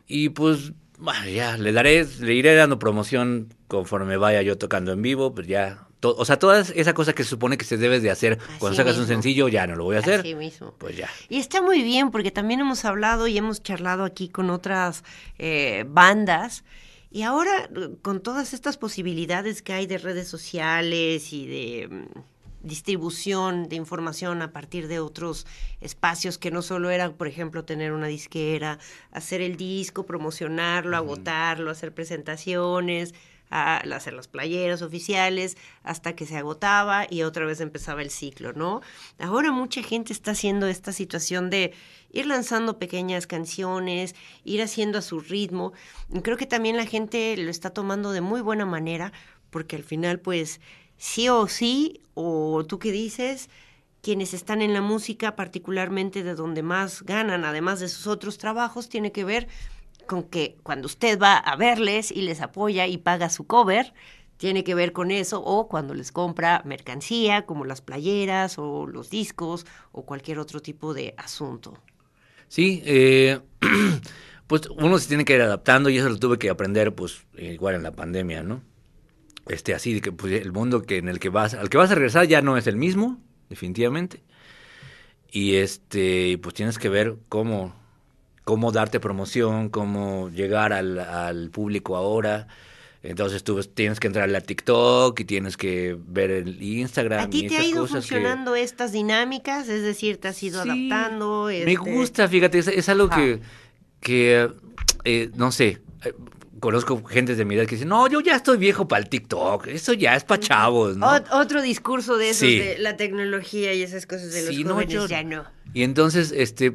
y 0.07 0.29
pues, 0.31 0.73
bueno, 0.99 1.29
ya, 1.29 1.57
le 1.57 1.73
daré, 1.73 2.07
le 2.21 2.35
iré 2.35 2.55
dando 2.55 2.79
promoción 2.79 3.49
conforme 3.69 4.17
vaya 4.17 4.43
yo 4.43 4.59
tocando 4.59 4.93
en 4.93 5.03
vivo, 5.03 5.35
pues 5.35 5.47
ya, 5.47 5.87
o 6.03 6.25
sea, 6.25 6.39
toda 6.39 6.61
esa 6.61 6.95
cosa 6.95 7.15
que 7.15 7.25
se 7.25 7.31
supone 7.31 7.57
que 7.57 7.65
se 7.65 7.77
debes 7.77 8.03
de 8.03 8.11
hacer 8.11 8.39
cuando 8.59 8.69
Así 8.69 8.77
sacas 8.77 8.99
un 8.99 9.07
sencillo, 9.07 9.49
ya 9.49 9.67
no 9.67 9.77
lo 9.77 9.85
voy 9.85 9.97
a 9.97 10.01
hacer, 10.01 10.21
Así 10.21 10.35
mismo. 10.35 10.75
pues 10.79 10.97
ya. 10.97 11.09
Y 11.29 11.39
está 11.39 11.63
muy 11.63 11.83
bien 11.83 12.11
porque 12.11 12.31
también 12.31 12.61
hemos 12.61 12.85
hablado 12.85 13.27
y 13.27 13.39
hemos 13.39 13.63
charlado 13.63 14.05
aquí 14.05 14.29
con 14.29 14.51
otras 14.51 15.05
eh, 15.39 15.85
bandas. 15.89 16.65
Y 17.15 17.23
ahora, 17.23 17.71
eh, 17.77 17.91
con 18.03 18.21
todas 18.21 18.55
estas 18.55 18.77
posibilidades 18.77 19.63
que 19.63 19.73
hay 19.73 19.87
de 19.87 19.99
redes 19.99 20.27
sociales 20.27 21.33
y 21.33 21.47
de 21.47 21.89
mm, 21.89 22.67
distribución 22.67 23.69
de 23.69 23.77
información 23.77 24.43
a 24.43 24.53
partir 24.53 24.89
de 24.89 24.99
otros 24.99 25.47
espacios 25.81 26.39
que 26.39 26.51
no 26.51 26.61
solo 26.61 26.91
era, 26.91 27.13
por 27.13 27.29
ejemplo, 27.29 27.65
tener 27.65 27.93
una 27.93 28.09
disquera, 28.09 28.81
hacer 29.13 29.43
el 29.43 29.57
disco, 29.57 30.07
promocionarlo, 30.07 30.97
agotarlo, 30.97 31.71
hacer 31.71 31.95
presentaciones, 31.95 33.15
a- 33.55 33.77
hacer 33.95 34.15
las 34.15 34.27
playeras 34.27 34.83
oficiales 34.83 35.57
hasta 35.85 36.17
que 36.17 36.27
se 36.27 36.37
agotaba 36.37 37.07
y 37.09 37.23
otra 37.23 37.47
vez 37.47 37.61
empezaba 37.61 38.03
el 38.03 38.11
ciclo, 38.11 38.53
¿no? 38.53 38.81
Ahora 39.21 39.53
mucha 39.53 39.81
gente 39.83 40.13
está 40.13 40.33
haciendo 40.33 40.67
esta 40.67 40.93
situación 40.93 41.51
de 41.51 41.73
ir 42.11 42.27
lanzando 42.27 42.79
pequeñas 42.81 43.29
canciones, 43.29 44.17
ir 44.45 44.61
haciendo 44.61 44.99
a 44.99 45.03
su 45.03 45.21
ritmo. 45.21 45.73
Creo 46.23 46.37
que 46.37 46.47
también 46.47 46.77
la 46.77 46.87
gente 46.87 47.37
lo 47.37 47.49
está 47.51 47.71
tomando 47.71 48.11
de 48.11 48.21
muy 48.21 48.41
buena 48.41 48.67
manera 48.67 49.13
porque 49.51 49.77
al 49.77 49.85
final 49.85 50.19
pues 50.19 50.61
sí 50.97 51.29
o 51.29 51.47
sí, 51.47 52.01
o 52.15 52.65
tú 52.67 52.81
qué 52.81 52.91
dices, 52.91 53.51
quienes 54.03 54.35
están 54.35 54.63
en 54.63 54.75
la 54.75 54.81
música, 54.83 55.37
particularmente 55.37 56.25
de 56.25 56.35
donde 56.35 56.63
más 56.65 57.03
ganan, 57.03 57.45
además 57.45 57.79
de 57.79 57.89
sus 57.89 58.07
otros 58.09 58.37
trabajos, 58.37 58.89
tiene 58.89 59.13
que 59.13 59.25
ver 59.25 59.47
con 60.07 60.25
que 60.25 60.57
cuando 60.63 60.87
usted 60.87 61.19
va 61.19 61.37
a 61.37 61.57
verles 61.57 62.11
y 62.11 62.23
les 62.23 62.41
apoya 62.41 62.87
y 62.87 62.99
paga 62.99 63.29
su 63.31 63.47
cover, 63.47 63.93
tiene 64.37 64.65
que 64.65 64.75
ver 64.75 64.93
con 64.93 65.11
eso, 65.11 65.43
o 65.43 65.69
cuando 65.69 65.95
les 65.95 66.13
compra 66.13 66.63
mercancía 66.65 67.47
como 67.47 67.65
las 67.65 67.81
playeras 67.81 68.59
o 68.59 68.87
los 68.87 69.11
discos 69.11 69.67
o 69.93 70.05
cualquier 70.05 70.39
otro 70.39 70.61
tipo 70.61 70.93
de 70.95 71.15
asunto. 71.17 71.79
Sí, 72.49 72.83
eh, 72.85 73.41
pues 74.47 74.63
uno 74.77 74.99
se 74.99 75.09
tiene 75.09 75.25
que 75.25 75.35
ir 75.35 75.43
adaptando 75.43 75.89
y 75.89 75.99
eso 75.99 76.09
lo 76.09 76.19
tuve 76.19 76.39
que 76.39 76.51
aprender 76.51 76.95
pues 76.95 77.27
igual 77.37 77.77
en 77.77 77.83
la 77.83 77.93
pandemia, 77.93 78.43
¿no? 78.43 78.63
Este, 79.49 79.75
así 79.75 80.01
que 80.01 80.13
pues, 80.13 80.33
el 80.33 80.53
mundo 80.53 80.83
que 80.83 80.99
en 80.99 81.09
el 81.09 81.19
que 81.19 81.29
vas, 81.29 81.55
al 81.55 81.69
que 81.69 81.77
vas 81.77 81.91
a 81.91 81.95
regresar 81.95 82.27
ya 82.27 82.41
no 82.41 82.57
es 82.57 82.67
el 82.67 82.77
mismo, 82.77 83.21
definitivamente. 83.49 84.23
Y 85.31 85.57
este, 85.57 86.39
pues 86.39 86.55
tienes 86.55 86.79
que 86.79 86.89
ver 86.89 87.17
cómo, 87.29 87.75
cómo 88.45 88.73
darte 88.73 89.01
promoción, 89.01 89.69
cómo 89.71 90.29
llegar 90.31 90.73
al, 90.73 90.99
al 90.99 91.51
público 91.51 91.97
ahora. 91.97 92.47
Entonces 93.03 93.45
tú 93.45 93.63
tienes 93.63 94.01
que 94.01 94.07
entrar 94.07 94.35
a 94.35 94.41
TikTok 94.41 95.19
y 95.21 95.25
tienes 95.25 95.57
que 95.59 95.97
ver 96.07 96.31
el 96.31 96.63
Instagram. 96.63 97.25
¿A 97.25 97.29
ti 97.31 97.45
y 97.45 97.49
te 97.49 97.57
ha 97.59 97.65
ido 97.65 97.85
que- 97.85 97.91
funcionando 97.93 98.55
estas 98.57 98.93
dinámicas? 98.93 99.69
Es 99.69 99.83
decir, 99.83 100.17
¿te 100.19 100.29
has 100.29 100.43
ido 100.43 100.63
Sí, 100.63 100.69
adaptando? 100.91 101.45
Me 101.47 101.59
este- 101.73 101.77
gusta, 101.77 102.29
fíjate, 102.29 102.59
es, 102.61 102.69
es 102.69 102.89
algo 102.89 103.11
que, 103.11 103.41
que 104.01 104.49
eh, 105.05 105.31
no 105.37 105.53
sé, 105.53 105.83
eh, 106.05 106.15
conozco 106.61 107.05
gente 107.05 107.35
de 107.37 107.45
mi 107.45 107.57
edad 107.57 107.67
que 107.67 107.75
dicen, 107.75 107.89
no, 107.91 108.09
yo 108.09 108.21
ya 108.21 108.37
estoy 108.37 108.57
viejo 108.57 108.89
para 108.89 109.03
el 109.03 109.11
TikTok, 109.11 109.67
eso 109.67 109.93
ya 109.93 110.17
es 110.17 110.25
para 110.25 110.41
chavos, 110.41 110.97
¿no? 110.97 111.07
Ot- 111.07 111.27
otro 111.33 111.61
discurso 111.61 112.17
de 112.17 112.31
esos 112.31 112.49
Sí. 112.49 112.59
de 112.59 112.79
la 112.79 112.97
tecnología 112.97 113.75
y 113.75 113.83
esas 113.83 114.07
cosas 114.07 114.33
de 114.33 114.47
los 114.47 114.55
Sí, 114.55 114.65
no, 114.65 114.75
jóvenes 114.75 114.95
yo- 114.95 115.07
ya 115.07 115.23
no. 115.23 115.45
Y 115.75 115.83
entonces, 115.83 116.33
este, 116.35 116.75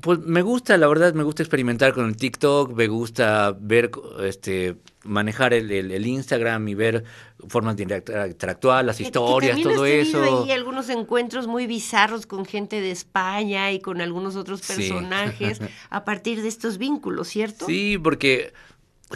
pues 0.00 0.18
me 0.20 0.42
gusta, 0.42 0.76
la 0.76 0.86
verdad, 0.88 1.14
me 1.14 1.22
gusta 1.22 1.42
experimentar 1.42 1.92
con 1.94 2.06
el 2.06 2.16
TikTok, 2.16 2.72
me 2.74 2.86
gusta 2.88 3.56
ver, 3.58 3.90
este, 4.22 4.76
manejar 5.04 5.54
el, 5.54 5.70
el- 5.70 5.90
el 5.92 6.06
Instagram 6.06 6.68
y 6.68 6.74
ver 6.74 7.04
formas 7.48 7.76
de 7.76 7.84
interactuar, 7.84 8.84
las 8.84 8.96
Que- 8.96 9.04
que 9.04 9.08
historias, 9.08 9.52
también 9.56 9.74
todo 9.74 9.84
has 9.84 9.90
eso. 9.90 10.42
ahí 10.44 10.50
algunos 10.52 10.88
encuentros 10.90 11.46
muy 11.46 11.66
bizarros 11.66 12.26
con 12.26 12.44
gente 12.44 12.80
de 12.80 12.90
España 12.90 13.72
y 13.72 13.80
con 13.80 14.00
algunos 14.00 14.36
otros 14.36 14.60
Sí. 14.60 14.74
personajes 14.74 15.60
a 15.90 16.04
partir 16.04 16.42
de 16.42 16.48
estos 16.48 16.76
vínculos, 16.78 17.28
¿cierto? 17.28 17.66
Sí, 17.66 17.98
porque 18.02 18.52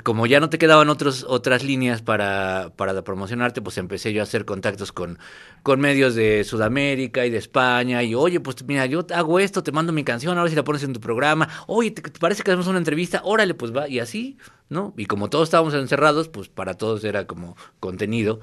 como 0.02 0.26
ya 0.26 0.40
no 0.40 0.50
te 0.50 0.58
quedaban 0.58 0.88
otros, 0.88 1.24
otras 1.28 1.62
líneas 1.62 2.02
para, 2.02 2.72
para 2.76 3.02
promocionarte, 3.04 3.62
pues 3.62 3.78
empecé 3.78 4.12
yo 4.12 4.22
a 4.22 4.24
hacer 4.24 4.44
contactos 4.44 4.90
con, 4.90 5.18
con 5.62 5.80
medios 5.80 6.16
de 6.16 6.42
Sudamérica 6.42 7.24
y 7.24 7.30
de 7.30 7.38
España. 7.38 8.02
Y 8.02 8.14
oye, 8.14 8.40
pues 8.40 8.64
mira, 8.64 8.86
yo 8.86 9.06
hago 9.14 9.38
esto, 9.38 9.62
te 9.62 9.70
mando 9.70 9.92
mi 9.92 10.02
canción, 10.02 10.36
a 10.36 10.42
ver 10.42 10.50
si 10.50 10.56
la 10.56 10.64
pones 10.64 10.82
en 10.82 10.92
tu 10.92 11.00
programa. 11.00 11.48
Oye, 11.68 11.92
¿te, 11.92 12.02
te 12.02 12.18
parece 12.18 12.42
que 12.42 12.50
hacemos 12.50 12.66
una 12.66 12.78
entrevista? 12.78 13.20
Órale, 13.24 13.54
pues 13.54 13.74
va. 13.74 13.88
Y 13.88 14.00
así, 14.00 14.36
¿no? 14.68 14.94
Y 14.96 15.06
como 15.06 15.30
todos 15.30 15.48
estábamos 15.48 15.74
encerrados, 15.74 16.28
pues 16.28 16.48
para 16.48 16.74
todos 16.74 17.04
era 17.04 17.26
como 17.26 17.56
contenido. 17.78 18.40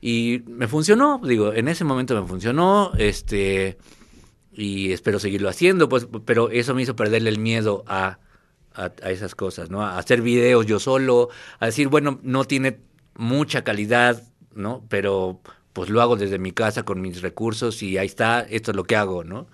Y 0.00 0.44
me 0.46 0.66
funcionó, 0.66 1.20
digo, 1.22 1.52
en 1.52 1.68
ese 1.68 1.84
momento 1.84 2.20
me 2.20 2.26
funcionó, 2.26 2.92
este, 2.96 3.76
y 4.52 4.92
espero 4.92 5.18
seguirlo 5.18 5.48
haciendo, 5.48 5.88
pues, 5.88 6.08
pero 6.24 6.50
eso 6.50 6.74
me 6.74 6.82
hizo 6.82 6.96
perderle 6.96 7.30
el 7.30 7.38
miedo 7.38 7.84
a, 7.86 8.18
a, 8.76 8.86
esas 9.10 9.34
cosas, 9.34 9.70
¿no? 9.70 9.82
A 9.82 9.98
hacer 9.98 10.22
videos 10.22 10.66
yo 10.66 10.78
solo, 10.80 11.28
a 11.60 11.66
decir, 11.66 11.88
bueno, 11.88 12.20
no 12.22 12.44
tiene 12.44 12.80
mucha 13.16 13.64
calidad, 13.64 14.22
¿no? 14.54 14.84
Pero 14.88 15.40
pues 15.72 15.90
lo 15.90 16.00
hago 16.02 16.16
desde 16.16 16.38
mi 16.38 16.52
casa 16.52 16.84
con 16.84 17.00
mis 17.00 17.22
recursos 17.22 17.82
y 17.82 17.98
ahí 17.98 18.06
está, 18.06 18.40
esto 18.42 18.70
es 18.72 18.76
lo 18.76 18.84
que 18.84 18.96
hago, 18.96 19.24
¿no? 19.24 19.46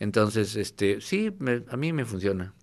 Entonces, 0.00 0.56
este, 0.56 1.00
sí, 1.00 1.34
me- 1.38 1.64
a 1.70 1.76
mí 1.76 1.92
me 1.92 2.04
funciona. 2.04 2.54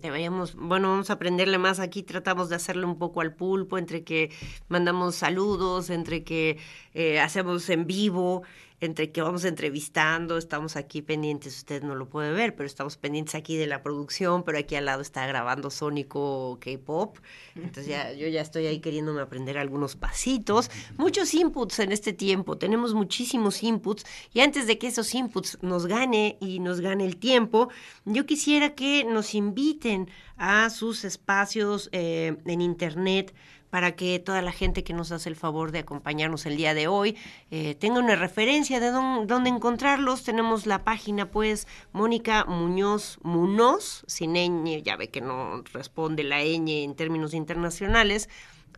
Deberíamos, 0.00 0.54
bueno, 0.54 0.90
vamos 0.90 1.10
a 1.10 1.14
aprenderle 1.14 1.58
más 1.58 1.80
aquí, 1.80 2.04
tratamos 2.04 2.48
de 2.48 2.54
hacerle 2.54 2.84
un 2.86 2.98
poco 2.98 3.20
al 3.20 3.34
pulpo, 3.34 3.78
entre 3.78 4.04
que 4.04 4.30
mandamos 4.68 5.16
saludos, 5.16 5.90
entre 5.90 6.22
que 6.22 6.58
eh, 6.94 7.18
hacemos 7.18 7.68
en 7.68 7.84
vivo, 7.86 8.44
entre 8.80 9.10
que 9.10 9.22
vamos 9.22 9.44
entrevistando, 9.44 10.38
estamos 10.38 10.76
aquí 10.76 11.02
pendientes, 11.02 11.56
usted 11.56 11.82
no 11.82 11.94
lo 11.94 12.08
puede 12.08 12.32
ver, 12.32 12.54
pero 12.54 12.66
estamos 12.66 12.96
pendientes 12.96 13.34
aquí 13.34 13.56
de 13.56 13.66
la 13.66 13.82
producción, 13.82 14.44
pero 14.44 14.58
aquí 14.58 14.76
al 14.76 14.84
lado 14.84 15.02
está 15.02 15.26
grabando 15.26 15.70
Sónico 15.70 16.58
K-Pop, 16.60 17.18
entonces 17.56 17.86
ya, 17.86 18.12
yo 18.12 18.28
ya 18.28 18.40
estoy 18.40 18.66
ahí 18.66 18.78
queriéndome 18.78 19.20
aprender 19.20 19.58
algunos 19.58 19.96
pasitos, 19.96 20.70
muchos 20.96 21.34
inputs 21.34 21.80
en 21.80 21.90
este 21.90 22.12
tiempo, 22.12 22.56
tenemos 22.56 22.94
muchísimos 22.94 23.62
inputs, 23.62 24.04
y 24.32 24.40
antes 24.40 24.66
de 24.66 24.78
que 24.78 24.86
esos 24.86 25.12
inputs 25.14 25.58
nos 25.60 25.86
gane 25.86 26.36
y 26.40 26.60
nos 26.60 26.80
gane 26.80 27.04
el 27.04 27.16
tiempo, 27.16 27.70
yo 28.04 28.26
quisiera 28.26 28.74
que 28.74 29.04
nos 29.04 29.34
inviten 29.34 30.08
a 30.36 30.70
sus 30.70 31.04
espacios 31.04 31.88
eh, 31.92 32.36
en 32.46 32.60
internet 32.60 33.34
para 33.70 33.96
que 33.96 34.18
toda 34.18 34.40
la 34.42 34.52
gente 34.52 34.82
que 34.84 34.94
nos 34.94 35.12
hace 35.12 35.28
el 35.28 35.36
favor 35.36 35.72
de 35.72 35.80
acompañarnos 35.80 36.46
el 36.46 36.56
día 36.56 36.72
de 36.74 36.88
hoy 36.88 37.16
eh, 37.50 37.74
tenga 37.74 37.98
una 38.00 38.16
referencia 38.16 38.80
de 38.80 38.90
dón- 38.92 39.26
dónde 39.26 39.50
encontrarlos. 39.50 40.22
Tenemos 40.24 40.64
la 40.66 40.84
página, 40.84 41.30
pues, 41.30 41.66
Mónica 41.92 42.44
Muñoz 42.46 43.18
Munoz, 43.22 44.04
sin 44.06 44.34
ñ, 44.34 44.82
ya 44.82 44.96
ve 44.96 45.08
que 45.10 45.20
no 45.20 45.62
responde 45.72 46.22
la 46.24 46.40
ñ 46.42 46.84
en 46.84 46.94
términos 46.94 47.34
internacionales, 47.34 48.28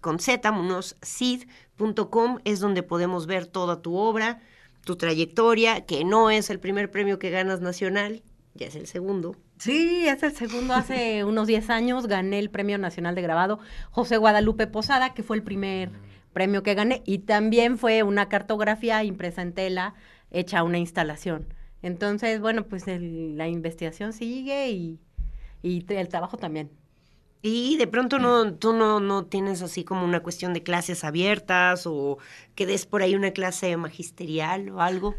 con 0.00 0.18
Z, 0.18 0.50
munozcid.com, 0.50 2.38
es 2.44 2.60
donde 2.60 2.82
podemos 2.82 3.26
ver 3.26 3.46
toda 3.46 3.82
tu 3.82 3.96
obra, 3.96 4.40
tu 4.84 4.96
trayectoria, 4.96 5.84
que 5.86 6.04
no 6.04 6.30
es 6.30 6.50
el 6.50 6.58
primer 6.58 6.90
premio 6.90 7.18
que 7.18 7.30
ganas 7.30 7.60
nacional, 7.60 8.22
ya 8.60 8.66
es 8.66 8.76
el 8.76 8.86
segundo. 8.86 9.36
Sí, 9.58 10.06
es 10.06 10.22
el 10.22 10.32
segundo. 10.34 10.74
Hace 10.74 11.24
unos 11.24 11.46
10 11.46 11.70
años 11.70 12.06
gané 12.06 12.38
el 12.38 12.50
Premio 12.50 12.78
Nacional 12.78 13.14
de 13.14 13.22
Grabado 13.22 13.58
José 13.90 14.16
Guadalupe 14.18 14.66
Posada, 14.66 15.14
que 15.14 15.22
fue 15.22 15.36
el 15.36 15.42
primer 15.42 15.90
premio 16.32 16.62
que 16.62 16.74
gané. 16.74 17.02
Y 17.06 17.18
también 17.20 17.78
fue 17.78 18.02
una 18.02 18.28
cartografía 18.28 19.02
impresa 19.04 19.42
en 19.42 19.52
tela, 19.52 19.94
hecha 20.30 20.62
una 20.62 20.78
instalación. 20.78 21.52
Entonces, 21.82 22.40
bueno, 22.40 22.66
pues 22.66 22.86
el- 22.88 23.36
la 23.36 23.48
investigación 23.48 24.12
sigue 24.12 24.70
y, 24.70 25.00
y 25.62 25.84
el 25.92 26.08
trabajo 26.08 26.36
también. 26.36 26.70
Y 27.42 27.78
de 27.78 27.86
pronto 27.86 28.18
no, 28.18 28.52
tú 28.54 28.74
no, 28.74 29.00
no 29.00 29.24
tienes 29.24 29.62
así 29.62 29.82
como 29.82 30.04
una 30.04 30.20
cuestión 30.20 30.52
de 30.52 30.62
clases 30.62 31.04
abiertas 31.04 31.86
o 31.86 32.18
que 32.54 32.66
des 32.66 32.84
por 32.84 33.02
ahí 33.02 33.14
una 33.14 33.30
clase 33.30 33.74
magisterial 33.78 34.68
o 34.70 34.82
algo. 34.82 35.14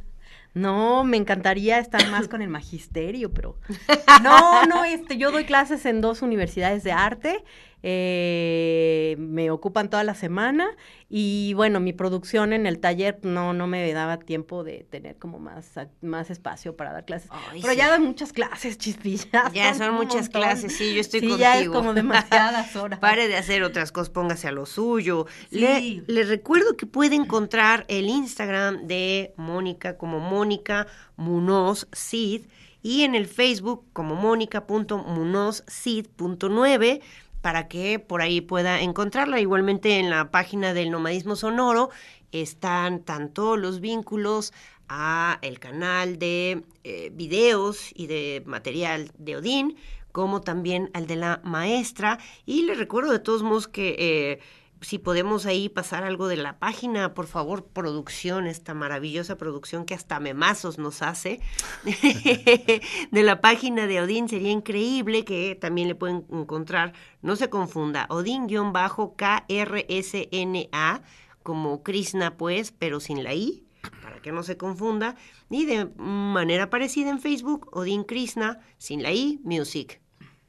No, 0.53 1.05
me 1.05 1.15
encantaría 1.15 1.79
estar 1.79 2.09
más 2.09 2.27
con 2.27 2.41
el 2.41 2.49
magisterio, 2.49 3.33
pero 3.33 3.57
no, 4.23 4.65
no, 4.65 4.83
este, 4.83 5.17
yo 5.17 5.31
doy 5.31 5.45
clases 5.45 5.85
en 5.85 6.01
dos 6.01 6.21
universidades 6.21 6.83
de 6.83 6.91
arte, 6.91 7.43
eh, 7.83 9.15
me 9.17 9.49
ocupan 9.49 9.89
toda 9.89 10.03
la 10.03 10.13
semana 10.13 10.69
y 11.09 11.53
bueno, 11.55 11.79
mi 11.79 11.93
producción 11.93 12.53
en 12.53 12.67
el 12.67 12.79
taller 12.79 13.19
no, 13.23 13.53
no 13.53 13.67
me 13.67 13.91
daba 13.91 14.17
tiempo 14.17 14.63
de 14.63 14.85
tener 14.89 15.17
como 15.17 15.39
más, 15.39 15.71
más 16.01 16.29
espacio 16.29 16.77
para 16.77 16.93
dar 16.93 17.05
clases. 17.05 17.29
Ay, 17.31 17.59
pero 17.61 17.73
sí. 17.73 17.79
ya 17.79 17.89
doy 17.89 18.05
muchas 18.05 18.33
clases, 18.33 18.77
chispillas. 18.77 19.51
Ya 19.53 19.73
son 19.77 19.95
muchas 19.95 20.23
montón. 20.23 20.41
clases, 20.41 20.77
sí, 20.77 20.93
yo 20.93 21.01
estoy 21.01 21.21
sí, 21.21 21.27
contigo. 21.27 21.39
ya 21.39 21.59
es 21.59 21.69
como 21.69 21.93
demasiadas 21.93 22.75
horas. 22.75 22.99
Pare 22.99 23.27
de 23.27 23.35
hacer 23.35 23.63
otras 23.63 23.91
cosas, 23.91 24.09
póngase 24.09 24.47
a 24.47 24.51
lo 24.51 24.65
suyo. 24.65 25.25
Sí. 25.49 25.59
Le, 25.59 26.03
le 26.07 26.23
recuerdo 26.23 26.77
que 26.77 26.85
puede 26.85 27.15
encontrar 27.15 27.85
el 27.87 28.07
Instagram 28.07 28.87
de 28.87 29.33
Mónica 29.37 29.97
como 29.97 30.19
Mónica 30.19 30.87
Munoz 31.15 31.87
Cid 31.93 32.45
y 32.83 33.03
en 33.03 33.13
el 33.15 33.27
Facebook 33.27 33.85
como 33.93 34.15
mónica.munozcid.9 34.15 37.01
para 37.41 37.67
que 37.67 37.99
por 37.99 38.21
ahí 38.21 38.41
pueda 38.41 38.81
encontrarla. 38.81 39.39
Igualmente 39.39 39.99
en 39.99 40.09
la 40.09 40.31
página 40.31 40.73
del 40.73 40.91
Nomadismo 40.91 41.35
Sonoro 41.35 41.89
están 42.31 43.01
tanto 43.01 43.57
los 43.57 43.81
vínculos 43.81 44.53
a 44.87 45.39
el 45.41 45.59
canal 45.59 46.19
de 46.19 46.63
eh, 46.83 47.11
videos 47.13 47.91
y 47.95 48.07
de 48.07 48.43
material 48.45 49.11
de 49.17 49.37
Odín, 49.37 49.77
como 50.11 50.41
también 50.41 50.89
al 50.93 51.07
de 51.07 51.15
la 51.15 51.41
maestra. 51.43 52.19
Y 52.45 52.63
les 52.63 52.77
recuerdo 52.77 53.11
de 53.11 53.19
todos 53.19 53.43
modos 53.43 53.67
que 53.67 53.95
eh, 53.97 54.39
si 54.81 54.97
podemos 54.97 55.45
ahí 55.45 55.69
pasar 55.69 56.03
algo 56.03 56.27
de 56.27 56.35
la 56.37 56.57
página, 56.57 57.13
por 57.13 57.27
favor, 57.27 57.65
producción, 57.65 58.47
esta 58.47 58.73
maravillosa 58.73 59.37
producción 59.37 59.85
que 59.85 59.93
hasta 59.93 60.19
memazos 60.19 60.79
nos 60.79 61.03
hace, 61.03 61.39
de 63.11 63.23
la 63.23 63.41
página 63.41 63.85
de 63.85 64.01
Odín, 64.01 64.27
sería 64.27 64.51
increíble 64.51 65.23
que 65.23 65.55
también 65.55 65.87
le 65.87 65.93
pueden 65.95 66.25
encontrar, 66.31 66.93
no 67.21 67.35
se 67.35 67.49
confunda, 67.49 68.07
Odín-KRSNA, 68.09 71.03
como 71.43 71.83
Krishna 71.83 72.37
pues, 72.37 72.71
pero 72.71 72.99
sin 72.99 73.23
la 73.23 73.35
I, 73.35 73.63
para 74.01 74.19
que 74.21 74.31
no 74.31 74.41
se 74.41 74.57
confunda, 74.57 75.15
y 75.49 75.65
de 75.65 75.85
manera 75.95 76.71
parecida 76.71 77.11
en 77.11 77.19
Facebook, 77.19 77.69
Odín 77.71 78.03
Krishna, 78.03 78.59
sin 78.77 79.03
la 79.03 79.13
I, 79.13 79.39
Music 79.43 80.00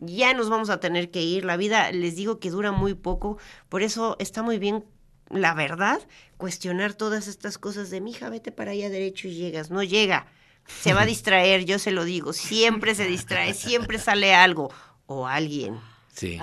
ya 0.07 0.34
nos 0.34 0.50
vamos 0.50 0.70
a 0.70 0.80
tener 0.80 1.11
que 1.11 1.22
ir. 1.22 1.44
La 1.44 1.57
vida, 1.57 1.90
les 1.92 2.16
digo 2.16 2.38
que 2.38 2.50
dura 2.50 2.72
muy 2.72 2.94
poco, 2.94 3.38
por 3.68 3.82
eso 3.82 4.16
está 4.18 4.42
muy 4.42 4.59
bien, 4.59 4.84
la 5.30 5.55
verdad, 5.55 6.00
cuestionar 6.36 6.94
todas 6.94 7.28
estas 7.28 7.59
cosas 7.59 7.90
de, 7.90 8.00
mija, 8.00 8.28
vete 8.28 8.53
para 8.53 8.72
allá 8.72 8.90
derecho 8.90 9.28
y 9.28 9.34
llegas. 9.34 9.70
No 9.70 9.82
llega, 9.82 10.26
se 10.66 10.92
va 10.92 11.03
a 11.03 11.07
distraer, 11.07 11.64
yo 11.64 11.78
se 11.78 11.90
lo 11.90 12.05
digo, 12.05 12.32
siempre 12.32 12.94
se 12.94 13.07
distrae, 13.07 13.55
siempre 13.55 13.98
sale 13.98 14.34
algo 14.34 14.70
o 15.07 15.26
alguien. 15.26 15.80
Sí. 16.15 16.39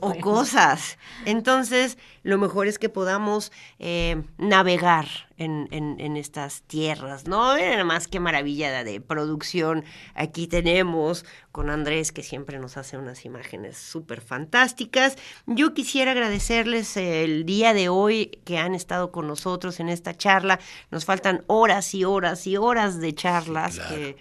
o 0.00 0.14
cosas. 0.20 0.98
Entonces, 1.26 1.96
lo 2.24 2.38
mejor 2.38 2.66
es 2.66 2.78
que 2.78 2.88
podamos 2.88 3.52
eh, 3.78 4.22
navegar 4.36 5.06
en, 5.38 5.68
en- 5.70 6.00
en 6.00 6.16
estas 6.16 6.62
tierras, 6.62 7.28
¿no? 7.28 7.54
Miren 7.54 7.70
nada 7.72 7.84
más 7.84 8.08
qué 8.08 8.18
maravilla 8.18 8.82
de 8.82 9.00
producción 9.00 9.84
aquí 10.14 10.48
tenemos 10.48 11.24
con 11.52 11.70
Andrés, 11.70 12.10
que 12.10 12.22
siempre 12.24 12.58
nos 12.58 12.76
hace 12.76 12.98
unas 12.98 13.24
imágenes 13.24 13.76
súper 13.78 14.20
fantásticas. 14.20 15.16
Yo 15.46 15.72
quisiera 15.72 16.10
agradecerles 16.10 16.96
el 16.96 17.46
día 17.46 17.74
de 17.74 17.88
hoy 17.88 18.40
que 18.44 18.58
han 18.58 18.74
estado 18.74 19.12
con 19.12 19.28
nosotros 19.28 19.78
en 19.78 19.88
esta 19.88 20.16
charla. 20.16 20.58
Nos 20.90 21.04
faltan 21.04 21.44
horas 21.46 21.94
y 21.94 22.04
horas 22.04 22.46
y 22.46 22.56
horas 22.56 22.98
de 23.00 23.14
charlas 23.14 23.76
claro. 23.76 23.94
que 23.94 24.16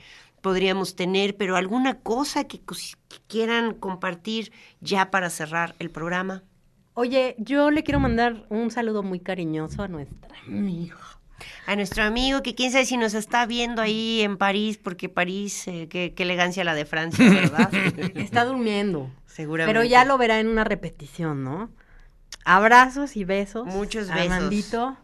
podríamos 0.46 0.96
tener, 0.96 1.36
pero 1.36 1.56
alguna 1.56 1.98
cosa 2.02 2.44
que, 2.44 2.62
quieran 3.28 3.74
compartir 3.74 4.52
ya 4.80 5.10
para 5.10 5.32
cerrar 5.32 5.74
el 5.80 5.90
programa. 5.90 6.44
Oye, 6.94 7.34
yo 7.40 7.72
le 7.72 7.82
quiero 7.82 8.00
mandar 8.00 8.46
un 8.50 8.70
saludo 8.70 9.02
muy 9.02 9.20
cariñoso 9.20 9.82
a 9.82 9.88
nuestra 9.88 10.38
amiga. 10.46 11.00
A 11.66 11.76
nuestro 11.76 12.04
amigo, 12.04 12.44
que 12.44 12.54
quién 12.54 12.72
sabe 12.72 12.86
si 12.86 12.96
nos 12.96 13.16
está 13.16 13.48
viendo 13.48 13.82
ahí 13.82 14.22
en 14.22 14.38
París, 14.38 14.78
porque 14.78 15.10
París, 15.10 15.68
eh, 15.68 15.88
qué, 15.90 16.14
qué 16.16 16.22
elegancia 16.22 16.64
la 16.64 16.76
de 16.76 16.86
Francia, 16.86 17.28
¿verdad? 17.28 17.74
Está 18.14 18.46
durmiendo. 18.46 19.10
Seguramente. 19.26 19.74
Pero 19.74 19.84
ya 19.84 20.06
lo 20.06 20.20
verá 20.20 20.40
en 20.40 20.48
una 20.48 20.64
repetición, 20.64 21.44
¿no? 21.44 21.72
Abrazos 22.46 23.18
y 23.18 23.24
besos. 23.24 23.66
Muchos 23.66 24.10
besos. 24.10 24.32
Armandito. 24.32 24.96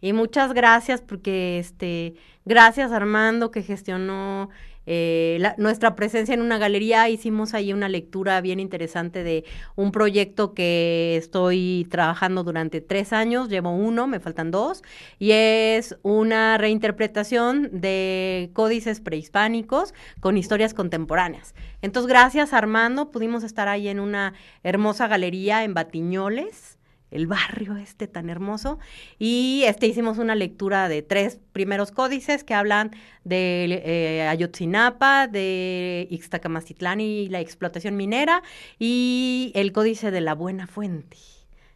Y 0.00 0.12
muchas 0.12 0.52
gracias 0.52 1.00
porque, 1.02 1.58
este, 1.58 2.14
gracias 2.44 2.92
Armando 2.92 3.50
que 3.50 3.62
gestionó 3.62 4.50
eh, 4.88 5.38
la- 5.40 5.56
nuestra 5.58 5.96
presencia 5.96 6.32
en 6.32 6.40
una 6.42 6.58
galería. 6.58 7.08
Hicimos 7.08 7.54
ahí 7.54 7.72
una 7.72 7.88
lectura 7.88 8.40
bien 8.40 8.60
interesante 8.60 9.24
de 9.24 9.44
un 9.74 9.90
proyecto 9.90 10.54
que 10.54 11.16
estoy 11.16 11.88
trabajando 11.90 12.44
durante 12.44 12.80
tres 12.80 13.12
años. 13.12 13.48
Llevo 13.48 13.72
uno, 13.72 14.06
me 14.06 14.20
faltan 14.20 14.52
dos. 14.52 14.82
Y 15.18 15.32
es 15.32 15.96
una 16.02 16.56
reinterpretación 16.56 17.68
de 17.72 18.50
códices 18.52 19.00
prehispánicos 19.00 19.92
con 20.20 20.36
historias 20.36 20.72
contemporáneas. 20.72 21.56
Entonces, 21.82 22.08
gracias 22.08 22.52
Armando, 22.52 23.10
pudimos 23.10 23.42
estar 23.42 23.66
ahí 23.66 23.88
en 23.88 23.98
una 23.98 24.34
hermosa 24.62 25.08
galería 25.08 25.64
en 25.64 25.74
Batiñoles 25.74 26.75
el 27.10 27.26
barrio 27.26 27.76
este 27.76 28.08
tan 28.08 28.28
hermoso 28.28 28.78
y 29.18 29.62
este 29.66 29.86
hicimos 29.86 30.18
una 30.18 30.34
lectura 30.34 30.88
de 30.88 31.02
tres 31.02 31.38
primeros 31.52 31.92
códices 31.92 32.44
que 32.44 32.54
hablan 32.54 32.90
de 33.24 33.82
eh, 33.84 34.28
Ayotzinapa, 34.28 35.26
de 35.28 36.06
Ixtacamacitlán 36.10 37.00
y 37.00 37.28
la 37.28 37.40
explotación 37.40 37.96
minera 37.96 38.42
y 38.78 39.52
el 39.54 39.72
códice 39.72 40.10
de 40.10 40.20
la 40.20 40.34
Buena 40.34 40.66
Fuente. 40.66 41.16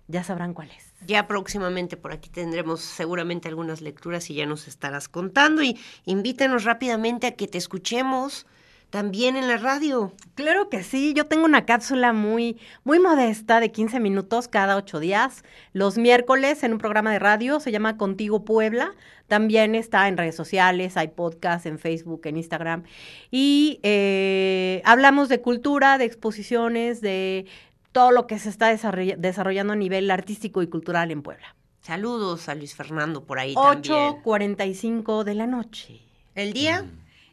Ya 0.08 0.24
sabrán 0.24 0.54
cuál 0.54 0.70
es. 0.70 0.92
Ya 1.06 1.26
próximamente 1.28 1.96
por 1.96 2.12
aquí 2.12 2.28
tendremos 2.28 2.80
seguramente 2.80 3.48
algunas 3.48 3.80
lecturas 3.80 4.28
y 4.28 4.34
ya 4.34 4.44
nos 4.44 4.66
estarás 4.66 5.08
contando. 5.08 5.62
Y 5.62 5.78
invítanos 6.04 6.64
rápidamente 6.64 7.28
a 7.28 7.36
que 7.36 7.46
te 7.46 7.58
escuchemos 7.58 8.46
también 8.90 9.36
en 9.36 9.46
la 9.48 9.56
radio. 9.56 10.12
Claro 10.34 10.68
que 10.68 10.82
sí, 10.82 11.14
yo 11.14 11.26
tengo 11.26 11.44
una 11.44 11.64
cápsula 11.64 12.12
muy, 12.12 12.58
muy 12.84 12.98
modesta 12.98 13.60
de 13.60 13.70
15 13.70 14.00
minutos 14.00 14.48
cada 14.48 14.76
ocho 14.76 14.98
días, 15.00 15.44
los 15.72 15.96
miércoles 15.96 16.62
en 16.64 16.72
un 16.72 16.78
programa 16.78 17.12
de 17.12 17.18
radio, 17.20 17.60
se 17.60 17.70
llama 17.72 17.96
Contigo 17.96 18.44
Puebla, 18.44 18.92
también 19.28 19.74
está 19.76 20.08
en 20.08 20.16
redes 20.16 20.34
sociales, 20.34 20.96
hay 20.96 21.08
podcast 21.08 21.66
en 21.66 21.78
Facebook, 21.78 22.22
en 22.24 22.36
Instagram, 22.36 22.82
y 23.30 23.78
eh, 23.82 24.82
hablamos 24.84 25.28
de 25.28 25.40
cultura, 25.40 25.96
de 25.98 26.04
exposiciones, 26.06 27.00
de 27.00 27.46
todo 27.92 28.10
lo 28.10 28.26
que 28.26 28.38
se 28.38 28.48
está 28.48 28.72
desarroll- 28.72 29.16
desarrollando 29.16 29.72
a 29.72 29.76
nivel 29.76 30.10
artístico 30.10 30.62
y 30.62 30.66
cultural 30.68 31.10
en 31.10 31.22
Puebla. 31.22 31.54
Saludos 31.82 32.48
a 32.48 32.54
Luis 32.54 32.74
Fernando 32.74 33.24
por 33.24 33.38
ahí 33.38 33.54
también. 33.54 33.94
8.45 34.24 35.24
de 35.24 35.34
la 35.34 35.46
noche, 35.46 36.00
El 36.34 36.52
día, 36.52 36.84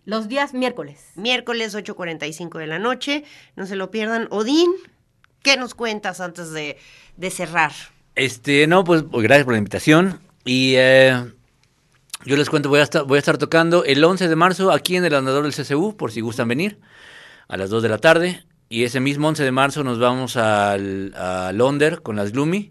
los 0.08 0.30
días 0.30 0.54
miércoles. 0.54 1.12
miércoles 1.16 1.76
8.45 1.76 2.60
de 2.60 2.68
la 2.68 2.80
noche. 2.80 3.26
No 3.58 3.66
se 3.66 3.76
lo 3.76 3.92
pierdan. 3.92 4.30
Odín, 4.32 4.72
¿qué 5.44 5.58
nos 5.58 5.76
cuentas 5.76 6.22
antes 6.22 6.52
de, 6.52 6.78
de 7.18 7.30
cerrar? 7.30 7.74
Este, 8.16 8.68
no, 8.68 8.86
pues 8.86 9.04
gracias 9.12 9.44
por 9.44 9.54
la 9.54 9.58
invitación. 9.58 10.22
Y 10.46 10.76
eh, 10.78 11.26
yo 12.24 12.38
les 12.38 12.50
cuento, 12.50 12.70
voy 12.70 12.80
a, 12.80 12.84
estar, 12.84 13.04
voy 13.04 13.18
a 13.18 13.20
estar 13.20 13.38
tocando 13.38 13.84
el 13.84 14.02
11 14.02 14.30
de 14.30 14.36
marzo 14.38 14.72
aquí 14.72 14.96
en 14.96 15.04
el 15.04 15.14
andador 15.14 15.44
del 15.44 15.54
CCU, 15.54 15.98
por 15.98 16.14
si 16.14 16.22
gustan 16.22 16.48
venir, 16.48 16.80
a 17.50 17.58
las 17.58 17.70
2 17.70 17.84
de 17.84 17.90
la 17.90 17.98
tarde. 17.98 18.46
Y 18.70 18.86
ese 18.86 19.02
mismo 19.02 19.28
11 19.28 19.44
de 19.44 19.52
marzo 19.52 19.84
nos 19.84 20.00
vamos 20.00 20.38
al, 20.38 21.14
a 21.18 21.52
Londres 21.54 22.00
con 22.00 22.16
las 22.16 22.32
Gloomy, 22.32 22.70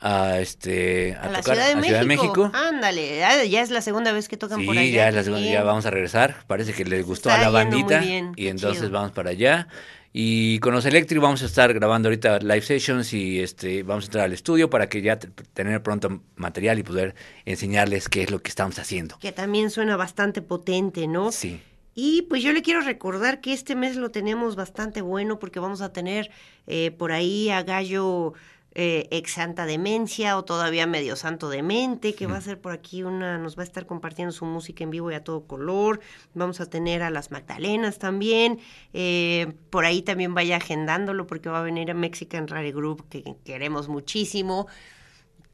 a, 0.00 0.38
este, 0.40 1.14
a, 1.14 1.22
A, 1.24 1.28
la 1.30 1.42
Ciudad 1.42 1.66
de, 1.66 1.72
a 1.72 1.76
México. 1.76 1.86
Ciudad 1.86 2.00
de 2.00 2.06
México. 2.06 2.50
Ándale, 2.54 3.18
ya, 3.48 3.62
es 3.62 3.70
la 3.70 3.80
segunda 3.82 4.12
vez 4.12 4.28
que 4.28 4.36
tocan 4.36 4.64
por 4.64 4.76
allá. 4.76 4.86
Sí, 4.86 4.92
ya, 4.92 5.08
es 5.08 5.14
la 5.14 5.24
segunda- 5.24 5.46
ya 5.50 5.62
vamos 5.62 5.86
a 5.86 5.90
regresar. 5.90 6.36
Parece 6.46 6.72
que 6.72 6.84
les 6.84 7.04
gustó 7.04 7.30
a 7.30 7.38
la 7.38 7.50
bandita. 7.50 8.00
bien, 8.00 8.32
y 8.36 8.48
entonces 8.48 8.80
chido. 8.82 8.92
vamos 8.92 9.12
para 9.12 9.30
allá. 9.30 9.68
Y 10.12 10.58
con 10.60 10.72
los 10.72 10.86
Electric 10.86 11.20
vamos 11.20 11.42
a 11.42 11.46
estar 11.46 11.72
grabando 11.74 12.08
ahorita 12.08 12.38
live 12.38 12.62
sessions 12.62 13.12
y 13.12 13.40
este 13.40 13.82
vamos 13.82 14.04
a 14.04 14.06
entrar 14.06 14.24
al 14.24 14.32
estudio 14.32 14.70
para 14.70 14.88
que 14.88 15.02
ya 15.02 15.18
te- 15.18 15.28
tener 15.52 15.82
pronto 15.82 16.22
material 16.34 16.78
y 16.78 16.82
poder 16.82 17.14
enseñarles 17.44 18.08
qué 18.08 18.22
es 18.22 18.30
lo 18.30 18.40
que 18.40 18.48
estamos 18.48 18.78
haciendo. 18.78 19.18
Que 19.18 19.32
también 19.32 19.70
suena 19.70 19.96
bastante 19.96 20.40
potente, 20.42 21.06
¿no? 21.06 21.30
Sí. 21.30 21.60
Y 21.94 22.22
pues 22.22 22.42
yo 22.42 22.52
le 22.52 22.62
quiero 22.62 22.80
recordar 22.80 23.40
que 23.40 23.52
este 23.52 23.74
mes 23.74 23.96
lo 23.96 24.10
tenemos 24.10 24.56
bastante 24.56 25.02
bueno 25.02 25.38
porque 25.38 25.60
vamos 25.60 25.82
a 25.82 25.92
tener 25.92 26.30
eh, 26.66 26.90
por 26.92 27.12
ahí 27.12 27.50
a 27.50 27.62
Gallo 27.62 28.32
eh, 28.80 29.08
ex 29.10 29.32
Santa 29.32 29.66
Demencia 29.66 30.38
o 30.38 30.44
todavía 30.44 30.86
medio 30.86 31.16
Santo 31.16 31.48
Demente, 31.48 32.14
que 32.14 32.28
va 32.28 32.36
a 32.36 32.40
ser 32.40 32.60
por 32.60 32.70
aquí 32.70 33.02
una, 33.02 33.36
nos 33.36 33.58
va 33.58 33.62
a 33.62 33.64
estar 33.64 33.86
compartiendo 33.86 34.30
su 34.30 34.44
música 34.44 34.84
en 34.84 34.90
vivo 34.90 35.10
y 35.10 35.14
a 35.14 35.24
todo 35.24 35.48
color. 35.48 35.98
Vamos 36.34 36.60
a 36.60 36.66
tener 36.66 37.02
a 37.02 37.10
las 37.10 37.32
Magdalenas 37.32 37.98
también. 37.98 38.60
eh, 38.92 39.52
por 39.70 39.84
ahí 39.84 40.02
también 40.02 40.32
vaya 40.32 40.58
agendándolo 40.58 41.26
porque 41.26 41.48
va 41.48 41.58
a 41.58 41.62
venir 41.62 41.90
a 41.90 41.94
Mexican 41.94 42.46
Rare 42.46 42.70
Group, 42.70 43.08
que 43.08 43.24
queremos 43.44 43.88
muchísimo. 43.88 44.68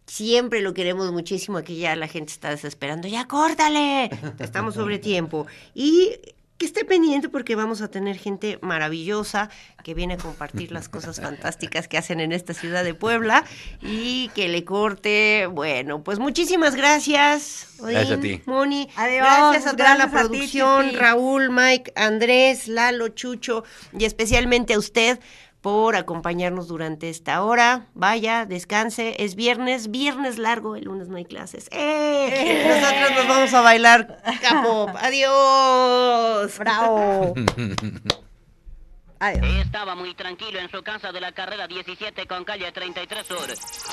Siempre 0.07 0.61
lo 0.61 0.75
queremos 0.75 1.11
muchísimo, 1.11 1.57
aquí 1.57 1.79
ya 1.79 1.97
la 1.97 2.09
gente 2.09 2.31
está 2.31 2.51
desesperando, 2.51 3.09
ya 3.09 3.27
córtale, 3.27 4.11
estamos 4.39 4.75
sobre 4.75 4.99
tiempo. 5.11 5.47
Y 5.73 6.19
que 6.59 6.67
esté 6.67 6.85
pendiente 6.85 7.29
porque 7.29 7.57
vamos 7.57 7.83
a 7.83 7.89
tener 7.89 8.17
gente 8.17 8.59
maravillosa 8.63 9.51
que 9.83 9.93
viene 9.93 10.15
a 10.15 10.17
compartir 10.17 10.73
las 10.73 10.89
cosas 10.89 11.21
fantásticas 11.21 11.89
que 11.89 11.99
hacen 11.99 12.21
en 12.21 12.33
esta 12.33 12.55
ciudad 12.55 12.85
de 12.85 12.95
Puebla 12.95 13.45
y 13.83 14.29
que 14.35 14.49
le 14.49 14.65
corte. 14.65 15.47
Bueno, 15.51 16.03
pues 16.03 16.19
muchísimas 16.19 16.75
gracias. 16.75 17.67
Gracias 17.81 18.19
a 18.19 18.21
ti. 18.21 18.41
Moni. 18.47 18.89
Adiós, 18.97 19.21
Gracias 19.21 19.67
a 19.67 19.77
toda 19.77 19.91
la 19.91 20.07
gracias 20.07 20.23
producción. 20.23 20.95
Raúl, 20.95 21.51
Mike, 21.51 21.93
Andrés, 21.97 22.69
Lalo, 22.69 23.09
Chucho 23.09 23.65
y 23.99 24.05
especialmente 24.05 24.75
a 24.75 24.79
usted 24.79 25.19
por 25.65 25.97
acompañarnos 25.97 26.69
durante 26.69 27.09
esta 27.09 27.43
hora. 27.43 27.87
Vaya, 27.95 28.45
descanse. 28.45 29.17
Es 29.25 29.35
viernes, 29.35 29.91
viernes 29.91 30.37
largo, 30.37 30.77
el 30.77 30.85
lunes 30.85 31.09
no 31.09 31.17
hay 31.17 31.25
clases. 31.25 31.71
¡Eh! 31.73 32.67
Nosotros 32.83 33.13
nos 33.17 33.27
vamos 33.27 33.55
a 33.55 33.63
bailar 33.63 34.23
capo. 34.43 34.93
Adiós. 35.01 36.59
¡Bravo! 36.59 37.33
Adiós. 39.21 39.47
Estaba 39.65 39.95
muy 39.95 40.15
tranquilo 40.15 40.59
en 40.59 40.71
su 40.71 40.83
casa 40.83 41.13
de 41.13 41.23
la 41.23 41.33
carrera 41.33 41.67
17 41.67 42.27
con 42.27 42.45
calle 42.45 42.71
33 42.71 43.27
Sur. 43.27 43.47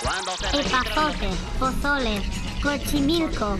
Cuando 0.03 0.32
se. 0.32 0.47
Epazote, 0.47 1.30
pozole, 1.57 2.22
cochimilco, 2.61 3.57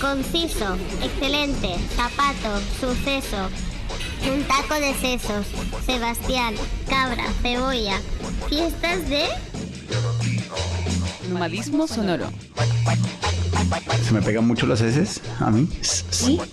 conciso, 0.00 0.76
excelente, 1.00 1.78
zapato, 1.94 2.58
suceso, 2.80 3.48
un 4.30 4.42
taco 4.44 4.74
de 4.74 4.94
sesos, 4.94 5.46
Sebastián, 5.84 6.54
cabra, 6.88 7.24
cebolla, 7.42 8.00
fiestas 8.48 9.08
de... 9.08 9.26
Nomadismo 11.28 11.86
sonoro. 11.86 12.30
Se 14.04 14.12
me 14.12 14.22
pegan 14.22 14.46
mucho 14.46 14.66
las 14.66 14.80
heces 14.80 15.20
a 15.40 15.50
mí. 15.50 15.68